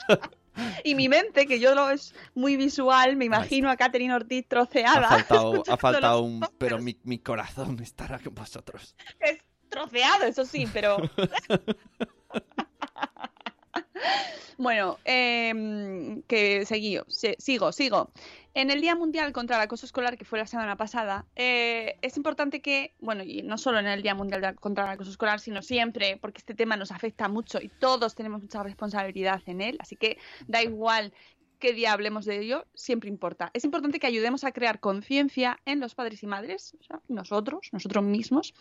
y 0.84 0.94
mi 0.94 1.08
mente, 1.08 1.46
que 1.46 1.58
yo 1.58 1.74
lo 1.74 1.90
es 1.90 2.14
muy 2.34 2.56
visual, 2.56 3.16
me 3.16 3.24
imagino 3.24 3.68
a 3.68 3.76
Catherine 3.76 4.14
Ortiz 4.14 4.44
Ha 4.44 4.48
troceada. 4.48 5.08
faltado, 5.08 5.62
ha 5.68 5.76
faltado 5.76 6.20
un... 6.22 6.46
Pero 6.58 6.78
mi, 6.78 6.96
mi 7.02 7.18
corazón 7.18 7.80
estará 7.82 8.20
con 8.20 8.34
vosotros. 8.36 8.94
Es 9.18 9.38
troceado, 9.76 10.24
eso 10.24 10.44
sí, 10.44 10.66
pero. 10.72 10.96
bueno, 14.58 14.98
em, 15.04 16.22
que 16.22 16.64
seguí, 16.64 16.98
se- 17.08 17.36
sigo, 17.38 17.72
sigo. 17.72 18.10
En 18.54 18.70
el 18.70 18.80
Día 18.80 18.94
Mundial 18.94 19.32
contra 19.32 19.56
el 19.56 19.62
Acoso 19.62 19.84
Escolar, 19.84 20.16
que 20.16 20.24
fue 20.24 20.38
la 20.38 20.46
semana 20.46 20.76
pasada, 20.76 21.26
eh, 21.36 21.98
es 22.00 22.16
importante 22.16 22.62
que, 22.62 22.94
bueno, 23.00 23.22
y 23.22 23.42
no 23.42 23.58
solo 23.58 23.78
en 23.78 23.86
el 23.86 24.02
Día 24.02 24.14
Mundial 24.14 24.54
contra 24.54 24.84
el 24.86 24.90
Acoso 24.92 25.10
Escolar, 25.10 25.40
sino 25.40 25.60
siempre, 25.60 26.16
porque 26.16 26.38
este 26.38 26.54
tema 26.54 26.74
nos 26.78 26.90
afecta 26.90 27.28
mucho 27.28 27.60
y 27.60 27.68
todos 27.68 28.14
tenemos 28.14 28.40
mucha 28.40 28.62
responsabilidad 28.62 29.42
en 29.44 29.60
él, 29.60 29.76
así 29.78 29.96
que 29.96 30.16
da 30.46 30.62
igual 30.62 31.12
qué 31.58 31.72
día 31.72 31.92
hablemos 31.92 32.24
de 32.24 32.40
ello, 32.40 32.66
siempre 32.74 33.08
importa. 33.08 33.50
Es 33.54 33.64
importante 33.64 33.98
que 33.98 34.06
ayudemos 34.06 34.44
a 34.44 34.52
crear 34.52 34.80
conciencia 34.80 35.58
en 35.64 35.80
los 35.80 35.94
padres 35.94 36.22
y 36.22 36.26
madres, 36.26 36.76
nosotros, 37.08 37.68
nosotros 37.72 38.04
mismos, 38.04 38.54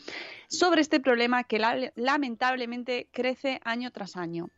sobre 0.47 0.81
este 0.81 0.99
problema 0.99 1.43
que 1.43 1.59
la- 1.59 1.91
lamentablemente 1.95 3.07
crece 3.11 3.59
año 3.63 3.91
tras 3.91 4.15
año. 4.15 4.49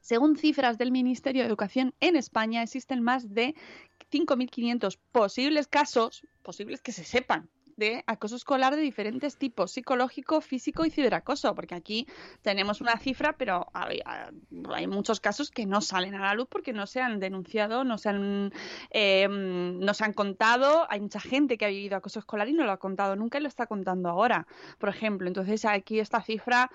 Según 0.00 0.36
cifras 0.36 0.78
del 0.78 0.92
Ministerio 0.92 1.42
de 1.42 1.48
Educación 1.48 1.94
en 2.00 2.16
España, 2.16 2.62
existen 2.62 3.02
más 3.02 3.32
de 3.34 3.54
5.500 4.10 4.98
posibles 5.12 5.68
casos, 5.68 6.26
posibles 6.42 6.80
que 6.80 6.92
se 6.92 7.04
sepan, 7.04 7.48
de 7.80 8.04
acoso 8.06 8.36
escolar 8.36 8.76
de 8.76 8.82
diferentes 8.82 9.36
tipos, 9.36 9.72
psicológico, 9.72 10.40
físico 10.40 10.84
y 10.84 10.90
ciberacoso, 10.90 11.52
porque 11.56 11.74
aquí 11.74 12.06
tenemos 12.42 12.80
una 12.80 12.96
cifra, 12.98 13.32
pero 13.32 13.66
hay, 13.72 14.00
hay 14.72 14.86
muchos 14.86 15.18
casos 15.18 15.50
que 15.50 15.66
no 15.66 15.80
salen 15.80 16.14
a 16.14 16.20
la 16.20 16.34
luz 16.34 16.46
porque 16.48 16.72
no 16.72 16.86
se 16.86 17.00
han 17.00 17.18
denunciado, 17.18 17.82
no 17.82 17.98
se 17.98 18.10
han, 18.10 18.52
eh, 18.90 19.26
no 19.28 19.94
se 19.94 20.04
han 20.04 20.12
contado. 20.12 20.86
Hay 20.90 21.00
mucha 21.00 21.20
gente 21.20 21.58
que 21.58 21.64
ha 21.64 21.68
vivido 21.68 21.96
acoso 21.96 22.20
escolar 22.20 22.48
y 22.48 22.52
no 22.52 22.64
lo 22.64 22.70
ha 22.70 22.76
contado 22.76 23.16
nunca 23.16 23.38
y 23.38 23.42
lo 23.42 23.48
está 23.48 23.66
contando 23.66 24.08
ahora, 24.08 24.46
por 24.78 24.90
ejemplo. 24.90 25.26
Entonces 25.26 25.64
aquí 25.64 25.98
esta 25.98 26.22
cifra 26.22 26.70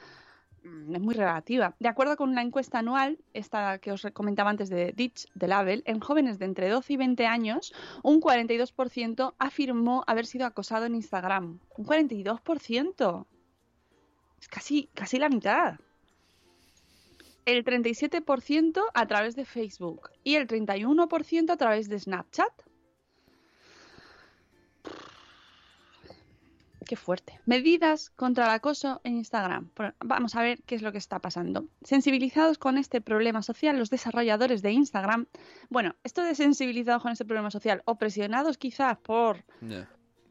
es 0.65 1.01
muy 1.01 1.13
relativa. 1.13 1.75
De 1.79 1.87
acuerdo 1.87 2.17
con 2.17 2.29
una 2.29 2.41
encuesta 2.41 2.79
anual, 2.79 3.19
esta 3.33 3.77
que 3.79 3.91
os 3.91 4.05
comentaba 4.13 4.49
antes 4.49 4.69
de 4.69 4.93
Ditch, 4.93 5.27
de 5.33 5.47
Label, 5.47 5.83
en 5.85 5.99
jóvenes 5.99 6.39
de 6.39 6.45
entre 6.45 6.69
12 6.69 6.93
y 6.93 6.97
20 6.97 7.25
años, 7.27 7.73
un 8.03 8.21
42% 8.21 9.33
afirmó 9.37 10.03
haber 10.07 10.25
sido 10.25 10.45
acosado 10.45 10.85
en 10.85 10.95
Instagram. 10.95 11.59
Un 11.77 11.85
42%. 11.85 13.25
Es 14.39 14.47
casi, 14.47 14.89
casi 14.93 15.19
la 15.19 15.29
mitad. 15.29 15.79
El 17.45 17.63
37% 17.63 18.81
a 18.93 19.05
través 19.05 19.35
de 19.35 19.45
Facebook 19.45 20.09
y 20.23 20.35
el 20.35 20.47
31% 20.47 21.51
a 21.51 21.57
través 21.57 21.89
de 21.89 21.99
Snapchat. 21.99 22.51
Qué 26.85 26.95
fuerte. 26.95 27.39
Medidas 27.45 28.11
contra 28.11 28.45
el 28.45 28.51
acoso 28.51 29.01
en 29.03 29.17
Instagram. 29.17 29.69
Vamos 29.99 30.35
a 30.35 30.41
ver 30.41 30.61
qué 30.63 30.75
es 30.75 30.81
lo 30.81 30.91
que 30.91 30.97
está 30.97 31.19
pasando. 31.19 31.65
Sensibilizados 31.83 32.57
con 32.57 32.77
este 32.77 33.01
problema 33.01 33.41
social, 33.41 33.77
los 33.77 33.89
desarrolladores 33.89 34.61
de 34.61 34.71
Instagram, 34.71 35.27
bueno, 35.69 35.95
esto 36.03 36.23
de 36.23 36.35
sensibilizados 36.35 37.01
con 37.01 37.11
este 37.11 37.25
problema 37.25 37.49
social 37.51 37.81
o 37.85 37.95
presionados 37.95 38.57
quizás 38.57 38.97
por. 38.97 39.43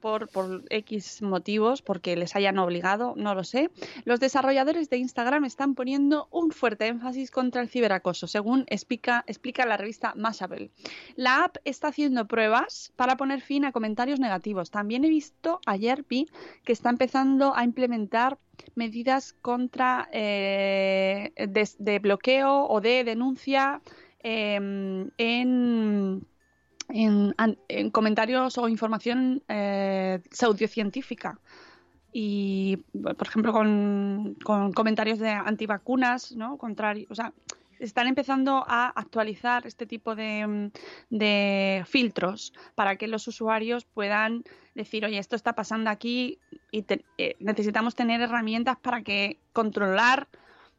Por, 0.04 0.64
X 0.68 1.22
motivos, 1.22 1.80
porque 1.80 2.14
les 2.14 2.36
hayan 2.36 2.58
obligado, 2.58 3.14
no 3.16 3.34
lo 3.34 3.42
sé, 3.42 3.70
los 4.04 4.20
desarrolladores 4.20 4.90
de 4.90 4.98
Instagram 4.98 5.46
están 5.46 5.74
poniendo 5.74 6.28
un 6.30 6.50
fuerte 6.50 6.88
énfasis 6.88 7.30
contra 7.30 7.62
el 7.62 7.70
ciberacoso, 7.70 8.26
según 8.26 8.66
explica, 8.68 9.24
explica 9.26 9.64
la 9.64 9.78
revista 9.78 10.12
Mashable. 10.14 10.70
La 11.16 11.44
app 11.44 11.56
está 11.64 11.88
haciendo 11.88 12.26
pruebas 12.26 12.92
para 12.96 13.16
poner 13.16 13.40
fin 13.40 13.64
a 13.64 13.72
comentarios 13.72 14.20
negativos. 14.20 14.70
También 14.70 15.06
he 15.06 15.08
visto, 15.08 15.60
ayer 15.64 16.04
vi, 16.06 16.28
que 16.64 16.74
está 16.74 16.90
empezando 16.90 17.56
a 17.56 17.64
implementar 17.64 18.36
medidas 18.74 19.32
contra 19.40 20.10
eh, 20.12 21.32
de, 21.34 21.98
bloqueo 21.98 22.66
o 22.66 22.80
de 22.82 23.04
denuncia 23.04 23.80
eh, 24.22 25.08
en 25.16 26.26
en, 26.88 27.34
comentarios 27.90 28.58
o 28.58 28.68
información 28.68 29.42
eh, 29.48 30.20
pseudocientífica. 30.30 31.38
Y, 32.12 32.84
por 33.02 33.26
ejemplo, 33.26 33.52
con, 33.52 34.36
comentarios 34.74 35.18
de 35.18 35.30
antivacunas, 35.30 36.32
¿no? 36.36 36.56
Contrario, 36.58 37.08
o 37.10 37.14
sea, 37.14 37.32
están 37.80 38.06
empezando 38.06 38.64
a 38.68 38.86
actualizar 38.86 39.66
este 39.66 39.84
tipo 39.84 40.14
de, 40.14 40.70
de 41.10 41.84
filtros 41.86 42.52
para 42.76 42.94
que 42.94 43.08
los 43.08 43.26
usuarios 43.26 43.84
puedan 43.84 44.44
decir, 44.76 45.04
oye, 45.04 45.18
esto 45.18 45.34
está 45.34 45.54
pasando 45.54 45.90
aquí 45.90 46.38
y 46.70 46.82
te- 46.82 47.04
eh, 47.18 47.34
necesitamos 47.40 47.96
tener 47.96 48.20
herramientas 48.20 48.76
para 48.78 49.02
que 49.02 49.38
controlar 49.52 50.28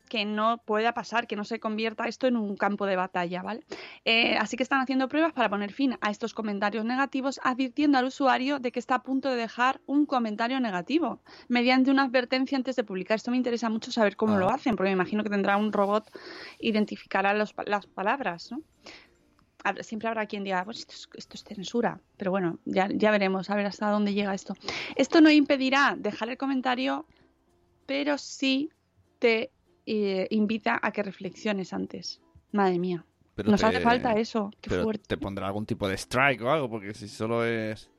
que 0.05 0.25
no 0.25 0.59
pueda 0.59 0.93
pasar, 0.93 1.27
que 1.27 1.35
no 1.35 1.43
se 1.43 1.59
convierta 1.59 2.07
esto 2.07 2.27
en 2.27 2.37
un 2.37 2.55
campo 2.55 2.85
de 2.85 2.95
batalla, 2.95 3.41
¿vale? 3.41 3.63
Eh, 4.05 4.37
así 4.37 4.57
que 4.57 4.63
están 4.63 4.81
haciendo 4.81 5.07
pruebas 5.07 5.33
para 5.33 5.49
poner 5.49 5.71
fin 5.71 5.97
a 6.01 6.11
estos 6.11 6.33
comentarios 6.33 6.85
negativos, 6.85 7.39
advirtiendo 7.43 7.97
al 7.97 8.05
usuario 8.05 8.59
de 8.59 8.71
que 8.71 8.79
está 8.79 8.95
a 8.95 9.03
punto 9.03 9.29
de 9.29 9.35
dejar 9.35 9.81
un 9.85 10.05
comentario 10.05 10.59
negativo 10.59 11.19
mediante 11.47 11.91
una 11.91 12.03
advertencia 12.03 12.57
antes 12.57 12.75
de 12.75 12.83
publicar. 12.83 13.15
Esto 13.15 13.31
me 13.31 13.37
interesa 13.37 13.69
mucho 13.69 13.91
saber 13.91 14.15
cómo 14.15 14.35
Ah. 14.35 14.39
lo 14.39 14.49
hacen, 14.49 14.75
porque 14.75 14.89
me 14.89 14.93
imagino 14.93 15.23
que 15.23 15.29
tendrá 15.29 15.57
un 15.57 15.71
robot 15.73 16.09
identificará 16.59 17.33
los 17.33 17.53
las 17.65 17.85
palabras, 17.87 18.51
¿no? 18.51 18.61
Siempre 19.81 20.07
habrá 20.07 20.27
quien 20.27 20.43
diga, 20.43 20.63
pues 20.63 20.79
esto 20.79 20.93
es, 20.93 21.09
esto 21.15 21.33
es 21.35 21.43
censura, 21.43 21.99
pero 22.17 22.29
bueno, 22.29 22.59
ya, 22.65 22.87
ya 22.93 23.09
veremos, 23.09 23.49
a 23.49 23.55
ver 23.55 23.65
hasta 23.65 23.89
dónde 23.89 24.13
llega 24.13 24.31
esto. 24.35 24.53
Esto 24.95 25.21
no 25.21 25.31
impedirá 25.31 25.95
dejar 25.97 26.29
el 26.29 26.37
comentario, 26.37 27.07
pero 27.87 28.19
sí 28.19 28.69
te 29.17 29.49
eh, 29.85 30.27
invita 30.31 30.79
a 30.81 30.91
que 30.91 31.03
reflexiones 31.03 31.73
antes. 31.73 32.21
Madre 32.51 32.79
mía. 32.79 33.05
Pero 33.35 33.51
Nos 33.51 33.59
te- 33.61 33.67
hace 33.67 33.79
falta 33.81 34.13
eso. 34.13 34.49
Qué 34.61 34.69
pero 34.69 34.83
fuerte. 34.83 35.03
te 35.07 35.17
pondrá 35.17 35.47
algún 35.47 35.65
tipo 35.65 35.87
de 35.89 35.95
strike 35.97 36.41
o 36.41 36.51
algo, 36.51 36.69
porque 36.69 36.93
si 36.93 37.07
solo 37.07 37.45
es... 37.45 37.89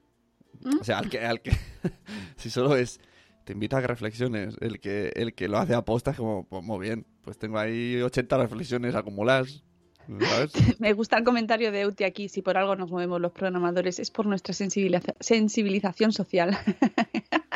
¿Mm? 0.63 0.79
O 0.81 0.85
sea, 0.85 0.99
al 0.99 1.11
que, 1.11 1.21
al 1.21 1.43
que... 1.43 1.53
si 2.37 2.49
solo 2.51 2.77
es... 2.77 3.01
Te 3.45 3.53
invita 3.53 3.79
a 3.79 3.81
que 3.81 3.87
reflexiones. 3.87 4.57
El 4.61 4.81
que, 4.81 5.13
el 5.15 5.35
que 5.35 5.47
lo 5.49 5.59
hace 5.59 5.75
aposta 5.75 6.11
es 6.13 6.17
como, 6.17 6.45
pues 6.49 6.65
muy 6.65 6.81
bien. 6.85 7.07
Pues 7.23 7.39
tengo 7.39 7.59
ahí 7.59 8.01
80 8.03 8.39
reflexiones 8.39 8.95
acumuladas. 8.97 9.63
¿Sabes? 10.21 10.53
Me 10.81 10.93
gusta 10.95 11.19
el 11.19 11.25
comentario 11.25 11.71
de 11.71 11.83
Euti 11.83 12.03
aquí. 12.05 12.29
Si 12.29 12.41
por 12.43 12.57
algo 12.57 12.75
nos 12.75 12.91
movemos 12.91 13.21
los 13.21 13.31
programadores 13.33 13.99
es 14.01 14.11
por 14.11 14.27
nuestra 14.27 14.53
sensibiliza- 14.55 15.15
sensibilización 15.21 16.13
social. 16.13 16.57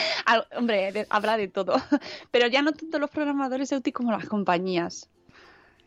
Al- 0.26 0.46
hombre, 0.56 0.92
de- 0.92 1.06
habrá 1.10 1.36
de 1.36 1.48
todo. 1.48 1.74
Pero 2.30 2.46
ya 2.48 2.62
no 2.62 2.72
tanto 2.72 2.98
los 2.98 3.10
programadores 3.10 3.72
Euti 3.72 3.92
como 3.92 4.12
las 4.12 4.26
compañías. 4.26 5.08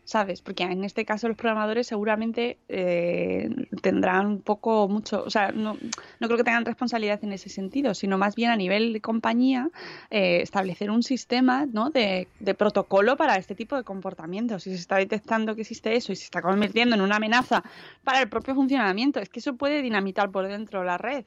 ¿Sabes? 0.06 0.42
Porque 0.42 0.64
en 0.64 0.84
este 0.84 1.06
caso 1.06 1.28
los 1.28 1.36
programadores 1.38 1.86
seguramente 1.86 2.58
eh, 2.68 3.48
tendrán 3.80 4.26
un 4.26 4.42
poco, 4.42 4.86
mucho, 4.86 5.24
o 5.24 5.30
sea, 5.30 5.50
no, 5.50 5.78
no 6.20 6.26
creo 6.26 6.36
que 6.36 6.44
tengan 6.44 6.66
responsabilidad 6.66 7.24
en 7.24 7.32
ese 7.32 7.48
sentido, 7.48 7.94
sino 7.94 8.18
más 8.18 8.34
bien 8.34 8.50
a 8.50 8.56
nivel 8.56 8.92
de 8.92 9.00
compañía 9.00 9.70
eh, 10.10 10.40
establecer 10.42 10.90
un 10.90 11.02
sistema 11.02 11.64
¿no? 11.64 11.88
de, 11.88 12.28
de 12.38 12.54
protocolo 12.54 13.16
para 13.16 13.36
este 13.36 13.54
tipo 13.54 13.76
de 13.76 13.82
comportamientos. 13.82 14.64
Si 14.64 14.70
se 14.72 14.76
está 14.76 14.96
detectando 14.96 15.54
que 15.54 15.62
existe 15.62 15.96
eso 15.96 16.12
y 16.12 16.16
se 16.16 16.24
está 16.24 16.42
convirtiendo 16.42 16.94
en 16.94 17.00
una 17.00 17.16
amenaza 17.16 17.64
para 18.02 18.20
el 18.20 18.28
propio 18.28 18.54
funcionamiento, 18.54 19.20
es 19.20 19.30
que 19.30 19.38
eso 19.40 19.56
puede 19.56 19.80
dinamitar 19.80 20.30
por 20.30 20.46
dentro 20.46 20.84
la 20.84 20.98
red. 20.98 21.24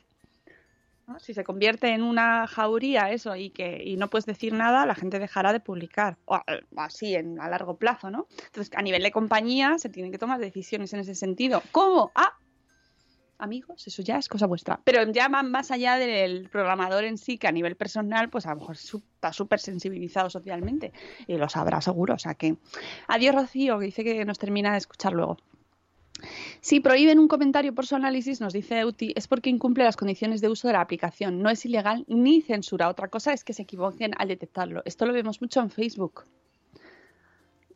Si 1.20 1.34
se 1.34 1.43
convierte 1.45 1.89
en 1.93 2.03
una 2.03 2.47
jauría 2.47 3.12
eso 3.12 3.36
y 3.36 3.49
que 3.49 3.82
y 3.84 3.95
no 3.95 4.10
puedes 4.10 4.26
decir 4.26 4.53
nada, 4.53 4.86
la 4.86 4.93
gente 4.93 5.20
dejará 5.20 5.53
de 5.53 5.60
publicar. 5.62 6.18
O 6.26 6.36
a- 6.36 6.43
así 6.76 7.16
en, 7.16 7.39
a 7.39 7.47
largo 7.49 7.78
plazo, 7.78 8.12
¿no? 8.12 8.28
Entonces, 8.45 8.72
a 8.76 8.82
nivel 8.82 9.01
de 9.03 9.12
compañía 9.12 9.78
se 9.78 9.89
tienen 9.89 10.12
que 10.12 10.18
tomar 10.18 10.39
decisiones 10.39 10.93
en 10.93 10.99
ese 10.99 11.16
sentido. 11.16 11.64
¿Cómo? 11.72 12.12
Ah, 12.14 12.34
amigos, 13.39 13.88
eso 13.88 14.01
ya 14.01 14.18
es 14.18 14.28
cosa 14.28 14.47
vuestra. 14.47 14.80
Pero 14.84 15.10
ya 15.12 15.30
más 15.30 15.72
allá 15.72 15.95
del 15.95 16.49
programador 16.49 17.03
en 17.05 17.18
sí, 17.18 17.38
que 17.38 17.47
a 17.47 17.51
nivel 17.51 17.76
personal, 17.76 18.30
pues 18.30 18.45
a 18.45 18.49
lo 18.53 18.58
mejor 18.62 18.76
está 18.76 19.32
súper 19.32 19.60
sensibilizado 19.60 20.30
socialmente. 20.30 20.91
Y 21.28 21.38
lo 21.38 21.47
sabrá 21.47 21.80
seguro. 21.82 22.16
O 22.16 22.20
sea 22.20 22.34
que. 22.34 22.58
Adiós, 23.08 23.34
Rocío, 23.34 23.80
que 23.80 23.86
dice 23.86 24.03
que 24.03 24.26
nos 24.26 24.39
termina 24.39 24.74
de 24.74 24.80
escuchar 24.80 25.14
luego. 25.14 25.38
Si 26.61 26.80
prohíben 26.80 27.20
un 27.20 27.28
comentario 27.28 27.74
por 27.74 27.86
su 27.86 27.95
análisis, 27.95 28.41
nos 28.41 28.53
dice 28.53 28.80
Euti, 28.80 29.13
es 29.15 29.28
porque 29.28 29.49
incumple 29.49 29.84
las 29.84 29.97
condiciones 29.97 30.41
de 30.41 30.49
uso 30.49 30.68
de 30.68 30.74
la 30.74 30.82
aplicación. 30.82 31.41
No 31.41 31.49
es 31.49 31.65
ilegal 31.65 32.05
ni 32.07 32.41
censura. 32.41 32.89
Otra 32.89 33.07
cosa 33.07 33.34
es 33.34 33.43
que 33.43 33.53
se 33.53 33.63
equivoquen 33.63 34.11
al 34.18 34.28
detectarlo. 34.28 34.82
Esto 34.86 35.05
lo 35.05 35.13
vemos 35.13 35.41
mucho 35.41 35.61
en 35.61 35.70
Facebook. 35.70 36.26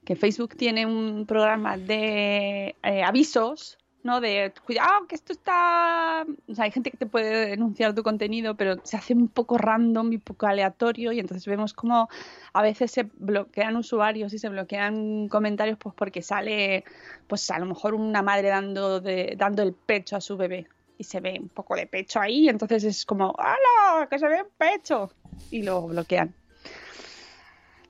que 0.03 0.15
Facebook 0.15 0.55
tiene 0.55 0.85
un 0.85 1.27
programa 1.27 1.77
de 1.77 2.75
eh, 2.83 3.03
avisos, 3.03 3.77
¿no? 4.03 4.21
De 4.21 4.53
cuidado 4.65 5.07
que 5.07 5.15
esto 5.15 5.33
está... 5.33 6.25
O 6.47 6.55
sea, 6.55 6.65
hay 6.65 6.71
gente 6.71 6.91
que 6.91 6.97
te 6.97 7.05
puede 7.05 7.47
denunciar 7.49 7.93
tu 7.93 8.03
contenido, 8.03 8.55
pero 8.55 8.75
se 8.83 8.97
hace 8.97 9.13
un 9.13 9.27
poco 9.27 9.57
random 9.57 10.13
y 10.13 10.17
poco 10.17 10.47
aleatorio 10.47 11.11
y 11.11 11.19
entonces 11.19 11.45
vemos 11.45 11.73
como 11.73 12.09
a 12.53 12.61
veces 12.61 12.91
se 12.91 13.03
bloquean 13.03 13.75
usuarios 13.75 14.33
y 14.33 14.39
se 14.39 14.49
bloquean 14.49 15.27
comentarios 15.27 15.77
pues 15.77 15.95
porque 15.95 16.21
sale, 16.21 16.83
pues 17.27 17.49
a 17.51 17.59
lo 17.59 17.65
mejor 17.65 17.93
una 17.93 18.21
madre 18.21 18.49
dando, 18.49 18.99
de, 18.99 19.35
dando 19.37 19.63
el 19.63 19.73
pecho 19.73 20.15
a 20.15 20.21
su 20.21 20.37
bebé 20.37 20.67
y 20.97 21.03
se 21.03 21.19
ve 21.19 21.37
un 21.39 21.49
poco 21.49 21.75
de 21.75 21.87
pecho 21.87 22.19
ahí, 22.19 22.47
entonces 22.47 22.83
es 22.83 23.05
como, 23.05 23.33
¡hala! 23.37 24.07
¡Que 24.07 24.19
se 24.19 24.27
ve 24.27 24.43
un 24.43 24.49
pecho! 24.55 25.11
Y 25.49 25.63
lo 25.63 25.87
bloquean. 25.87 26.33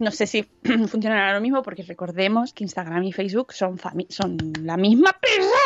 No 0.02 0.10
sé 0.10 0.26
si 0.26 0.44
funcionará 0.88 1.34
lo 1.34 1.42
mismo 1.42 1.62
porque 1.62 1.84
recordemos 1.84 2.54
que 2.54 2.64
Instagram 2.64 3.04
y 3.04 3.12
Facebook 3.12 3.54
son, 3.54 3.80
son 4.10 4.38
la 4.62 4.76
misma 4.76 5.12
persona. 5.12 5.61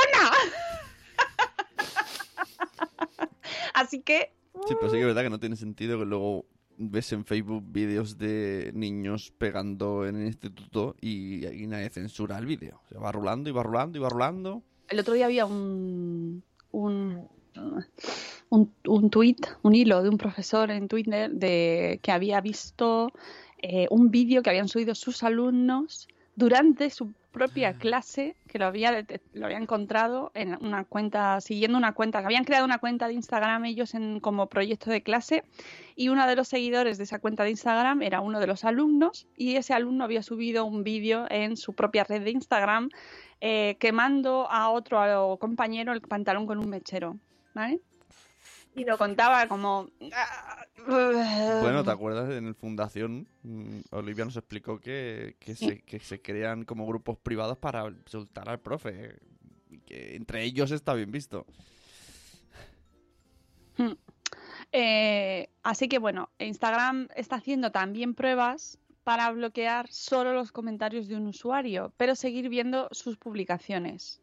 Así 3.85 4.01
que... 4.01 4.31
Sí, 4.67 4.73
pero 4.79 4.89
sí 4.89 4.95
que 4.95 5.01
es 5.01 5.05
verdad 5.05 5.21
que 5.21 5.29
no 5.29 5.39
tiene 5.39 5.55
sentido 5.55 5.99
que 5.99 6.05
luego 6.05 6.45
ves 6.77 7.11
en 7.13 7.23
Facebook 7.23 7.63
vídeos 7.67 8.17
de 8.17 8.71
niños 8.73 9.31
pegando 9.37 10.07
en 10.07 10.15
el 10.15 10.25
instituto 10.25 10.95
y, 10.99 11.45
y 11.45 11.67
nadie 11.67 11.89
censura 11.89 12.37
el 12.39 12.47
vídeo. 12.47 12.81
Se 12.89 12.97
va 12.97 13.11
rulando 13.11 13.49
y 13.49 13.53
va 13.53 13.61
rulando 13.61 13.97
y 13.99 14.01
va 14.01 14.09
rulando. 14.09 14.63
El 14.89 14.99
otro 14.99 15.13
día 15.13 15.25
había 15.25 15.45
un, 15.45 16.43
un, 16.71 17.27
un, 18.49 18.73
un 18.87 19.09
tweet, 19.11 19.37
un 19.61 19.75
hilo 19.75 20.01
de 20.01 20.09
un 20.09 20.17
profesor 20.17 20.71
en 20.71 20.87
Twitter 20.87 21.29
de 21.29 21.99
que 22.01 22.11
había 22.11 22.41
visto 22.41 23.11
eh, 23.61 23.87
un 23.91 24.09
vídeo 24.09 24.41
que 24.41 24.49
habían 24.49 24.67
subido 24.67 24.95
sus 24.95 25.21
alumnos 25.21 26.07
durante 26.35 26.89
su 26.89 27.13
propia 27.31 27.69
Ah. 27.69 27.73
clase, 27.77 28.35
que 28.47 28.59
lo 28.59 28.65
había, 28.65 29.05
lo 29.33 29.45
había 29.45 29.57
encontrado 29.57 30.31
en 30.35 30.57
una 30.63 30.85
cuenta, 30.85 31.41
siguiendo 31.41 31.77
una 31.77 31.93
cuenta, 31.93 32.19
que 32.19 32.25
habían 32.27 32.45
creado 32.45 32.63
una 32.63 32.77
cuenta 32.77 33.07
de 33.07 33.13
Instagram 33.13 33.65
ellos 33.65 33.93
en, 33.93 34.21
como 34.21 34.47
proyecto 34.47 34.89
de 34.89 35.03
clase 35.03 35.43
y 35.97 36.07
uno 36.07 36.25
de 36.27 36.35
los 36.37 36.47
seguidores 36.47 36.97
de 36.97 37.03
esa 37.03 37.19
cuenta 37.19 37.43
de 37.43 37.49
Instagram 37.49 38.01
era 38.03 38.21
uno 38.21 38.39
de 38.39 38.47
los 38.47 38.63
alumnos 38.63 39.27
y 39.35 39.57
ese 39.57 39.73
alumno 39.73 40.05
había 40.05 40.23
subido 40.23 40.63
un 40.63 40.83
vídeo 40.83 41.25
en 41.29 41.57
su 41.57 41.73
propia 41.73 42.05
red 42.05 42.23
de 42.23 42.31
Instagram 42.31 42.89
eh, 43.41 43.75
quemando 43.79 44.49
a 44.49 44.69
otro 44.69 45.37
compañero 45.37 45.91
el 45.91 45.99
pantalón 46.01 46.47
con 46.47 46.57
un 46.57 46.69
mechero, 46.69 47.17
¿vale? 47.53 47.81
Y 48.75 48.85
lo 48.85 48.97
contaba 48.97 49.47
como... 49.47 49.89
Bueno, 50.87 51.83
¿te 51.83 51.91
acuerdas? 51.91 52.31
En 52.31 52.47
el 52.47 52.55
Fundación, 52.55 53.27
mm, 53.43 53.79
Olivia 53.91 54.25
nos 54.25 54.37
explicó 54.37 54.79
que, 54.79 55.35
que, 55.39 55.55
se, 55.55 55.81
que 55.81 55.99
se 55.99 56.21
crean 56.21 56.63
como 56.63 56.85
grupos 56.85 57.17
privados 57.17 57.57
para 57.57 57.87
insultar 57.87 58.49
al 58.49 58.59
profe. 58.59 59.17
Y 59.69 59.79
que 59.79 60.15
entre 60.15 60.43
ellos 60.43 60.71
está 60.71 60.93
bien 60.93 61.11
visto. 61.11 61.45
Hmm. 63.77 63.93
Eh, 64.71 65.49
así 65.63 65.87
que 65.87 65.99
bueno, 65.99 66.29
Instagram 66.39 67.07
está 67.15 67.37
haciendo 67.37 67.71
también 67.71 68.13
pruebas 68.13 68.77
para 69.03 69.31
bloquear 69.31 69.87
solo 69.87 70.33
los 70.33 70.51
comentarios 70.51 71.07
de 71.07 71.15
un 71.15 71.27
usuario, 71.27 71.93
pero 71.97 72.15
seguir 72.15 72.49
viendo 72.49 72.89
sus 72.91 73.17
publicaciones. 73.17 74.21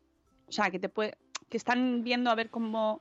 O 0.49 0.53
sea, 0.53 0.71
que 0.71 0.79
te 0.79 0.89
puede, 0.89 1.17
que 1.49 1.57
están 1.57 2.03
viendo 2.03 2.31
a 2.31 2.35
ver 2.35 2.51
cómo 2.51 3.01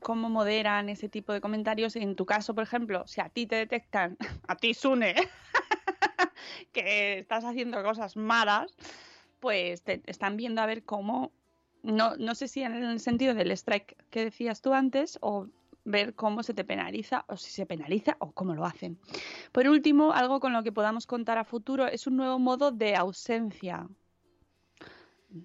cómo 0.00 0.28
moderan 0.28 0.88
ese 0.88 1.08
tipo 1.08 1.32
de 1.32 1.40
comentarios. 1.40 1.96
En 1.96 2.16
tu 2.16 2.26
caso, 2.26 2.54
por 2.54 2.64
ejemplo, 2.64 3.06
si 3.06 3.20
a 3.20 3.28
ti 3.28 3.46
te 3.46 3.56
detectan, 3.56 4.16
a 4.48 4.56
ti 4.56 4.74
Sune, 4.74 5.14
que 6.72 7.18
estás 7.18 7.44
haciendo 7.44 7.82
cosas 7.82 8.16
malas, 8.16 8.74
pues 9.40 9.82
te 9.82 10.02
están 10.06 10.36
viendo 10.36 10.62
a 10.62 10.66
ver 10.66 10.84
cómo, 10.84 11.32
no, 11.82 12.16
no 12.16 12.34
sé 12.34 12.48
si 12.48 12.62
en 12.62 12.74
el 12.74 13.00
sentido 13.00 13.34
del 13.34 13.50
strike 13.52 13.96
que 14.10 14.24
decías 14.24 14.62
tú 14.62 14.74
antes, 14.74 15.18
o 15.20 15.48
ver 15.84 16.14
cómo 16.14 16.42
se 16.42 16.54
te 16.54 16.64
penaliza, 16.64 17.24
o 17.28 17.36
si 17.36 17.50
se 17.50 17.66
penaliza, 17.66 18.16
o 18.18 18.32
cómo 18.32 18.54
lo 18.54 18.64
hacen. 18.64 18.98
Por 19.52 19.66
último, 19.68 20.12
algo 20.12 20.38
con 20.38 20.52
lo 20.52 20.62
que 20.62 20.72
podamos 20.72 21.06
contar 21.06 21.38
a 21.38 21.44
futuro 21.44 21.86
es 21.86 22.06
un 22.06 22.16
nuevo 22.16 22.38
modo 22.38 22.70
de 22.70 22.94
ausencia. 22.94 23.88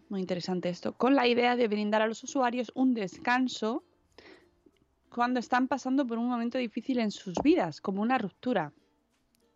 Muy 0.09 0.21
interesante 0.21 0.69
esto, 0.69 0.93
con 0.93 1.15
la 1.15 1.27
idea 1.27 1.55
de 1.55 1.67
brindar 1.67 2.01
a 2.01 2.07
los 2.07 2.23
usuarios 2.23 2.71
un 2.75 2.93
descanso 2.93 3.83
cuando 5.13 5.39
están 5.39 5.67
pasando 5.67 6.05
por 6.05 6.17
un 6.17 6.27
momento 6.27 6.57
difícil 6.57 6.99
en 6.99 7.11
sus 7.11 7.35
vidas, 7.43 7.79
como 7.81 8.01
una 8.01 8.17
ruptura. 8.17 8.73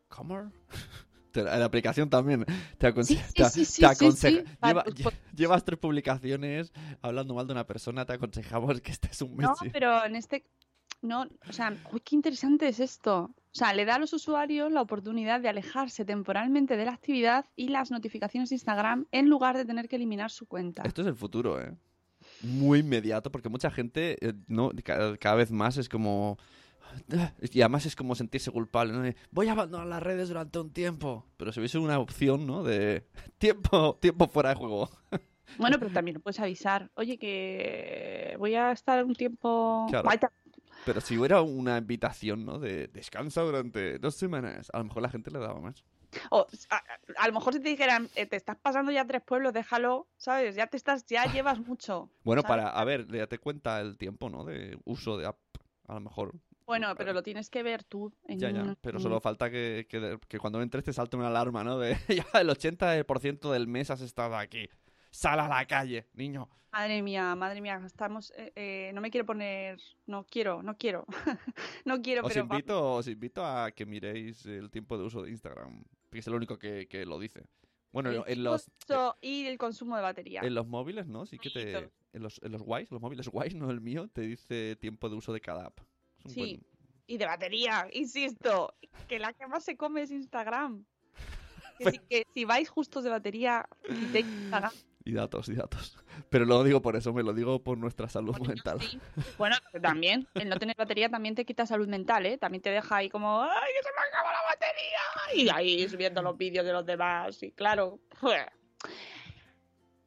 ¿Cómo? 0.07 0.51
La 1.33 1.65
aplicación 1.65 2.09
también 2.09 2.45
te, 2.79 2.87
aconse 2.87 3.15
sí, 3.15 3.43
sí, 3.51 3.65
sí, 3.65 3.81
te 3.81 3.85
aconseja. 3.87 4.41
Lleva- 4.41 4.83
Vale, 4.83 4.91
pues- 5.03 5.15
llevas 5.35 5.63
tres 5.63 5.77
publicaciones 5.77 6.73
hablando 7.01 7.35
mal 7.35 7.45
de 7.45 7.53
una 7.53 7.67
persona, 7.67 8.05
te 8.05 8.13
aconsejamos 8.13 8.81
que 8.81 8.91
estés 8.91 9.21
un 9.21 9.35
mes. 9.35 9.45
No, 9.47 9.53
pero 9.71 10.03
en 10.05 10.15
este... 10.15 10.45
No, 11.03 11.27
o 11.47 11.53
sea, 11.53 11.75
uy, 11.91 11.99
qué 11.99 12.15
interesante 12.15 12.67
es 12.67 12.79
esto. 12.79 13.25
O 13.25 13.33
sea, 13.51 13.71
le 13.75 13.85
da 13.85 13.95
a 13.95 13.99
los 13.99 14.13
usuarios 14.13 14.71
la 14.71 14.81
oportunidad 14.81 15.39
de 15.39 15.47
alejarse 15.49 16.05
temporalmente 16.05 16.75
de 16.75 16.85
la 16.85 16.93
actividad 16.93 17.45
y 17.55 17.67
las 17.67 17.91
notificaciones 17.91 18.49
de 18.49 18.55
Instagram 18.55 19.05
en 19.11 19.29
lugar 19.29 19.55
de 19.57 19.65
tener 19.65 19.87
que 19.87 19.97
eliminar 19.97 20.31
su 20.31 20.47
cuenta. 20.47 20.81
Esto 20.83 21.01
es 21.01 21.07
el 21.07 21.15
futuro, 21.15 21.61
¿eh? 21.61 21.71
Muy 22.41 22.79
inmediato, 22.79 23.31
porque 23.31 23.49
mucha 23.49 23.71
gente, 23.71 24.17
eh, 24.25 24.33
no, 24.47 24.71
cada, 24.83 25.17
cada 25.17 25.35
vez 25.35 25.51
más 25.51 25.77
es 25.77 25.89
como... 25.89 26.37
Y 27.41 27.61
además 27.61 27.85
es 27.85 27.95
como 27.95 28.15
sentirse 28.15 28.49
culpable, 28.49 28.93
¿no? 28.93 29.13
Voy 29.31 29.47
a 29.49 29.51
abandonar 29.51 29.87
las 29.87 30.01
redes 30.01 30.29
durante 30.29 30.57
un 30.57 30.71
tiempo. 30.71 31.25
Pero 31.37 31.51
si 31.51 31.59
hubiese 31.59 31.77
una 31.77 31.99
opción, 31.99 32.47
¿no? 32.47 32.63
De 32.63 33.05
tiempo, 33.37 33.97
tiempo 34.01 34.27
fuera 34.27 34.49
de 34.49 34.55
juego. 34.55 34.89
Bueno, 35.57 35.77
pero 35.79 35.91
también 35.91 36.19
puedes 36.21 36.39
avisar. 36.39 36.89
Oye, 36.95 37.17
que 37.17 38.35
voy 38.39 38.55
a 38.55 38.71
estar 38.71 39.03
un 39.03 39.15
tiempo... 39.15 39.85
Claro. 39.89 40.09
Pero 40.85 41.01
si 41.01 41.17
hubiera 41.17 41.41
una 41.41 41.77
invitación, 41.77 42.45
¿no? 42.45 42.59
De 42.59 42.87
descansa 42.87 43.41
durante 43.41 43.99
dos 43.99 44.15
semanas, 44.15 44.69
a 44.73 44.77
lo 44.77 44.85
mejor 44.85 45.03
la 45.03 45.09
gente 45.09 45.29
le 45.31 45.39
daba 45.39 45.59
más. 45.59 45.83
O 46.29 46.47
a, 46.69 46.83
a 47.17 47.27
lo 47.27 47.33
mejor 47.33 47.53
si 47.53 47.59
te 47.59 47.69
dijeran, 47.69 48.09
eh, 48.15 48.25
te 48.25 48.35
estás 48.35 48.57
pasando 48.57 48.91
ya 48.91 49.05
tres 49.05 49.21
pueblos, 49.21 49.53
déjalo, 49.53 50.07
¿sabes? 50.17 50.55
Ya 50.55 50.67
te 50.67 50.77
estás, 50.77 51.05
ya 51.05 51.25
llevas 51.25 51.59
mucho. 51.59 52.09
Bueno, 52.23 52.41
¿sabes? 52.41 52.63
para, 52.63 52.69
a 52.69 52.83
ver, 52.85 53.07
date 53.07 53.37
cuenta 53.39 53.79
el 53.81 53.97
tiempo, 53.97 54.29
¿no? 54.29 54.43
De 54.43 54.77
uso 54.85 55.17
de 55.17 55.27
app, 55.27 55.39
a 55.87 55.93
lo 55.95 55.99
mejor. 56.01 56.35
Bueno, 56.65 56.93
pero 56.97 57.13
lo 57.13 57.23
tienes 57.23 57.49
que 57.49 57.63
ver 57.63 57.85
tú. 57.85 58.13
En 58.27 58.39
Ya, 58.39 58.51
ya, 58.51 58.75
pero 58.81 58.99
solo 58.99 59.21
falta 59.21 59.49
que, 59.49 59.87
que, 59.89 60.19
que 60.27 60.37
cuando 60.37 60.61
entres 60.61 60.83
te 60.83 60.91
salte 60.91 61.15
una 61.15 61.27
alarma, 61.27 61.63
¿no? 61.63 61.79
De 61.79 61.97
ya 62.09 62.25
el 62.39 62.49
80% 62.49 63.51
del 63.51 63.67
mes 63.67 63.89
has 63.89 64.01
estado 64.01 64.35
aquí. 64.35 64.69
Sal 65.11 65.39
a 65.39 65.47
la 65.47 65.65
calle, 65.65 66.07
niño. 66.13 66.49
Madre 66.71 67.01
mía, 67.01 67.35
madre 67.35 67.59
mía, 67.61 67.81
estamos. 67.85 68.31
eh, 68.37 68.51
eh, 68.55 68.91
no 68.93 69.01
me 69.01 69.09
quiero 69.09 69.25
poner. 69.25 69.79
No 70.05 70.25
quiero, 70.25 70.61
no 70.61 70.77
quiero. 70.77 71.05
no 71.85 72.01
quiero, 72.01 72.23
Os 72.23 72.33
pero. 72.33 72.41
invito, 72.45 72.93
os 72.95 73.07
invito 73.07 73.43
a 73.45 73.71
que 73.71 73.85
miréis 73.85 74.45
el 74.45 74.69
tiempo 74.69 74.97
de 74.97 75.05
uso 75.05 75.23
de 75.23 75.31
Instagram, 75.31 75.83
que 76.11 76.19
es 76.19 76.27
el 76.27 76.35
único 76.35 76.59
que, 76.59 76.87
que 76.87 77.05
lo 77.05 77.19
dice. 77.19 77.45
Bueno, 77.91 78.11
el 78.11 78.23
en 78.27 78.43
los, 78.43 78.69
y 79.21 79.47
el 79.47 79.57
consumo 79.57 79.95
de 79.95 80.01
batería. 80.03 80.41
en 80.41 80.53
los 80.53 80.67
móviles, 80.67 81.07
¿no? 81.07 81.25
Sí 81.25 81.39
que 81.39 81.49
te... 81.49 81.89
En 82.13 82.21
los, 82.21 82.39
en 82.43 82.51
los 82.51 82.61
guays, 82.61 82.91
los 82.91 83.01
móviles 83.01 83.27
guays, 83.27 83.55
no 83.55 83.71
el 83.71 83.79
mío, 83.81 84.07
te 84.09 84.21
dice 84.21 84.75
tiempo 84.75 85.09
de 85.09 85.15
uso 85.15 85.33
de 85.33 85.39
cada 85.41 85.67
app. 85.67 85.79
Sí. 86.25 86.39
buen- 86.39 86.65
Y 87.07 87.17
de 87.17 87.25
batería, 87.25 87.87
insisto. 87.93 88.75
Que 89.07 89.17
la 89.19 89.33
que 89.33 89.47
más 89.47 89.63
se 89.63 89.77
come 89.77 90.01
es 90.03 90.11
Instagram. 90.11 90.85
Que 91.79 91.91
si, 91.91 91.99
que 91.99 92.25
si 92.33 92.43
vais 92.43 92.69
justos 92.69 93.03
de 93.03 93.09
batería, 93.11 93.67
quitéis 93.87 94.25
Instagram. 94.25 94.71
Y 95.07 95.13
datos, 95.13 95.47
y 95.47 95.53
datos. 95.53 95.97
Pero 96.29 96.43
lo 96.43 96.61
digo 96.65 96.81
por 96.81 96.97
eso, 96.97 97.13
me 97.13 97.23
lo 97.23 97.31
digo 97.33 97.63
por 97.63 97.77
nuestra 97.77 98.09
salud 98.09 98.35
Bueno, 98.37 98.53
mental. 98.53 98.81
sí. 98.81 98.99
Bueno, 99.37 99.55
también, 99.81 100.27
el 100.33 100.49
no 100.49 100.57
tener 100.59 100.75
batería 100.75 101.09
también 101.09 101.33
te 101.33 101.45
quita 101.45 101.65
salud 101.65 101.87
mental, 101.87 102.25
¿eh? 102.25 102.37
También 102.37 102.61
te 102.61 102.69
deja 102.71 102.97
ahí 102.97 103.09
como, 103.09 103.41
¡ay, 103.41 103.71
que 103.77 103.83
se 103.83 103.89
me 103.93 104.07
acaba 104.09 104.33
la 104.33 104.41
batería! 104.49 105.33
Y 105.33 105.49
ahí 105.49 105.87
subiendo 105.87 106.21
los 106.21 106.37
vídeos 106.37 106.65
de 106.65 106.73
los 106.73 106.85
demás, 106.85 107.41
y 107.41 107.51
claro. 107.51 107.99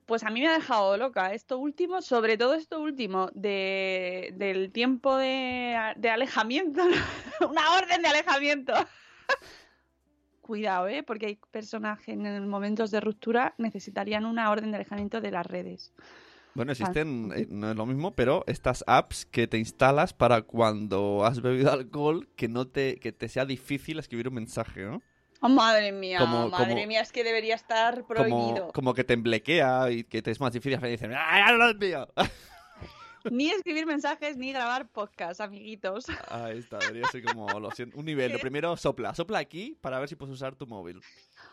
Pues 0.05 0.23
a 0.25 0.31
mí 0.31 0.41
me 0.41 0.49
ha 0.49 0.53
dejado 0.53 0.97
loca 0.99 1.33
esto 1.33 1.57
último, 1.57 2.03
sobre 2.03 2.37
todo 2.37 2.53
esto 2.55 2.81
último, 2.81 3.31
de, 3.33 4.35
del 4.35 4.73
tiempo 4.73 5.17
de, 5.17 5.95
de 5.97 6.11
alejamiento, 6.11 6.83
una 7.49 7.73
orden 7.75 8.03
de 8.03 8.09
alejamiento. 8.09 8.75
Cuidado, 10.51 10.89
¿eh? 10.89 11.05
Porque 11.05 11.27
hay 11.27 11.39
personas 11.53 12.01
que 12.01 12.11
en 12.11 12.49
momentos 12.49 12.91
de 12.91 12.99
ruptura 12.99 13.55
necesitarían 13.57 14.25
una 14.25 14.51
orden 14.51 14.73
de 14.73 14.79
alejamiento 14.79 15.21
de 15.21 15.31
las 15.31 15.47
redes. 15.47 15.93
Bueno, 16.55 16.73
existen, 16.73 17.31
eh, 17.37 17.47
no 17.49 17.71
es 17.71 17.77
lo 17.77 17.87
mismo, 17.87 18.17
pero 18.17 18.43
estas 18.49 18.83
apps 18.89 19.27
que 19.27 19.47
te 19.47 19.59
instalas 19.59 20.13
para 20.13 20.43
cuando 20.43 21.25
has 21.25 21.41
bebido 21.41 21.71
alcohol, 21.73 22.29
que 22.35 22.49
no 22.49 22.67
te, 22.67 22.99
que 22.99 23.13
te 23.13 23.29
sea 23.29 23.45
difícil 23.45 24.01
escribir 24.01 24.27
un 24.27 24.35
mensaje, 24.35 24.83
¿no? 24.83 25.01
Oh, 25.41 25.49
madre 25.49 25.93
mía, 25.93 26.19
Como- 26.19 26.49
madre 26.49 26.75
como- 26.75 26.87
mía, 26.89 27.01
es 27.03 27.13
que 27.13 27.23
debería 27.23 27.55
estar 27.55 28.05
prohibido. 28.09 28.55
Como, 28.57 28.73
como 28.73 28.95
que 28.95 29.05
te 29.05 29.15
emblequea 29.15 29.89
y 29.93 30.03
que 30.03 30.21
te 30.21 30.33
es 30.33 30.41
más 30.41 30.53
difícil 30.53 30.85
y 30.85 30.89
dicen, 30.89 31.13
¡ah, 31.15 31.45
ya 31.47 31.53
lo 31.53 31.69
envío! 31.71 32.09
Ni 33.31 33.51
escribir 33.51 33.87
mensajes 33.87 34.37
ni 34.37 34.53
grabar 34.53 34.89
podcast, 34.89 35.41
amiguitos. 35.41 36.07
Ahí 36.29 36.59
está, 36.59 36.79
debería 36.79 37.07
ser 37.09 37.23
como 37.25 37.59
lo 37.61 37.71
siento, 37.73 37.99
un 37.99 38.05
nivel. 38.05 38.33
Lo 38.33 38.39
primero, 38.39 38.77
sopla. 38.77 39.15
Sopla 39.15 39.39
aquí 39.39 39.77
para 39.81 39.99
ver 39.99 40.09
si 40.09 40.17
puedes 40.17 40.35
usar 40.35 40.55
tu 40.57 40.67
móvil. 40.67 41.01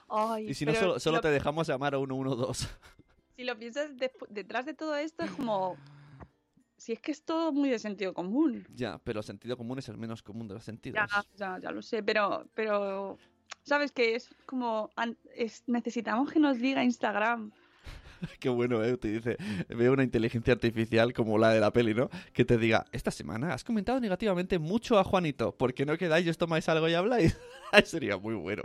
Ay, 0.10 0.50
Y 0.50 0.54
si 0.54 0.66
no, 0.66 0.74
solo, 0.74 1.00
solo 1.00 1.18
lo- 1.18 1.22
te 1.22 1.30
dejamos 1.30 1.68
llamar 1.68 1.96
a 1.96 1.98
112. 1.98 2.68
Si 3.36 3.44
lo 3.44 3.58
piensas 3.58 3.92
detrás 4.30 4.66
de 4.66 4.74
todo 4.74 4.96
esto 4.96 5.24
es 5.24 5.32
como... 5.32 5.78
Si 6.78 6.94
es 6.94 7.00
que 7.00 7.12
es 7.12 7.24
todo 7.24 7.52
muy 7.52 7.70
de 7.70 7.80
sentido 7.80 8.14
común. 8.14 8.66
Ya, 8.74 9.00
pero 9.04 9.24
sentido 9.24 9.58
común 9.58 9.80
es 9.80 9.90
el 9.90 9.98
menos 9.98 10.22
común 10.22 10.48
de 10.48 10.54
los 10.54 10.64
sentidos. 10.64 11.00
Ya, 11.12 11.26
ya, 11.36 11.60
ya 11.60 11.72
lo 11.72 11.82
sé, 11.82 12.04
pero, 12.04 12.48
pero 12.54 13.18
sabes 13.64 13.92
que 13.92 14.14
es 14.16 14.30
como 14.46 14.90
es, 15.36 15.64
necesitamos 15.68 16.32
que 16.32 16.40
nos 16.40 16.60
diga 16.60 16.84
Instagram. 16.84 17.52
Qué 18.40 18.50
bueno, 18.50 18.84
¿eh? 18.84 18.98
Te 18.98 19.08
dice, 19.10 19.38
veo 19.70 19.94
una 19.94 20.04
inteligencia 20.04 20.54
artificial 20.54 21.14
como 21.14 21.38
la 21.38 21.50
de 21.52 21.60
la 21.60 21.72
peli, 21.72 21.94
¿no? 21.94 22.10
Que 22.34 22.46
te 22.46 22.58
diga, 22.58 22.86
esta 22.92 23.12
semana 23.12 23.54
has 23.54 23.64
comentado 23.64 24.00
negativamente 24.00 24.60
mucho 24.60 24.98
a 25.00 25.04
Juanito. 25.04 25.52
¿Por 25.56 25.74
qué 25.74 25.86
no 25.86 25.98
quedáis 25.98 26.26
y 26.26 26.30
os 26.30 26.38
tomáis 26.38 26.68
algo 26.70 26.88
y 26.90 26.94
habláis? 26.94 27.38
Sería 27.86 28.18
muy 28.18 28.36
bueno. 28.36 28.64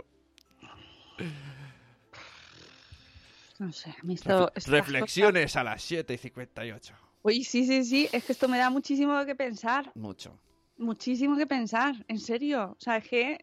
No 3.59 3.71
sé, 3.71 3.91
esto, 4.09 4.29
Refle- 4.47 4.51
estas 4.55 4.71
Reflexiones 4.73 5.55
a 5.55 5.63
las 5.63 5.81
7 5.83 6.13
y 6.13 6.17
58. 6.17 6.93
cosas- 6.93 7.09
Uy, 7.21 7.43
sí, 7.43 7.65
sí, 7.65 7.83
sí, 7.85 8.09
es 8.11 8.25
que 8.25 8.33
esto 8.33 8.49
me 8.49 8.57
da 8.57 8.69
muchísimo 8.69 9.23
que 9.25 9.35
pensar, 9.35 9.91
Mucho. 9.95 10.37
muchísimo 10.77 11.37
que 11.37 11.47
pensar, 11.47 11.95
en 12.09 12.19
serio. 12.19 12.75
O 12.77 12.81
sea, 12.81 12.97
es 12.97 13.07
que, 13.07 13.37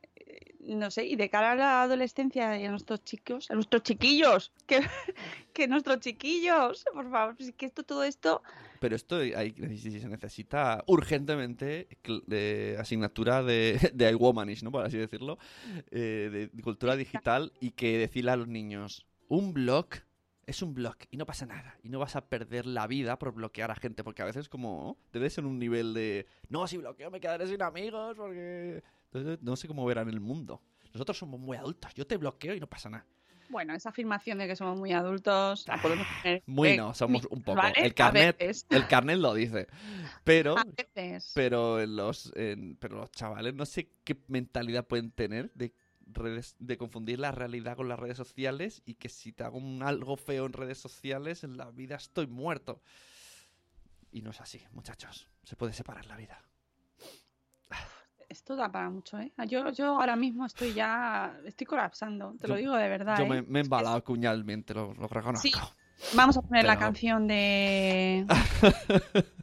no 0.61 0.91
sé, 0.91 1.07
y 1.07 1.16
de 1.16 1.28
cara 1.28 1.53
a 1.53 1.57
la 1.57 1.83
adolescencia 1.83 2.59
y 2.59 2.64
a 2.64 2.70
nuestros 2.70 3.05
chicos, 3.05 3.51
a 3.51 3.55
nuestros 3.55 3.83
chiquillos, 3.83 4.53
que, 4.66 4.81
que 5.53 5.68
nuestros 5.68 6.01
chiquillos, 6.01 6.85
por 6.93 7.11
favor, 7.11 7.37
pues 7.37 7.49
es 7.51 7.55
que 7.55 7.66
esto, 7.66 7.83
todo 7.83 8.05
esto, 8.05 8.43
Pero 8.81 8.97
esto 8.97 9.16
hay, 9.16 9.53
se 9.78 10.09
necesita 10.09 10.83
urgentemente 10.87 11.89
asignatura 12.78 13.43
de, 13.43 13.91
de 13.95 14.11
iWomanish, 14.11 14.62
¿no? 14.62 14.70
Por 14.70 14.85
así 14.85 14.99
decirlo. 14.99 15.39
eh, 15.91 16.51
de 16.53 16.62
cultura 16.62 16.97
digital 16.97 17.53
y 17.61 17.72
que 17.72 17.99
decirle 17.99 18.31
a 18.33 18.37
los 18.37 18.49
niños, 18.49 19.07
un 19.28 19.53
blog 19.53 19.89
es 20.51 20.62
un 20.62 20.74
blog 20.74 20.97
y 21.11 21.16
no 21.16 21.26
pasa 21.26 21.47
nada. 21.47 21.78
Y 21.83 21.89
no 21.89 22.01
vas 22.01 22.16
a 22.16 22.28
perder 22.28 22.66
la 22.66 22.89
vida 22.89 23.18
por 23.18 23.33
bloquear 23.33 23.70
a 23.70 23.76
gente. 23.76 24.03
Porque 24.03 24.22
a 24.22 24.24
veces 24.24 24.49
como 24.49 24.99
debe 25.12 25.31
ser 25.31 25.45
un 25.45 25.59
nivel 25.61 25.95
de, 25.95 26.26
no, 26.49 26.66
si 26.66 26.76
bloqueo 26.76 27.11
me 27.11 27.20
quedaré 27.20 27.47
sin 27.47 27.62
amigos 27.62 28.16
porque... 28.16 28.83
Entonces, 29.12 29.38
no 29.42 29.56
sé 29.56 29.66
cómo 29.68 29.84
verán 29.86 30.08
el 30.08 30.20
mundo. 30.20 30.62
Nosotros 30.92 31.18
somos 31.18 31.38
muy 31.40 31.56
adultos. 31.56 31.92
Yo 31.94 32.06
te 32.06 32.16
bloqueo 32.16 32.54
y 32.54 32.61
no 32.61 32.66
pasa 32.68 32.88
nada. 32.90 33.06
bueno, 33.48 33.74
esa 33.74 33.88
afirmación 33.88 34.38
de 34.38 34.46
que 34.46 34.54
somos 34.54 34.78
muy 34.78 34.92
adultos, 34.92 35.66
la 35.66 35.80
podemos 35.82 36.06
tener. 36.22 36.42
Muy 36.46 36.76
no, 36.76 36.94
somos 36.94 37.26
un 37.30 37.42
poco. 37.42 37.56
¿vale? 37.56 37.74
El 37.78 37.94
carnet, 37.94 38.40
el 38.70 38.86
carnet 38.86 39.18
lo 39.18 39.34
dice. 39.34 39.66
Pero 40.22 40.56
A 40.56 40.64
veces. 40.64 41.32
Pero 41.34 41.84
los, 41.86 42.32
en- 42.36 42.76
pero 42.76 42.96
los 42.98 43.11
chavales 43.11 43.54
no 43.54 43.66
sé 43.66 43.90
qué 44.04 44.16
mentalidad 44.28 44.86
pueden 44.86 45.11
tener 45.11 45.50
de 45.54 45.74
redes, 46.12 46.54
de 46.61 46.76
confundir 46.76 47.18
la 47.18 47.32
realidad 47.32 47.76
con 47.76 47.88
las 47.88 47.98
redes 47.98 48.16
sociales 48.16 48.82
y 48.84 48.94
que 48.94 49.08
si 49.08 49.32
te 49.32 49.42
hago 49.44 49.58
un 49.58 49.82
algo 49.82 50.16
feo 50.16 50.46
en 50.46 50.52
redes 50.52 50.78
sociales, 50.78 51.42
en 51.44 51.56
la 51.56 51.70
vida 51.72 51.96
estoy 51.96 52.26
muerto. 52.28 52.80
Y 54.12 54.22
no 54.22 54.30
es 54.30 54.40
así, 54.40 54.61
muchachos. 54.72 55.28
Se 55.44 55.56
puede 55.56 55.72
separar 55.72 56.06
la 56.06 56.16
vida. 56.16 56.40
Esto 58.31 58.55
da 58.55 58.70
para 58.70 58.89
mucho, 58.89 59.18
¿eh? 59.18 59.33
Yo, 59.49 59.70
yo 59.72 59.87
ahora 60.01 60.14
mismo 60.14 60.47
estoy 60.47 60.72
ya, 60.72 61.37
estoy 61.45 61.66
colapsando, 61.66 62.37
te 62.41 62.47
lo 62.47 62.55
digo 62.55 62.76
de 62.76 62.89
verdad. 62.89 63.18
Yo 63.18 63.24
¿eh? 63.24 63.28
me, 63.28 63.43
me 63.43 63.59
he 63.59 63.62
embalado 63.62 64.05
cuñalmente, 64.05 64.72
lo, 64.72 64.95
lo 64.95 65.09
reconozco. 65.09 65.49
Sí. 65.49 65.53
Vamos 66.14 66.37
a 66.37 66.43
poner 66.43 66.64
la 66.64 66.78
canción 66.78 67.26
de... 67.26 68.24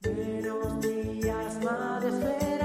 Buenos 0.00 0.80
días, 0.80 1.62
madre 1.62 2.55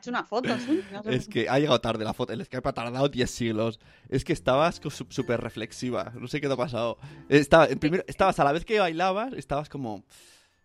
hecho 0.00 0.10
una 0.10 0.24
foto, 0.24 0.58
sí. 0.58 0.82
no 0.92 1.02
sé. 1.02 1.14
Es 1.14 1.28
que 1.28 1.48
ha 1.48 1.58
llegado 1.58 1.80
tarde 1.80 2.04
la 2.04 2.12
foto. 2.12 2.32
El 2.32 2.44
Skype 2.44 2.68
ha 2.68 2.72
tardado 2.72 3.08
10 3.08 3.30
siglos. 3.30 3.78
Es 4.08 4.24
que 4.24 4.32
estabas 4.32 4.80
súper 4.90 5.40
reflexiva. 5.40 6.12
No 6.18 6.26
sé 6.26 6.40
qué 6.40 6.48
te 6.48 6.54
ha 6.54 6.56
pasado. 6.56 6.98
Estaba, 7.28 7.66
en 7.66 7.78
primero, 7.78 8.04
estabas 8.06 8.38
a 8.40 8.44
la 8.44 8.52
vez 8.52 8.64
que 8.64 8.80
bailabas, 8.80 9.32
estabas 9.34 9.68
como... 9.68 10.04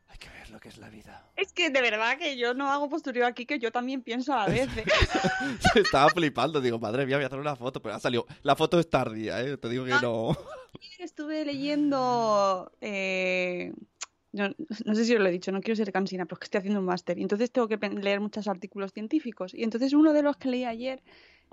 Hay 0.08 0.18
que 0.18 0.30
ver 0.30 0.50
lo 0.50 0.60
que 0.60 0.70
es 0.70 0.78
la 0.78 0.90
vida. 0.90 1.30
Es 1.36 1.52
que 1.52 1.70
de 1.70 1.82
verdad 1.82 2.18
que 2.18 2.38
yo 2.38 2.54
no 2.54 2.72
hago 2.72 2.90
postureo 2.90 3.28
aquí, 3.28 3.46
que 3.46 3.60
yo 3.60 3.72
también 3.72 4.02
pienso 4.02 4.34
a 4.34 4.48
la 4.48 4.54
vez. 4.54 4.70
¿eh? 4.78 4.86
Estaba 5.76 6.10
flipando. 6.10 6.62
Digo, 6.62 6.80
madre 6.80 7.06
mía, 7.06 7.18
voy 7.18 7.26
a 7.26 7.28
hacer 7.28 7.40
una 7.40 7.56
foto. 7.56 7.82
Pero 7.82 7.96
ha 7.96 8.00
salido... 8.00 8.26
La 8.42 8.56
foto 8.56 8.80
es 8.80 8.90
tardía, 8.90 9.42
¿eh? 9.42 9.58
Te 9.58 9.70
digo 9.70 9.86
que 9.86 9.92
no... 10.02 10.38
Estuve 11.00 11.46
leyendo... 11.46 12.72
eh, 12.82 13.74
yo 14.36 14.50
no 14.86 14.96
sé 14.96 15.06
si 15.06 15.16
os 15.16 15.22
lo 15.22 15.28
he 15.28 15.32
dicho, 15.32 15.52
no 15.52 15.62
quiero 15.62 15.78
ser 15.78 15.92
cansina, 15.94 16.26
pero 16.26 16.36
es 16.36 16.40
que 16.40 16.46
estoy 16.46 16.60
haciendo 16.60 16.82
un 16.82 16.86
máster 16.86 17.18
y 17.18 17.22
entonces 17.22 17.52
tengo 17.52 17.68
que 17.70 17.78
leer 17.78 18.20
muchos 18.20 18.48
artículos 18.48 18.92
científicos. 18.92 19.54
Y 19.54 19.64
entonces 19.64 19.94
uno 19.94 20.12
de 20.12 20.24
los 20.24 20.36
que 20.36 20.50
leí 20.50 20.66
ayer 20.66 21.02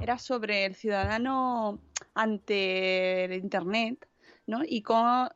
era 0.01 0.19
sobre 0.19 0.65
el 0.65 0.75
ciudadano 0.75 1.81
ante 2.15 3.25
el 3.25 3.35
Internet, 3.35 4.09
¿no? 4.47 4.63
Y 4.67 4.83
cómo, 4.83 5.29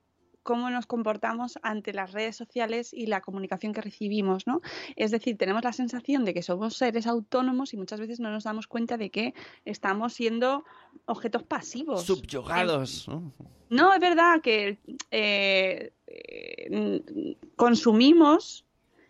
cómo 0.46 0.70
nos 0.70 0.86
comportamos 0.86 1.58
ante 1.62 1.92
las 1.92 2.12
redes 2.12 2.36
sociales 2.36 2.94
y 2.94 3.06
la 3.06 3.20
comunicación 3.20 3.74
que 3.74 3.80
recibimos, 3.82 4.46
¿no? 4.46 4.62
Es 4.94 5.10
decir, 5.10 5.36
tenemos 5.36 5.64
la 5.64 5.72
sensación 5.72 6.24
de 6.24 6.32
que 6.32 6.42
somos 6.42 6.76
seres 6.76 7.08
autónomos 7.08 7.74
y 7.74 7.76
muchas 7.76 7.98
veces 7.98 8.20
no 8.20 8.30
nos 8.30 8.44
damos 8.44 8.68
cuenta 8.68 8.96
de 8.96 9.10
que 9.10 9.34
estamos 9.64 10.14
siendo 10.14 10.64
objetos 11.04 11.42
pasivos. 11.42 12.04
Subyugados. 12.04 13.08
¿no? 13.08 13.32
No, 13.70 13.92
es 13.92 13.98
verdad 13.98 14.40
que 14.40 14.78
eh, 15.10 15.92
eh, 16.06 17.36
consumimos 17.56 18.64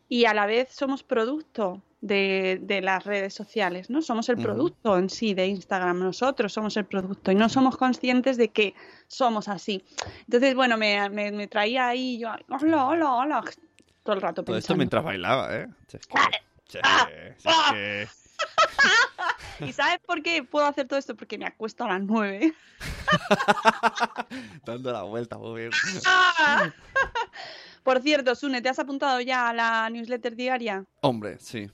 y 0.08 0.24
a 0.24 0.32
la 0.32 0.46
vez 0.46 0.70
somos 0.70 1.02
producto 1.02 1.82
de, 2.00 2.58
de 2.62 2.80
las 2.82 3.04
redes 3.04 3.34
sociales, 3.34 3.88
¿no? 3.90 4.02
Somos 4.02 4.28
el 4.28 4.36
producto 4.36 4.96
en 4.98 5.08
sí 5.10 5.34
de 5.34 5.46
Instagram, 5.46 5.98
nosotros 5.98 6.52
somos 6.52 6.76
el 6.76 6.84
producto 6.84 7.32
y 7.32 7.34
no 7.34 7.48
somos 7.48 7.76
conscientes 7.76 8.36
de 8.36 8.48
que 8.48 8.74
somos 9.08 9.48
así. 9.48 9.84
Entonces, 10.20 10.54
bueno, 10.54 10.76
me, 10.76 11.08
me, 11.10 11.32
me 11.32 11.46
traía 11.48 11.88
ahí 11.88 12.18
yo, 12.18 12.28
hola, 12.48 12.86
hola, 12.86 13.12
hola, 13.12 13.44
todo 14.02 14.14
el 14.14 14.20
rato 14.22 14.44
Todo 14.44 14.56
esto 14.56 14.74
pensando. 14.74 14.78
mientras 14.78 15.04
bailaba, 15.04 15.56
¿eh? 15.56 15.68
Es 15.92 16.06
que- 16.06 17.34
es 17.44 18.26
¿Y 19.60 19.72
sabes 19.72 19.98
por 20.06 20.22
qué 20.22 20.42
puedo 20.44 20.66
hacer 20.66 20.86
todo 20.86 20.98
esto? 20.98 21.16
Porque 21.16 21.38
me 21.38 21.46
acuesto 21.46 21.84
a 21.84 21.88
las 21.88 22.02
nueve. 22.02 22.52
Dando 24.66 24.92
la 24.92 25.02
vuelta, 25.02 25.38
muy 25.38 25.60
bien. 25.60 25.70
Por 27.86 28.02
cierto, 28.02 28.34
Sune, 28.34 28.60
¿te 28.60 28.68
has 28.68 28.80
apuntado 28.80 29.20
ya 29.20 29.48
a 29.48 29.52
la 29.54 29.88
newsletter 29.90 30.34
diaria? 30.34 30.84
Hombre, 31.02 31.38
sí, 31.38 31.70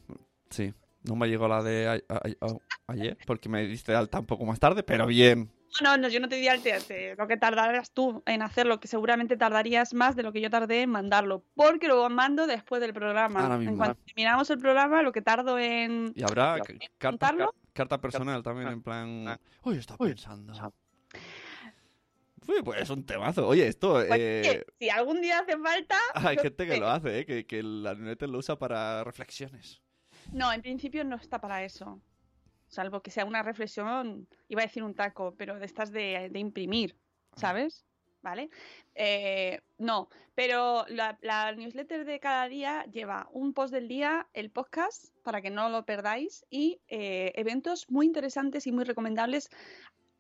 sí. 0.51 0.75
No 1.05 1.17
me 1.17 1.27
llegó 1.27 1.49
la 1.49 1.63
de 1.63 1.89
a- 1.89 2.15
a- 2.15 2.21
a- 2.47 2.57
ayer, 2.89 3.17
porque 3.27 3.49
me 3.49 3.67
diste 3.67 3.95
alta 3.95 4.21
un 4.21 4.27
poco 4.27 4.45
más 4.45 4.61
tarde, 4.61 4.83
pero 4.83 5.07
bien. 5.07 5.51
No, 5.83 5.97
no, 5.97 6.09
yo 6.09 6.21
no 6.21 6.29
te 6.29 6.37
di 6.37 6.49
al 6.49 6.61
te- 6.63 6.79
te- 6.81 7.17
lo 7.17 7.27
que 7.27 7.39
tardarás 7.39 7.93
tú 7.93 8.23
en 8.27 8.43
hacerlo, 8.43 8.79
que 8.79 8.89
seguramente 8.89 9.39
tardarías 9.39 9.95
más 9.95 10.15
de 10.15 10.23
lo 10.23 10.35
que 10.35 10.43
yo 10.43 10.51
tardé 10.51 10.83
en 10.83 10.91
mandarlo, 10.91 11.45
porque 11.55 11.89
lo 11.89 12.07
mando 12.11 12.47
después 12.47 12.83
del 12.83 12.93
programa. 12.93 13.41
Ahora 13.41 13.55
En 13.55 13.61
mismo. 13.61 13.79
cuanto 13.79 13.99
terminamos 14.05 14.51
el 14.51 14.59
programa, 14.59 15.01
lo 15.01 15.13
que 15.13 15.23
tardo 15.23 15.59
en... 15.59 16.13
Y 16.15 16.23
habrá 16.25 16.59
ca- 16.99 17.11
carta, 17.73 17.99
personal 18.03 18.43
también, 18.43 18.69
en 18.69 18.83
plan... 18.83 19.39
Oye, 19.63 19.79
está 19.79 19.97
pensando. 19.97 20.53
Uy, 22.49 22.63
pues 22.63 22.83
es 22.83 22.91
un 22.91 23.05
temazo. 23.05 23.47
Oye, 23.47 23.67
esto... 23.67 23.95
Oye, 23.95 24.41
eh, 24.41 24.67
si 24.79 24.91
algún 24.91 25.21
día 25.21 25.39
hace 25.39 25.57
falta... 25.57 25.97
Hay 26.15 26.37
gente 26.39 26.67
que 26.67 26.77
lo 26.77 26.89
hace, 26.89 27.21
¿eh? 27.21 27.27
que, 27.27 27.47
que 27.47 27.63
la 27.63 27.95
newsletter 27.95 28.29
lo 28.29 28.39
usa 28.39 28.59
para 28.59 29.05
reflexiones. 29.05 29.83
No, 30.33 30.53
en 30.53 30.63
principio 30.63 31.05
no 31.05 31.17
está 31.17 31.41
para 31.41 31.65
eso. 31.65 32.01
Salvo 32.69 33.03
que 33.03 33.11
sea 33.11 33.25
una 33.25 33.43
reflexión, 33.43 34.27
iba 34.49 34.63
a 34.63 34.67
decir 34.67 34.83
un 34.83 34.95
taco, 34.95 35.35
pero 35.37 35.59
de 35.59 35.67
estas 35.67 35.93
de, 35.93 36.29
de 36.31 36.39
imprimir, 36.39 36.97
¿sabes? 37.37 37.85
¿Vale? 38.23 38.51
Eh, 38.95 39.61
no, 39.79 40.09
pero 40.35 40.87
la, 40.89 41.19
la 41.23 41.53
newsletter 41.53 42.05
de 42.05 42.21
cada 42.21 42.49
día 42.49 42.85
lleva 42.85 43.29
un 43.33 43.53
post 43.53 43.75
del 43.75 43.89
día, 43.89 44.29
el 44.33 44.51
podcast, 44.51 45.15
para 45.23 45.43
que 45.43 45.51
no 45.51 45.69
lo 45.69 45.85
perdáis, 45.85 46.47
y 46.49 46.81
eh, 46.89 47.33
eventos 47.35 47.91
muy 47.91 48.07
interesantes 48.07 48.67
y 48.67 48.73
muy 48.73 48.85
recomendables 48.85 49.51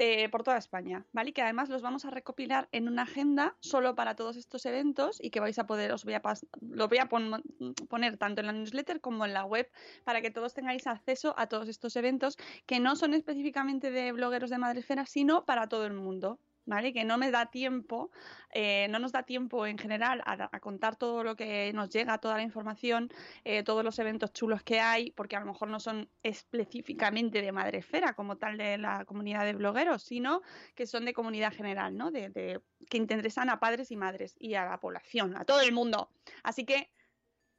eh, 0.04 0.28
por 0.30 0.42
toda 0.42 0.56
España, 0.56 1.06
¿vale? 1.12 1.30
Y 1.30 1.32
que 1.32 1.42
además 1.42 1.68
los 1.68 1.80
vamos 1.80 2.04
a 2.04 2.10
recopilar 2.10 2.68
en 2.72 2.88
una 2.88 3.02
agenda 3.02 3.54
solo 3.60 3.94
para 3.94 4.16
todos 4.16 4.36
estos 4.36 4.66
eventos 4.66 5.18
y 5.22 5.30
que 5.30 5.38
vais 5.38 5.56
a 5.60 5.66
poder, 5.68 5.92
os 5.92 6.04
voy 6.04 6.14
a, 6.14 6.22
lo 6.60 6.88
voy 6.88 6.98
a 6.98 7.08
pon- 7.08 7.40
poner 7.88 8.16
tanto 8.16 8.40
en 8.40 8.48
la 8.48 8.52
newsletter 8.52 9.00
como 9.00 9.24
en 9.24 9.32
la 9.32 9.44
web 9.44 9.70
para 10.02 10.20
que 10.20 10.32
todos 10.32 10.54
tengáis 10.54 10.88
acceso 10.88 11.34
a 11.38 11.46
todos 11.46 11.68
estos 11.68 11.94
eventos 11.94 12.36
que 12.66 12.80
no 12.80 12.96
son 12.96 13.14
específicamente 13.14 13.92
de 13.92 14.10
blogueros 14.10 14.50
de 14.50 14.58
Madresfera, 14.58 15.06
sino 15.06 15.44
para 15.44 15.68
todo 15.68 15.86
el 15.86 15.92
mundo. 15.92 16.40
¿Vale? 16.64 16.92
Que 16.92 17.04
no 17.04 17.18
me 17.18 17.32
da 17.32 17.46
tiempo, 17.46 18.12
eh, 18.52 18.86
no 18.88 19.00
nos 19.00 19.10
da 19.10 19.24
tiempo 19.24 19.66
en 19.66 19.78
general 19.78 20.22
a, 20.24 20.60
contar 20.60 20.94
todo 20.94 21.24
lo 21.24 21.34
que 21.34 21.72
nos 21.72 21.90
llega, 21.90 22.18
toda 22.18 22.36
la 22.36 22.44
información, 22.44 23.10
eh, 23.44 23.64
todos 23.64 23.82
los 23.84 23.98
eventos 23.98 24.32
chulos 24.32 24.62
que 24.62 24.78
hay, 24.78 25.10
porque 25.10 25.34
a 25.34 25.40
lo 25.40 25.46
mejor 25.46 25.68
no 25.68 25.80
son 25.80 26.08
específicamente 26.22 27.42
de 27.42 27.50
Madresfera 27.50 28.14
como 28.14 28.36
tal 28.36 28.56
de 28.58 28.78
la 28.78 29.04
comunidad 29.04 29.44
de 29.44 29.54
blogueros, 29.54 30.04
sino 30.04 30.42
que 30.76 30.86
son 30.86 31.04
de 31.04 31.12
comunidad 31.12 31.52
general, 31.52 31.96
¿no? 31.96 32.12
De, 32.12 32.28
de- 32.28 32.60
que 32.88 32.96
interesan 32.96 33.50
a 33.50 33.58
padres 33.58 33.90
y 33.90 33.96
madres 33.96 34.36
y 34.38 34.54
a 34.54 34.64
la 34.64 34.78
población, 34.78 35.36
a 35.36 35.44
todo 35.44 35.62
el 35.62 35.72
mundo. 35.72 36.10
Así 36.44 36.64
que 36.64 36.92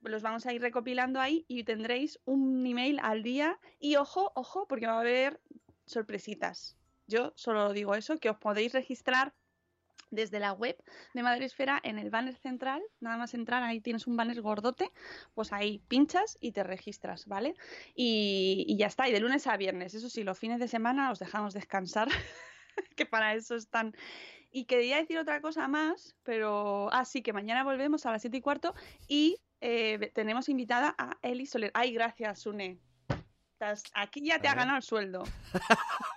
los 0.10 0.22
vamos 0.22 0.45
a 0.45 0.54
ir 0.54 0.62
recopilando 0.62 1.20
ahí 1.20 1.45
y 1.47 1.64
tendréis 1.64 2.20
un 2.26 2.66
email 2.66 2.99
al 3.01 3.24
día. 3.24 3.60
Y 3.80 3.95
ojo, 3.95 4.32
ojo, 4.36 4.68
porque 4.68 4.88
va 4.88 4.93
a 4.93 5.01
haber 5.01 5.39
sorpresitas. 5.86 6.78
Yo 7.08 7.34
solo 7.36 7.74
digo 7.74 7.95
eso, 7.95 8.18
que 8.18 8.30
os 8.30 8.38
podéis 8.38 8.74
registrar 8.74 9.34
desde 10.10 10.39
la 10.39 10.54
web 10.54 10.78
de 11.16 11.24
Madresfera 11.24 11.80
en 11.84 11.97
el 11.97 12.12
banner 12.12 12.36
central, 12.38 12.84
nada 12.99 13.18
más 13.18 13.34
entrar, 13.34 13.64
ahí 13.64 13.82
tienes 13.82 14.06
un 14.06 14.16
banner 14.16 14.41
gordote, 14.41 14.91
pues 15.34 15.51
ahí 15.51 15.80
pinchas 15.88 16.38
y 16.39 16.51
te 16.51 16.64
registras, 16.64 17.26
¿vale? 17.26 17.56
Y, 17.95 18.64
y 18.68 18.78
ya 18.78 18.86
está, 18.88 19.10
y 19.10 19.12
de 19.12 19.20
lunes 19.20 19.47
a 19.47 19.58
viernes, 19.58 19.95
eso 19.95 20.10
sí, 20.10 20.24
los 20.24 20.38
fines 20.38 20.60
de 20.60 20.68
semana 20.68 21.10
os 21.12 21.18
dejamos 21.18 21.54
descansar, 21.56 22.10
que 22.95 23.06
para 23.08 23.34
eso 23.34 23.56
están. 23.56 23.95
Y 24.51 24.66
quería 24.66 24.97
decir 24.97 25.18
otra 25.18 25.41
cosa 25.41 25.68
más, 25.68 26.16
pero, 26.22 26.93
ah, 26.93 27.06
sí, 27.06 27.24
que 27.24 27.34
mañana 27.34 27.64
volvemos 27.64 28.06
a 28.06 28.12
las 28.12 28.22
7 28.22 28.38
y 28.38 28.41
cuarto 28.41 28.76
y 29.08 29.38
eh, 29.62 30.12
tenemos 30.14 30.47
invitada 30.47 30.93
a 30.99 31.18
Eli 31.24 31.47
Soler. 31.47 31.72
Ay, 31.74 31.91
gracias, 31.91 32.41
Sune. 32.41 32.78
Estás- 33.54 33.84
Aquí 33.95 34.24
ya 34.24 34.39
te 34.39 34.47
ha 34.47 34.54
ganado 34.54 34.78
el 34.78 34.84
sueldo. 34.84 35.24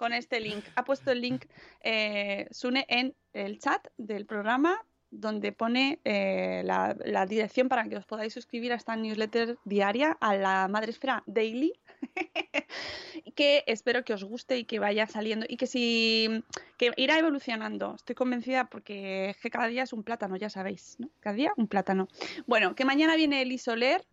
Con 0.00 0.14
este 0.14 0.40
link. 0.40 0.64
Ha 0.76 0.84
puesto 0.86 1.10
el 1.10 1.20
link 1.20 1.44
eh, 1.82 2.48
Sune 2.50 2.86
en 2.88 3.14
el 3.34 3.58
chat 3.58 3.86
del 3.98 4.24
programa 4.24 4.82
donde 5.10 5.52
pone 5.52 6.00
eh, 6.04 6.62
la, 6.64 7.26
dirección 7.26 7.68
para 7.68 7.86
que 7.86 7.98
os 7.98 8.06
podáis 8.06 8.32
suscribir 8.32 8.72
a 8.72 8.76
esta 8.76 8.96
newsletter 8.96 9.58
diaria 9.66 10.16
a 10.18 10.36
la 10.36 10.68
Madresfera 10.68 11.22
Daily 11.26 11.74
que 13.36 13.62
espero 13.66 14.02
que 14.02 14.14
os 14.14 14.24
guste 14.24 14.56
y 14.56 14.64
que 14.64 14.78
vaya 14.78 15.06
saliendo 15.06 15.44
y 15.46 15.58
que 15.58 15.66
si 15.66 16.42
que 16.78 16.92
irá 16.96 17.18
evolucionando. 17.18 17.94
Estoy 17.96 18.14
convencida 18.14 18.70
porque 18.70 19.36
que 19.42 19.50
cada 19.50 19.66
día 19.66 19.82
es 19.82 19.92
un 19.92 20.02
plátano, 20.02 20.34
ya 20.36 20.48
sabéis, 20.48 20.96
¿no? 20.98 21.10
Cada 21.20 21.36
día 21.36 21.52
un 21.58 21.68
plátano. 21.68 22.08
Bueno, 22.46 22.74
que 22.74 22.86
mañana 22.86 23.16
viene 23.16 23.42
Eli 23.42 23.58
Soler 23.58 24.06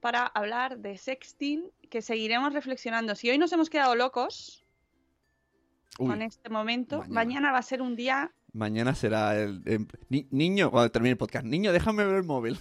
para 0.00 0.26
hablar 0.26 0.78
de 0.78 0.98
sexting, 0.98 1.70
que 1.88 2.02
seguiremos 2.02 2.52
reflexionando. 2.52 3.14
Si 3.14 3.30
hoy 3.30 3.38
nos 3.38 3.52
hemos 3.52 3.70
quedado 3.70 3.94
locos 3.94 4.66
Uy, 6.00 6.08
con 6.08 6.22
este 6.22 6.48
momento, 6.50 6.98
mañana. 6.98 7.14
mañana. 7.14 7.52
va 7.52 7.58
a 7.58 7.62
ser 7.62 7.82
un 7.82 7.94
día 7.96 8.32
mañana 8.52 8.94
será 8.96 9.36
el... 9.40 9.62
ni- 10.08 10.26
niño, 10.32 10.70
cuando 10.72 10.90
termine 10.90 11.12
el 11.12 11.16
podcast, 11.18 11.44
niño, 11.46 11.72
déjame 11.72 12.04
ver 12.04 12.16
el 12.16 12.24
móvil. 12.24 12.58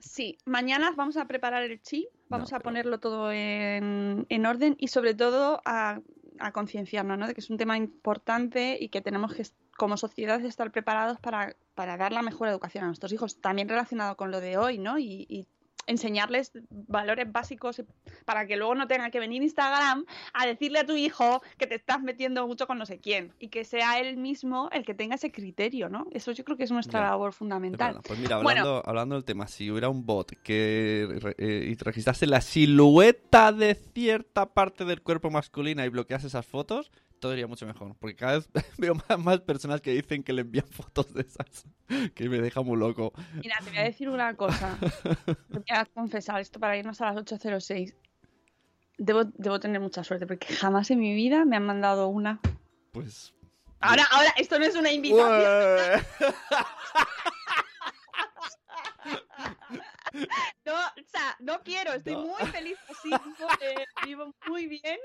Sí, 0.00 0.38
mañana 0.46 0.92
vamos 0.96 1.16
a 1.16 1.26
preparar 1.26 1.62
el 1.64 1.80
chip, 1.82 2.06
vamos 2.28 2.50
No, 2.52 2.56
a 2.56 2.60
pero- 2.60 2.68
ponerlo 2.70 3.00
todo 3.00 3.32
en, 3.32 4.26
en 4.28 4.46
orden 4.46 4.76
y 4.78 4.88
sobre 4.88 5.14
todo 5.14 5.60
a, 5.64 6.00
a 6.38 6.52
concienciarnos, 6.52 7.18
¿no? 7.18 7.26
De 7.26 7.34
que 7.34 7.40
es 7.40 7.50
un 7.50 7.56
tema 7.58 7.76
importante 7.76 8.76
y 8.80 8.88
que 8.90 9.00
tenemos 9.00 9.34
que, 9.34 9.44
como 9.76 9.96
sociedad, 9.96 10.40
estar 10.44 10.70
preparados 10.70 11.18
para, 11.20 11.56
para 11.74 11.96
dar 11.96 12.12
la 12.12 12.22
mejor 12.22 12.48
educación 12.48 12.84
a 12.84 12.86
nuestros 12.86 13.12
hijos. 13.12 13.40
También 13.40 13.68
relacionado 13.68 14.16
con 14.16 14.30
lo 14.30 14.40
de 14.40 14.56
hoy, 14.56 14.78
¿no? 14.78 14.98
Y, 14.98 15.26
y 15.28 15.46
enseñarles 15.86 16.52
valores 16.70 17.30
básicos 17.30 17.82
para 18.24 18.46
que 18.46 18.56
luego 18.56 18.74
no 18.74 18.86
tenga 18.86 19.10
que 19.10 19.20
venir 19.20 19.42
Instagram 19.42 20.04
a 20.32 20.46
decirle 20.46 20.80
a 20.80 20.86
tu 20.86 20.96
hijo 20.96 21.42
que 21.58 21.66
te 21.66 21.74
estás 21.76 22.00
metiendo 22.02 22.46
mucho 22.46 22.66
con 22.66 22.78
no 22.78 22.86
sé 22.86 22.98
quién 22.98 23.32
y 23.38 23.48
que 23.48 23.64
sea 23.64 23.98
él 24.00 24.16
mismo 24.16 24.68
el 24.72 24.84
que 24.84 24.94
tenga 24.94 25.14
ese 25.16 25.30
criterio, 25.32 25.88
¿no? 25.88 26.06
Eso 26.12 26.32
yo 26.32 26.44
creo 26.44 26.56
que 26.56 26.64
es 26.64 26.70
nuestra 26.70 27.00
Ya. 27.00 27.10
labor 27.10 27.32
fundamental. 27.32 28.00
Pues 28.06 28.18
mira, 28.18 28.36
Bueno. 28.36 28.60
hablando, 28.60 28.82
hablando 28.86 29.14
del 29.16 29.24
tema, 29.24 29.46
si 29.46 29.70
hubiera 29.70 29.88
un 29.88 30.04
bot 30.06 30.32
que 30.42 31.34
eh, 31.38 31.76
registrase 31.80 32.26
la 32.26 32.40
silueta 32.40 33.52
de 33.52 33.74
cierta 33.74 34.46
parte 34.46 34.84
del 34.84 35.02
cuerpo 35.02 35.30
masculina 35.30 35.84
y 35.84 35.88
bloquease 35.88 36.26
esas 36.26 36.46
fotos, 36.46 36.90
todo 37.24 37.32
iría 37.32 37.46
mucho 37.46 37.64
mejor. 37.64 37.96
Porque 37.98 38.16
cada 38.16 38.34
vez 38.34 38.50
veo 38.76 38.94
más, 38.94 39.18
más 39.18 39.40
personas 39.40 39.80
que 39.80 39.92
dicen 39.92 40.22
que 40.22 40.34
le 40.34 40.42
envían 40.42 40.66
fotos 40.70 41.14
de 41.14 41.22
esas, 41.22 41.66
que 42.14 42.28
me 42.28 42.38
deja 42.38 42.60
muy 42.60 42.76
loco. 42.76 43.14
Mira, 43.42 43.56
te 43.64 43.70
voy 43.70 43.78
a 43.78 43.84
decir 43.84 44.10
una 44.10 44.36
cosa. 44.36 44.76
Te 45.24 45.58
voy 45.58 45.64
a 45.70 45.86
confesar 45.86 46.42
esto 46.42 46.60
para 46.60 46.76
irnos 46.76 47.00
a 47.00 47.12
las 47.12 47.16
8.06. 47.24 47.94
Debo, 48.98 49.24
debo 49.24 49.58
tener 49.58 49.80
mucha 49.80 50.04
suerte 50.04 50.26
porque 50.26 50.54
jamás 50.54 50.90
en 50.90 51.00
mi 51.00 51.14
vida 51.14 51.46
me 51.46 51.56
han 51.56 51.64
mandado 51.64 52.08
una. 52.08 52.40
Pues... 52.92 53.32
Ahora, 53.80 54.04
ahora, 54.12 54.34
esto 54.36 54.58
no 54.58 54.66
es 54.66 54.76
una 54.76 54.92
invitación. 54.92 56.02
No, 60.64 60.74
o 60.74 61.06
sea, 61.06 61.36
no 61.40 61.62
quiero, 61.62 61.92
estoy 61.94 62.14
No. 62.14 62.22
muy 62.22 62.46
feliz 62.46 62.78
así, 62.88 63.08
vivo, 63.08 63.50
eh, 63.60 63.84
vivo 64.04 64.34
muy 64.46 64.66
bien. 64.66 64.98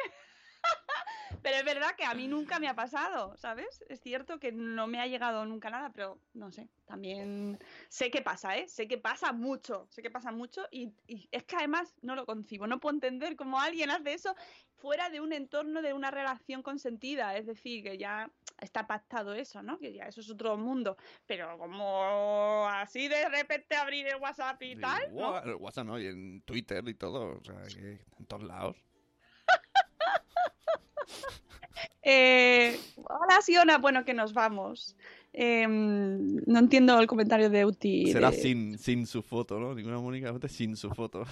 Pero 1.42 1.58
es 1.58 1.66
verdad 1.66 1.96
que 1.98 2.04
a 2.06 2.14
mí 2.14 2.28
nunca 2.28 2.60
me 2.60 2.68
ha 2.68 2.76
pasado, 2.76 3.36
¿sabes? 3.38 3.84
Es 3.90 4.02
cierto 4.02 4.40
que 4.40 4.52
no 4.52 4.88
me 4.88 5.00
ha 5.00 5.08
llegado 5.08 5.46
nunca 5.46 5.70
nada, 5.70 5.92
pero 5.92 6.20
no 6.34 6.52
sé, 6.52 6.68
también 6.86 7.58
sé 7.90 8.12
que 8.12 8.22
pasa, 8.22 8.58
¿eh? 8.58 8.68
Sé 8.68 8.88
que 8.88 8.98
pasa 8.98 9.32
mucho, 9.32 9.88
sé 9.90 10.02
que 10.02 10.12
pasa 10.12 10.32
mucho 10.32 10.68
y, 10.72 10.92
y 11.08 11.28
es 11.32 11.44
que 11.46 11.56
además 11.56 11.96
no 12.02 12.16
lo 12.16 12.26
concibo, 12.26 12.68
no 12.68 12.80
puedo 12.80 12.96
entender 12.96 13.36
cómo 13.36 13.60
alguien 13.60 13.90
hace 13.92 14.14
eso 14.14 14.36
fuera 14.76 15.10
de 15.10 15.20
un 15.22 15.34
entorno 15.34 15.82
de 15.82 15.94
una 15.94 16.10
relación 16.12 16.64
consentida, 16.64 17.36
es 17.36 17.46
decir, 17.46 17.84
que 17.84 17.98
ya 17.98 18.32
está 18.62 18.88
pactado 18.88 19.34
eso, 19.34 19.62
¿no? 19.62 19.78
Que 19.78 19.94
ya 19.94 20.06
eso 20.06 20.22
es 20.22 20.30
otro 20.30 20.58
mundo, 20.58 20.98
pero 21.26 21.58
como 21.58 22.66
así 22.68 23.08
de 23.08 23.28
repente 23.30 23.76
abrir 23.76 24.08
el 24.08 24.16
WhatsApp 24.18 24.62
y 24.64 24.76
Sí, 24.76 24.82
tal, 24.82 25.16
¿no? 25.16 25.32
Wha- 25.32 25.56
WhatsApp 25.58 25.86
no, 25.86 26.00
y 26.00 26.08
en 26.08 26.42
Twitter 26.42 26.88
y 26.88 26.94
todo, 26.96 27.38
o 27.40 27.44
sea, 27.44 27.62
en 27.68 28.26
todos 28.28 28.44
lados. 28.44 28.78
Eh, 32.02 32.80
hola 33.04 33.42
Siona, 33.42 33.78
bueno 33.78 34.04
que 34.06 34.14
nos 34.14 34.34
vamos. 34.34 34.96
Em, 35.32 36.38
no 36.48 36.60
entiendo 36.60 37.00
el 37.00 37.08
comentario 37.08 37.50
de 37.50 37.66
Uti. 37.66 38.12
Será 38.12 38.32
de- 38.32 38.38
sin, 38.38 38.78
sin 38.80 39.06
su 39.06 39.22
foto, 39.22 39.60
¿no? 39.60 39.76
Ninguna 39.76 40.00
Mónica 40.00 40.34
sin 40.48 40.76
su 40.76 40.90
foto. 40.92 41.26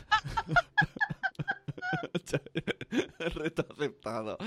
Reto 3.19 3.65
aceptado. 3.71 4.37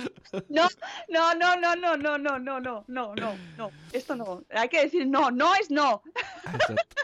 No, 0.48 0.68
no, 1.08 1.34
no, 1.34 1.56
no, 1.56 1.74
no, 1.76 1.96
no, 1.96 2.18
no, 2.18 2.38
no, 2.38 2.60
no, 2.60 2.84
no, 2.86 3.14
no, 3.14 3.36
no. 3.56 3.70
Esto 3.92 4.14
no. 4.16 4.44
Hay 4.50 4.68
que 4.68 4.82
decir 4.82 5.06
no, 5.06 5.30
no 5.30 5.54
es 5.56 5.70
no. 5.70 6.02
Exacto. 6.54 6.96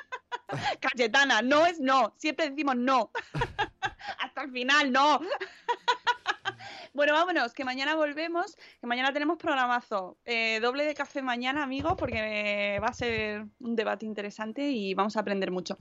Cayetana, 0.80 1.42
no 1.42 1.66
es 1.66 1.80
no. 1.80 2.14
Siempre 2.18 2.50
decimos 2.50 2.76
no. 2.76 3.10
Hasta 4.20 4.42
el 4.42 4.52
final, 4.52 4.92
no. 4.92 5.20
Bueno, 6.97 7.12
vámonos, 7.12 7.53
que 7.53 7.62
mañana 7.62 7.94
volvemos, 7.94 8.57
que 8.80 8.86
mañana 8.86 9.12
tenemos 9.12 9.36
programazo. 9.36 10.16
Eh, 10.24 10.61
doble 10.62 10.86
de 10.86 10.94
café 10.94 11.20
mañana, 11.20 11.62
amigos, 11.62 11.92
porque 11.99 12.80
va 12.82 12.86
a 12.86 12.94
ser 12.94 13.44
un 13.61 13.76
debate 13.76 14.07
interesante 14.07 14.70
y 14.70 14.94
vamos 14.94 15.14
a 15.18 15.20
aprender 15.20 15.51
mucho. 15.51 15.76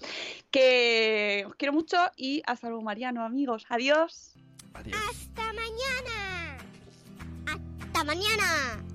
Que 0.52 1.46
os 1.48 1.56
quiero 1.56 1.72
mucho 1.72 1.96
y 2.18 2.44
hasta 2.46 2.68
luego, 2.68 2.84
Mariano, 2.84 3.24
amigos. 3.24 3.66
Adiós. 3.70 4.34
Adiós. 4.74 4.98
Hasta 5.10 5.54
mañana. 5.54 6.58
Hasta 7.48 8.04
mañana. 8.04 8.95